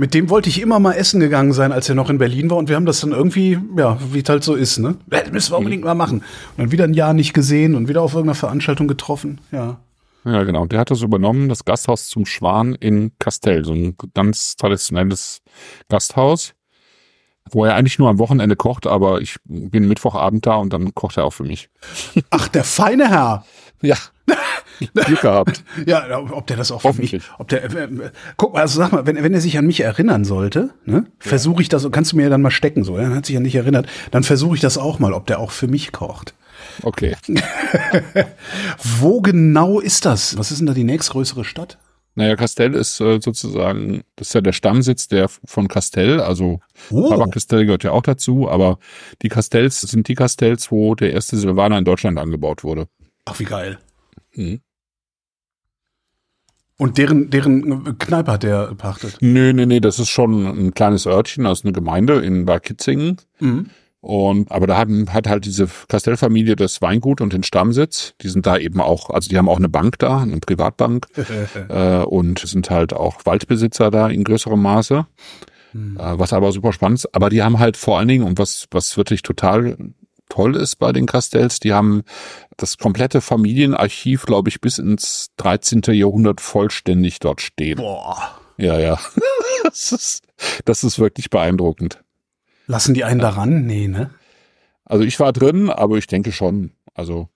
Mit 0.00 0.14
dem 0.14 0.30
wollte 0.30 0.48
ich 0.48 0.60
immer 0.60 0.78
mal 0.78 0.92
essen 0.92 1.18
gegangen 1.18 1.52
sein, 1.52 1.72
als 1.72 1.88
er 1.88 1.96
noch 1.96 2.08
in 2.08 2.18
Berlin 2.18 2.48
war. 2.50 2.56
Und 2.56 2.68
wir 2.68 2.76
haben 2.76 2.86
das 2.86 3.00
dann 3.00 3.10
irgendwie, 3.10 3.58
ja, 3.76 3.98
wie 4.12 4.20
es 4.20 4.28
halt 4.28 4.44
so 4.44 4.54
ist, 4.54 4.78
ne? 4.78 4.96
Das 5.08 5.32
müssen 5.32 5.52
wir 5.52 5.58
unbedingt 5.58 5.82
mal 5.82 5.96
machen. 5.96 6.18
Und 6.20 6.58
dann 6.58 6.70
wieder 6.70 6.84
ein 6.84 6.94
Jahr 6.94 7.14
nicht 7.14 7.34
gesehen 7.34 7.74
und 7.74 7.88
wieder 7.88 8.00
auf 8.02 8.12
irgendeiner 8.12 8.36
Veranstaltung 8.36 8.86
getroffen. 8.86 9.40
Ja. 9.50 9.80
Ja, 10.24 10.44
genau. 10.44 10.66
Der 10.66 10.78
hat 10.78 10.92
das 10.92 11.02
übernommen, 11.02 11.48
das 11.48 11.64
Gasthaus 11.64 12.06
zum 12.06 12.26
Schwan 12.26 12.76
in 12.76 13.10
Kastell, 13.18 13.64
so 13.64 13.72
ein 13.72 13.96
ganz 14.14 14.54
traditionelles 14.54 15.40
Gasthaus, 15.88 16.54
wo 17.50 17.64
er 17.64 17.74
eigentlich 17.74 17.98
nur 17.98 18.08
am 18.08 18.20
Wochenende 18.20 18.54
kocht, 18.54 18.86
aber 18.86 19.20
ich 19.20 19.38
bin 19.46 19.88
Mittwochabend 19.88 20.46
da 20.46 20.54
und 20.56 20.72
dann 20.72 20.94
kocht 20.94 21.16
er 21.16 21.24
auch 21.24 21.32
für 21.32 21.44
mich. 21.44 21.70
Ach, 22.30 22.46
der 22.46 22.62
feine 22.62 23.08
Herr. 23.08 23.44
Ja. 23.82 23.96
Glück 24.78 25.20
gehabt. 25.20 25.62
Ja, 25.86 26.18
ob 26.18 26.46
der 26.46 26.56
das 26.56 26.70
auch 26.70 26.82
für 26.82 26.92
mich, 26.94 27.20
ob 27.38 27.48
der, 27.48 27.64
äh, 27.64 27.84
äh, 27.84 28.10
guck 28.36 28.54
mal, 28.54 28.60
also 28.62 28.78
sag 28.78 28.92
mal, 28.92 29.06
wenn, 29.06 29.22
wenn 29.22 29.34
er 29.34 29.40
sich 29.40 29.56
an 29.58 29.66
mich 29.66 29.80
erinnern 29.80 30.24
sollte, 30.24 30.70
ne, 30.84 31.06
versuche 31.18 31.62
ich 31.62 31.68
das, 31.68 31.88
kannst 31.90 32.12
du 32.12 32.16
mir 32.16 32.24
ja 32.24 32.28
dann 32.28 32.42
mal 32.42 32.50
stecken, 32.50 32.84
so, 32.84 32.96
er 32.96 33.14
hat 33.14 33.26
sich 33.26 33.36
an 33.36 33.44
dich 33.44 33.54
erinnert, 33.54 33.86
dann 34.10 34.22
versuche 34.24 34.54
ich 34.56 34.60
das 34.60 34.78
auch 34.78 34.98
mal, 34.98 35.12
ob 35.12 35.26
der 35.26 35.38
auch 35.38 35.50
für 35.50 35.68
mich 35.68 35.92
kocht. 35.92 36.34
Okay. 36.82 37.16
Wo 39.00 39.20
genau 39.20 39.80
ist 39.80 40.04
das? 40.04 40.36
Was 40.38 40.50
ist 40.50 40.58
denn 40.58 40.66
da 40.66 40.74
die 40.74 40.84
nächstgrößere 40.84 41.44
Stadt? 41.44 41.78
Naja, 42.14 42.34
Kastell 42.34 42.74
ist 42.74 43.00
äh, 43.00 43.20
sozusagen, 43.22 44.02
das 44.16 44.28
ist 44.28 44.34
ja 44.34 44.40
der 44.40 44.52
Stammsitz 44.52 45.06
der 45.06 45.28
von 45.28 45.68
Kastell, 45.68 46.20
also 46.20 46.60
Oh. 46.90 47.08
Tabak-Kastell 47.08 47.64
gehört 47.64 47.84
ja 47.84 47.92
auch 47.92 48.02
dazu, 48.02 48.48
aber 48.48 48.78
die 49.22 49.28
Kastells 49.28 49.80
sind 49.82 50.08
die 50.08 50.14
Kastells, 50.14 50.70
wo 50.72 50.94
der 50.94 51.12
erste 51.12 51.36
Silvaner 51.36 51.78
in 51.78 51.84
Deutschland 51.84 52.18
angebaut 52.18 52.64
wurde. 52.64 52.88
Ach, 53.24 53.38
wie 53.38 53.44
geil. 53.44 53.78
Mhm. 54.34 54.60
Und 56.78 56.96
deren, 56.96 57.28
deren 57.30 57.98
Kneipe 57.98 58.32
hat 58.32 58.44
der 58.44 58.72
pachtet. 58.76 59.18
Nee, 59.20 59.52
nee, 59.52 59.66
nee, 59.66 59.80
das 59.80 59.98
ist 59.98 60.10
schon 60.10 60.46
ein 60.46 60.74
kleines 60.74 61.06
Örtchen, 61.06 61.44
also 61.44 61.64
eine 61.64 61.72
Gemeinde 61.72 62.20
in 62.20 62.44
Bad 62.44 62.62
Kitzingen. 62.62 63.16
Mhm. 63.40 63.70
Und 64.00 64.52
aber 64.52 64.68
da 64.68 64.76
haben, 64.76 65.12
hat 65.12 65.26
halt 65.26 65.44
diese 65.44 65.68
Kastellfamilie 65.88 66.54
das 66.54 66.80
Weingut 66.80 67.20
und 67.20 67.32
den 67.32 67.42
Stammsitz. 67.42 68.14
Die 68.22 68.28
sind 68.28 68.46
da 68.46 68.56
eben 68.56 68.80
auch, 68.80 69.10
also 69.10 69.28
die 69.28 69.36
haben 69.36 69.48
auch 69.48 69.58
eine 69.58 69.68
Bank 69.68 69.98
da, 69.98 70.20
eine 70.20 70.38
Privatbank 70.38 71.08
äh, 71.68 72.04
und 72.04 72.38
sind 72.38 72.70
halt 72.70 72.92
auch 72.92 73.26
Waldbesitzer 73.26 73.90
da 73.90 74.08
in 74.08 74.22
größerem 74.22 74.62
Maße. 74.62 75.04
Äh, 75.74 75.78
was 75.96 76.32
aber 76.32 76.52
super 76.52 76.72
spannend 76.72 77.00
ist. 77.00 77.14
Aber 77.14 77.28
die 77.28 77.42
haben 77.42 77.58
halt 77.58 77.76
vor 77.76 77.98
allen 77.98 78.08
Dingen, 78.08 78.24
und 78.24 78.38
was, 78.38 78.66
was 78.70 78.96
wirklich 78.96 79.22
total 79.22 79.76
toll 80.28 80.56
ist 80.56 80.76
bei 80.76 80.92
den 80.92 81.06
Castells, 81.06 81.60
die 81.60 81.72
haben 81.72 82.02
das 82.56 82.78
komplette 82.78 83.20
Familienarchiv, 83.20 84.26
glaube 84.26 84.48
ich, 84.48 84.60
bis 84.60 84.78
ins 84.78 85.30
13. 85.36 85.82
Jahrhundert 85.88 86.40
vollständig 86.40 87.18
dort 87.20 87.40
stehen. 87.40 87.76
Boah. 87.78 88.40
Ja, 88.56 88.78
ja. 88.78 88.98
das, 89.62 89.92
ist, 89.92 90.22
das 90.64 90.84
ist 90.84 90.98
wirklich 90.98 91.30
beeindruckend. 91.30 92.02
Lassen 92.66 92.94
die 92.94 93.04
einen 93.04 93.20
daran? 93.20 93.64
Nee, 93.66 93.88
ne? 93.88 94.10
Also 94.84 95.04
ich 95.04 95.18
war 95.20 95.32
drin, 95.32 95.70
aber 95.70 95.96
ich 95.96 96.06
denke 96.06 96.32
schon. 96.32 96.72
Also 96.94 97.28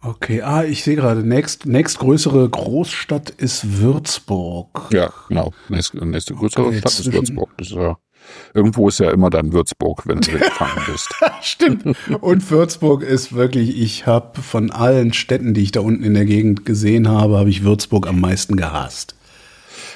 Okay, 0.00 0.42
ah, 0.42 0.62
ich 0.62 0.84
sehe 0.84 0.94
gerade, 0.94 1.24
nächst, 1.24 1.66
nächstgrößere 1.66 2.48
Großstadt 2.48 3.30
ist 3.30 3.78
Würzburg. 3.78 4.88
ja, 4.92 5.12
genau. 5.28 5.52
Nächste, 5.68 6.06
nächste 6.06 6.34
größere 6.34 6.66
Okay, 6.66 6.78
Stadt 6.78 7.00
ist 7.00 7.12
Würzburg. 7.12 7.50
Das 7.58 7.68
ist 7.68 7.74
ja, 7.74 7.98
irgendwo 8.54 8.88
ist 8.88 9.00
ja 9.00 9.10
immer 9.10 9.30
dann 9.30 9.52
Würzburg, 9.52 10.06
wenn 10.06 10.20
du 10.20 10.32
gefangen 10.32 10.82
bist. 10.90 11.08
Stimmt. 11.42 11.84
Und 12.20 12.50
Würzburg 12.50 13.02
ist 13.02 13.32
wirklich, 13.34 13.80
ich 13.80 14.06
habe 14.06 14.40
von 14.42 14.70
allen 14.70 15.12
Städten, 15.12 15.54
die 15.54 15.62
ich 15.62 15.72
da 15.72 15.80
unten 15.80 16.04
in 16.04 16.14
der 16.14 16.24
Gegend 16.24 16.64
gesehen 16.64 17.08
habe, 17.08 17.38
habe 17.38 17.50
ich 17.50 17.64
Würzburg 17.64 18.06
am 18.06 18.20
meisten 18.20 18.56
gehasst. 18.56 19.14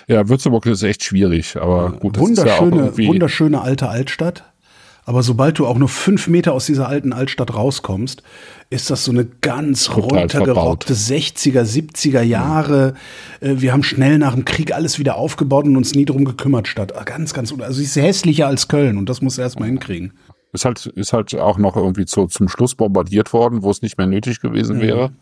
Ja, 0.09 0.29
Würzburg 0.29 0.67
ist 0.67 0.83
echt 0.83 1.05
schwierig, 1.05 1.57
aber 1.57 1.93
gut, 1.93 2.17
das 2.17 2.31
ist 2.31 2.39
ja 2.39 2.57
auch 2.57 2.61
Wunderschöne, 2.63 2.83
irgendwie. 2.83 3.07
wunderschöne 3.09 3.61
alte 3.61 3.89
Altstadt. 3.89 4.52
Aber 5.05 5.25
sobald 5.25 5.59
du 5.59 5.67
auch 5.67 5.79
nur 5.79 5.89
fünf 5.89 6.29
Meter 6.29 6.53
aus 6.53 6.67
dieser 6.67 6.89
alten 6.89 7.13
Altstadt 7.13 7.55
rauskommst, 7.55 8.23
ist 8.71 8.89
das 8.89 9.05
so 9.05 9.11
eine 9.11 9.25
ganz 9.25 9.87
Total 9.87 10.21
runtergerockte 10.21 10.95
60er, 10.95 11.63
70er 11.63 12.23
Jahre. 12.23 12.95
Äh, 13.41 13.57
Wir 13.59 13.73
haben 13.73 13.83
schnell 13.83 14.19
nach 14.19 14.35
dem 14.35 14.45
Krieg 14.45 14.73
alles 14.73 15.01
wieder 15.01 15.17
aufgebaut 15.17 15.65
und 15.67 15.77
uns 15.77 15.95
nie 15.97 16.05
drum 16.05 16.25
gekümmert 16.25 16.69
Stadt. 16.69 16.97
Ah, 16.97 17.03
Ganz, 17.03 17.35
ganz, 17.35 17.53
also 17.53 17.73
sie 17.79 17.85
ist 17.85 17.97
hässlicher 17.97 18.47
als 18.47 18.69
Köln 18.69 18.97
und 18.97 19.09
das 19.09 19.21
muss 19.23 19.39
er 19.39 19.45
erstmal 19.45 19.69
hinkriegen. 19.69 20.13
Ist 20.53 20.65
halt, 20.65 20.87
ist 20.87 21.13
halt 21.13 21.35
auch 21.35 21.59
noch 21.59 21.77
irgendwie 21.77 22.05
zu, 22.05 22.27
zum 22.27 22.49
Schluss 22.49 22.75
bombardiert 22.77 23.33
worden, 23.33 23.63
wo 23.63 23.71
es 23.71 23.83
nicht 23.83 23.99
mehr 23.99 24.07
nötig 24.07 24.41
gewesen 24.41 24.81
wäre. 24.81 25.13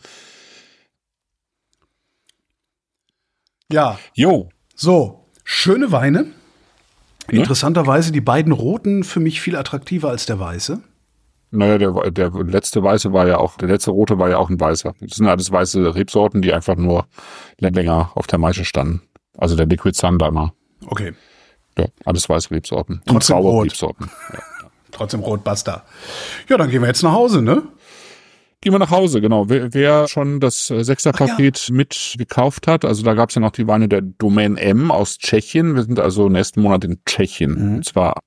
Ja, 3.72 3.98
Jo. 4.14 4.48
so, 4.74 5.26
schöne 5.44 5.92
Weine. 5.92 6.26
Ne? 7.30 7.38
Interessanterweise 7.38 8.12
die 8.12 8.20
beiden 8.20 8.52
roten 8.52 9.04
für 9.04 9.20
mich 9.20 9.40
viel 9.40 9.56
attraktiver 9.56 10.10
als 10.10 10.26
der 10.26 10.38
weiße. 10.40 10.80
Naja, 11.52 11.78
der, 11.78 12.10
der 12.10 12.30
letzte 12.30 12.82
weiße 12.82 13.12
war 13.12 13.26
ja 13.26 13.38
auch, 13.38 13.56
der 13.56 13.68
letzte 13.68 13.90
rote 13.90 14.18
war 14.18 14.28
ja 14.30 14.38
auch 14.38 14.50
ein 14.50 14.60
weißer. 14.60 14.94
Das 15.00 15.16
sind 15.16 15.26
alles 15.26 15.50
weiße 15.50 15.94
Rebsorten, 15.94 16.42
die 16.42 16.52
einfach 16.52 16.76
nur 16.76 17.06
länger 17.58 18.12
auf 18.14 18.26
der 18.28 18.38
Maische 18.38 18.64
standen. 18.64 19.02
Also 19.36 19.56
der 19.56 19.66
Liquid 19.66 19.96
Sundowner. 19.96 20.52
Okay, 20.86 21.12
Ja, 21.76 21.86
alles 22.04 22.28
weiße 22.28 22.52
Rebsorten. 22.52 23.02
Trotzdem 23.06 23.36
rot. 23.38 23.66
Rebsorten. 23.66 24.10
trotzdem 24.92 25.20
rot 25.20 25.42
basta. 25.42 25.84
Ja, 26.48 26.56
dann 26.56 26.70
gehen 26.70 26.82
wir 26.82 26.88
jetzt 26.88 27.02
nach 27.02 27.12
Hause, 27.12 27.42
ne? 27.42 27.62
Gehen 28.62 28.74
wir 28.74 28.78
nach 28.78 28.90
Hause, 28.90 29.22
genau. 29.22 29.48
Wer, 29.48 29.72
wer 29.72 30.06
schon 30.06 30.38
das 30.38 30.70
äh, 30.70 30.84
Sechserpaket 30.84 31.70
mit 31.72 32.14
gekauft 32.18 32.66
hat, 32.66 32.84
also 32.84 33.02
da 33.02 33.14
gab 33.14 33.30
es 33.30 33.34
ja 33.34 33.40
noch 33.40 33.52
die 33.52 33.66
Weine 33.66 33.88
der 33.88 34.02
Domain 34.02 34.58
M 34.58 34.90
aus 34.90 35.16
Tschechien. 35.16 35.76
Wir 35.76 35.82
sind 35.82 35.98
also 35.98 36.28
nächsten 36.28 36.60
Monat 36.60 36.84
in 36.84 37.00
Tschechien. 37.06 37.52
Mhm. 37.52 37.76
Und 37.76 37.84
zwar 37.86 38.20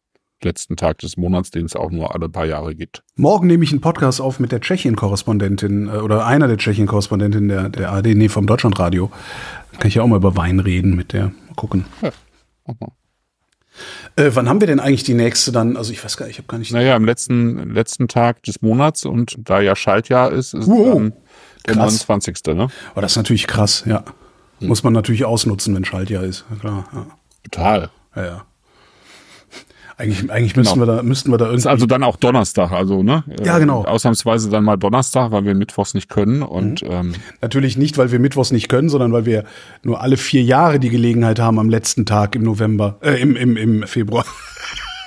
letzten 0.44 0.76
Tag 0.76 0.98
des 1.00 1.18
Monats, 1.18 1.52
den 1.52 1.66
es 1.66 1.76
auch 1.76 1.92
nur 1.92 2.14
alle 2.14 2.30
paar 2.30 2.46
Jahre 2.46 2.76
gibt. 2.76 3.04
Morgen 3.16 3.48
nehme 3.48 3.64
ich 3.64 3.72
einen 3.72 3.82
Podcast 3.82 4.22
auf 4.22 4.40
mit 4.40 4.52
der 4.52 4.60
Tschechien-Korrespondentin 4.60 5.88
äh, 5.88 5.98
oder 5.98 6.26
einer 6.26 6.48
der 6.48 6.58
Tschechien-Korrespondentin 6.58 7.48
der, 7.48 7.70
der 7.70 7.92
ARD, 7.92 8.08
nee, 8.16 8.30
vom 8.30 8.48
Deutschlandradio. 8.48 9.12
Kann 9.78 9.88
ich 9.88 9.96
ja 9.96 10.02
auch 10.02 10.08
mal 10.08 10.18
über 10.18 10.36
Wein 10.36 10.60
reden 10.60 10.96
mit 10.96 11.14
der. 11.14 11.26
Mal 11.26 11.56
gucken. 11.56 11.86
Äh, 14.16 14.32
wann 14.34 14.48
haben 14.48 14.60
wir 14.60 14.68
denn 14.68 14.80
eigentlich 14.80 15.04
die 15.04 15.14
nächste 15.14 15.52
dann? 15.52 15.78
Also 15.78 15.92
ich 15.92 16.04
weiß 16.04 16.18
gar 16.18 16.26
nicht, 16.28 16.36
ich 16.36 16.40
habe 16.40 16.48
gar 16.48 16.58
nicht. 16.58 16.72
Naja, 16.72 16.96
im 16.96 17.06
letzten, 17.06 17.74
letzten 17.74 18.08
Tag 18.08 18.44
des 18.44 18.62
Monats 18.62 19.06
und 19.06 19.36
da 19.40 19.60
ja 19.62 19.76
Schaltjahr 19.76 20.32
ist, 20.32 20.54
ist 20.54 20.68
Wow. 20.68 20.94
dann 20.94 21.14
der 21.66 21.74
Krass. 21.76 22.06
29. 22.08 22.56
Ne? 22.56 22.68
Aber 22.92 23.02
das 23.02 23.14
ist 23.14 23.18
natürlich 23.18 23.48
krass, 23.48 23.84
ja. 23.86 24.04
Muss 24.60 24.84
man 24.84 24.94
natürlich 24.94 25.26
ausnutzen, 25.26 25.76
wenn 25.76 25.84
Schaltjahr 25.84 26.24
ist. 26.24 26.46
Klar, 26.62 26.86
ja. 26.94 27.06
Total. 27.44 27.90
ja, 28.16 28.24
ja. 28.26 28.46
Eigentlich, 29.96 30.32
eigentlich 30.32 30.56
müssten 30.56 30.80
Genau. 30.80 30.91
wir 30.91 30.96
da, 30.98 31.04
müssten 31.04 31.30
wir 31.32 31.38
da 31.38 31.46
Ist 31.46 31.52
irgendwie. 31.52 31.68
also 31.70 31.86
dann 31.86 32.04
auch 32.04 32.16
Donnerstag, 32.16 32.72
also 32.72 33.04
ne? 33.04 33.24
Ja, 33.44 33.60
genau. 33.60 33.84
Ausnahmsweise 33.86 34.50
dann 34.50 34.64
mal 34.64 34.76
Donnerstag, 34.78 35.32
weil 35.32 35.46
wir 35.46 35.54
mittwochs 35.54 35.94
nicht 35.94 36.10
können 36.10 36.41
und 36.41 36.82
Mhm. 36.82 36.89
ähm, 36.91 37.14
Natürlich 37.41 37.78
nicht, 37.78 37.98
weil 38.00 38.12
wir 38.12 38.20
Mittwochs 38.20 38.52
nicht 38.52 38.70
können, 38.70 38.89
sondern 38.89 39.14
weil 39.14 39.26
wir 39.26 39.44
nur 39.84 40.02
alle 40.02 40.18
vier 40.18 40.41
Jahre 40.41 40.80
die 40.80 40.89
Gelegenheit 40.89 41.39
haben, 41.39 41.60
am 41.60 41.70
letzten 41.70 42.06
Tag 42.08 42.36
im 42.36 42.41
November, 42.44 42.98
äh, 43.02 43.22
im, 43.22 43.36
im, 43.36 43.56
im 43.56 43.84
Februar. 43.88 44.26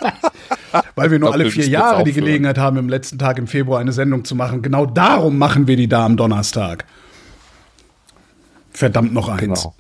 weil 0.95 1.11
wir 1.11 1.19
nur 1.19 1.33
alle 1.33 1.51
vier 1.51 1.67
Jahre 1.69 2.05
die. 2.05 2.13
Gelegenheit 2.13 2.59
haben, 2.59 2.77
im 2.77 2.89
letzten 2.89 3.19
Tag 3.19 3.39
im 3.39 3.47
Februar 3.49 3.81
eine 3.81 3.93
Sendung 3.93 4.25
zu 4.25 4.35
machen. 4.37 4.63
Genau 4.63 4.87
darum 4.87 5.37
machen 5.39 5.67
wir 5.67 5.77
die 5.77 5.89
da 5.89 6.05
am 6.07 6.17
Donnerstag. 6.17 6.85
Verdammt 8.71 9.13
noch 9.15 9.29
eins. 9.29 9.41
genau. 9.41 9.75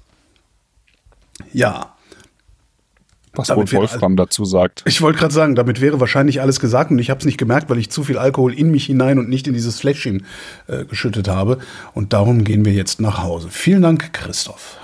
Ja. 1.52 1.95
Was 3.36 3.48
Damit 3.48 3.72
wohl 3.72 3.80
Wolfram 3.80 4.16
dazu 4.16 4.44
sagt. 4.44 4.82
Ich 4.86 5.02
wollte 5.02 5.18
gerade 5.18 5.34
sagen, 5.34 5.54
damit 5.54 5.80
wäre 5.80 6.00
wahrscheinlich 6.00 6.40
alles 6.40 6.60
gesagt 6.60 6.90
und 6.90 6.98
ich 6.98 7.10
habe 7.10 7.20
es 7.20 7.26
nicht 7.26 7.38
gemerkt, 7.38 7.70
weil 7.70 7.78
ich 7.78 7.90
zu 7.90 8.02
viel 8.02 8.18
Alkohol 8.18 8.54
in 8.54 8.70
mich 8.70 8.86
hinein 8.86 9.18
und 9.18 9.28
nicht 9.28 9.46
in 9.46 9.54
dieses 9.54 9.78
Fläschchen 9.78 10.26
äh, 10.66 10.84
geschüttet 10.84 11.28
habe. 11.28 11.58
Und 11.94 12.12
darum 12.12 12.44
gehen 12.44 12.64
wir 12.64 12.72
jetzt 12.72 13.00
nach 13.00 13.22
Hause. 13.22 13.48
Vielen 13.50 13.82
Dank, 13.82 14.12
Christoph. 14.12 14.78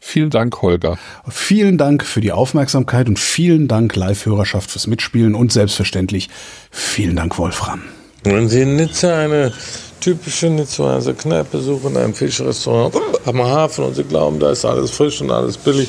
Vielen 0.00 0.30
Dank, 0.30 0.62
Holger. 0.62 0.98
Vielen 1.28 1.76
Dank 1.76 2.02
für 2.02 2.22
die 2.22 2.32
Aufmerksamkeit 2.32 3.08
und 3.08 3.18
vielen 3.18 3.68
Dank, 3.68 3.94
Live-Hörerschaft, 3.94 4.70
fürs 4.70 4.86
Mitspielen 4.86 5.34
und 5.34 5.52
selbstverständlich 5.52 6.30
vielen 6.70 7.16
Dank, 7.16 7.36
Wolfram. 7.36 7.82
Wenn 8.24 8.48
Sie 8.48 8.62
in 8.62 8.76
Nizza 8.76 9.18
eine 9.18 9.52
typische 10.00 10.48
Nizzaer 10.48 11.00
Kneipe 11.12 11.58
suchen, 11.58 11.96
ein 11.96 12.14
Fischrestaurant 12.14 12.94
am 13.26 13.42
Hafen 13.42 13.84
und 13.84 13.96
Sie 13.96 14.04
glauben, 14.04 14.40
da 14.40 14.52
ist 14.52 14.64
alles 14.64 14.90
frisch 14.92 15.20
und 15.20 15.30
alles 15.30 15.58
billig, 15.58 15.88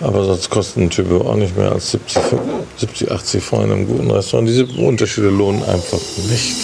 Aber 0.00 0.24
sonst 0.24 0.50
kostet 0.50 0.78
ein 0.78 0.90
Typo 0.90 1.18
auch 1.28 1.36
nicht 1.36 1.56
mehr 1.56 1.72
als 1.72 1.92
70, 1.92 2.18
70 2.78 3.10
80 3.12 3.44
Franc 3.44 3.64
in 3.64 3.72
einem 3.72 3.86
guten 3.86 4.10
Restaurant. 4.10 4.48
Diese 4.48 4.66
Unterschiede 4.66 5.28
lohnen 5.28 5.62
einfach 5.64 6.00
nicht. 6.28 6.54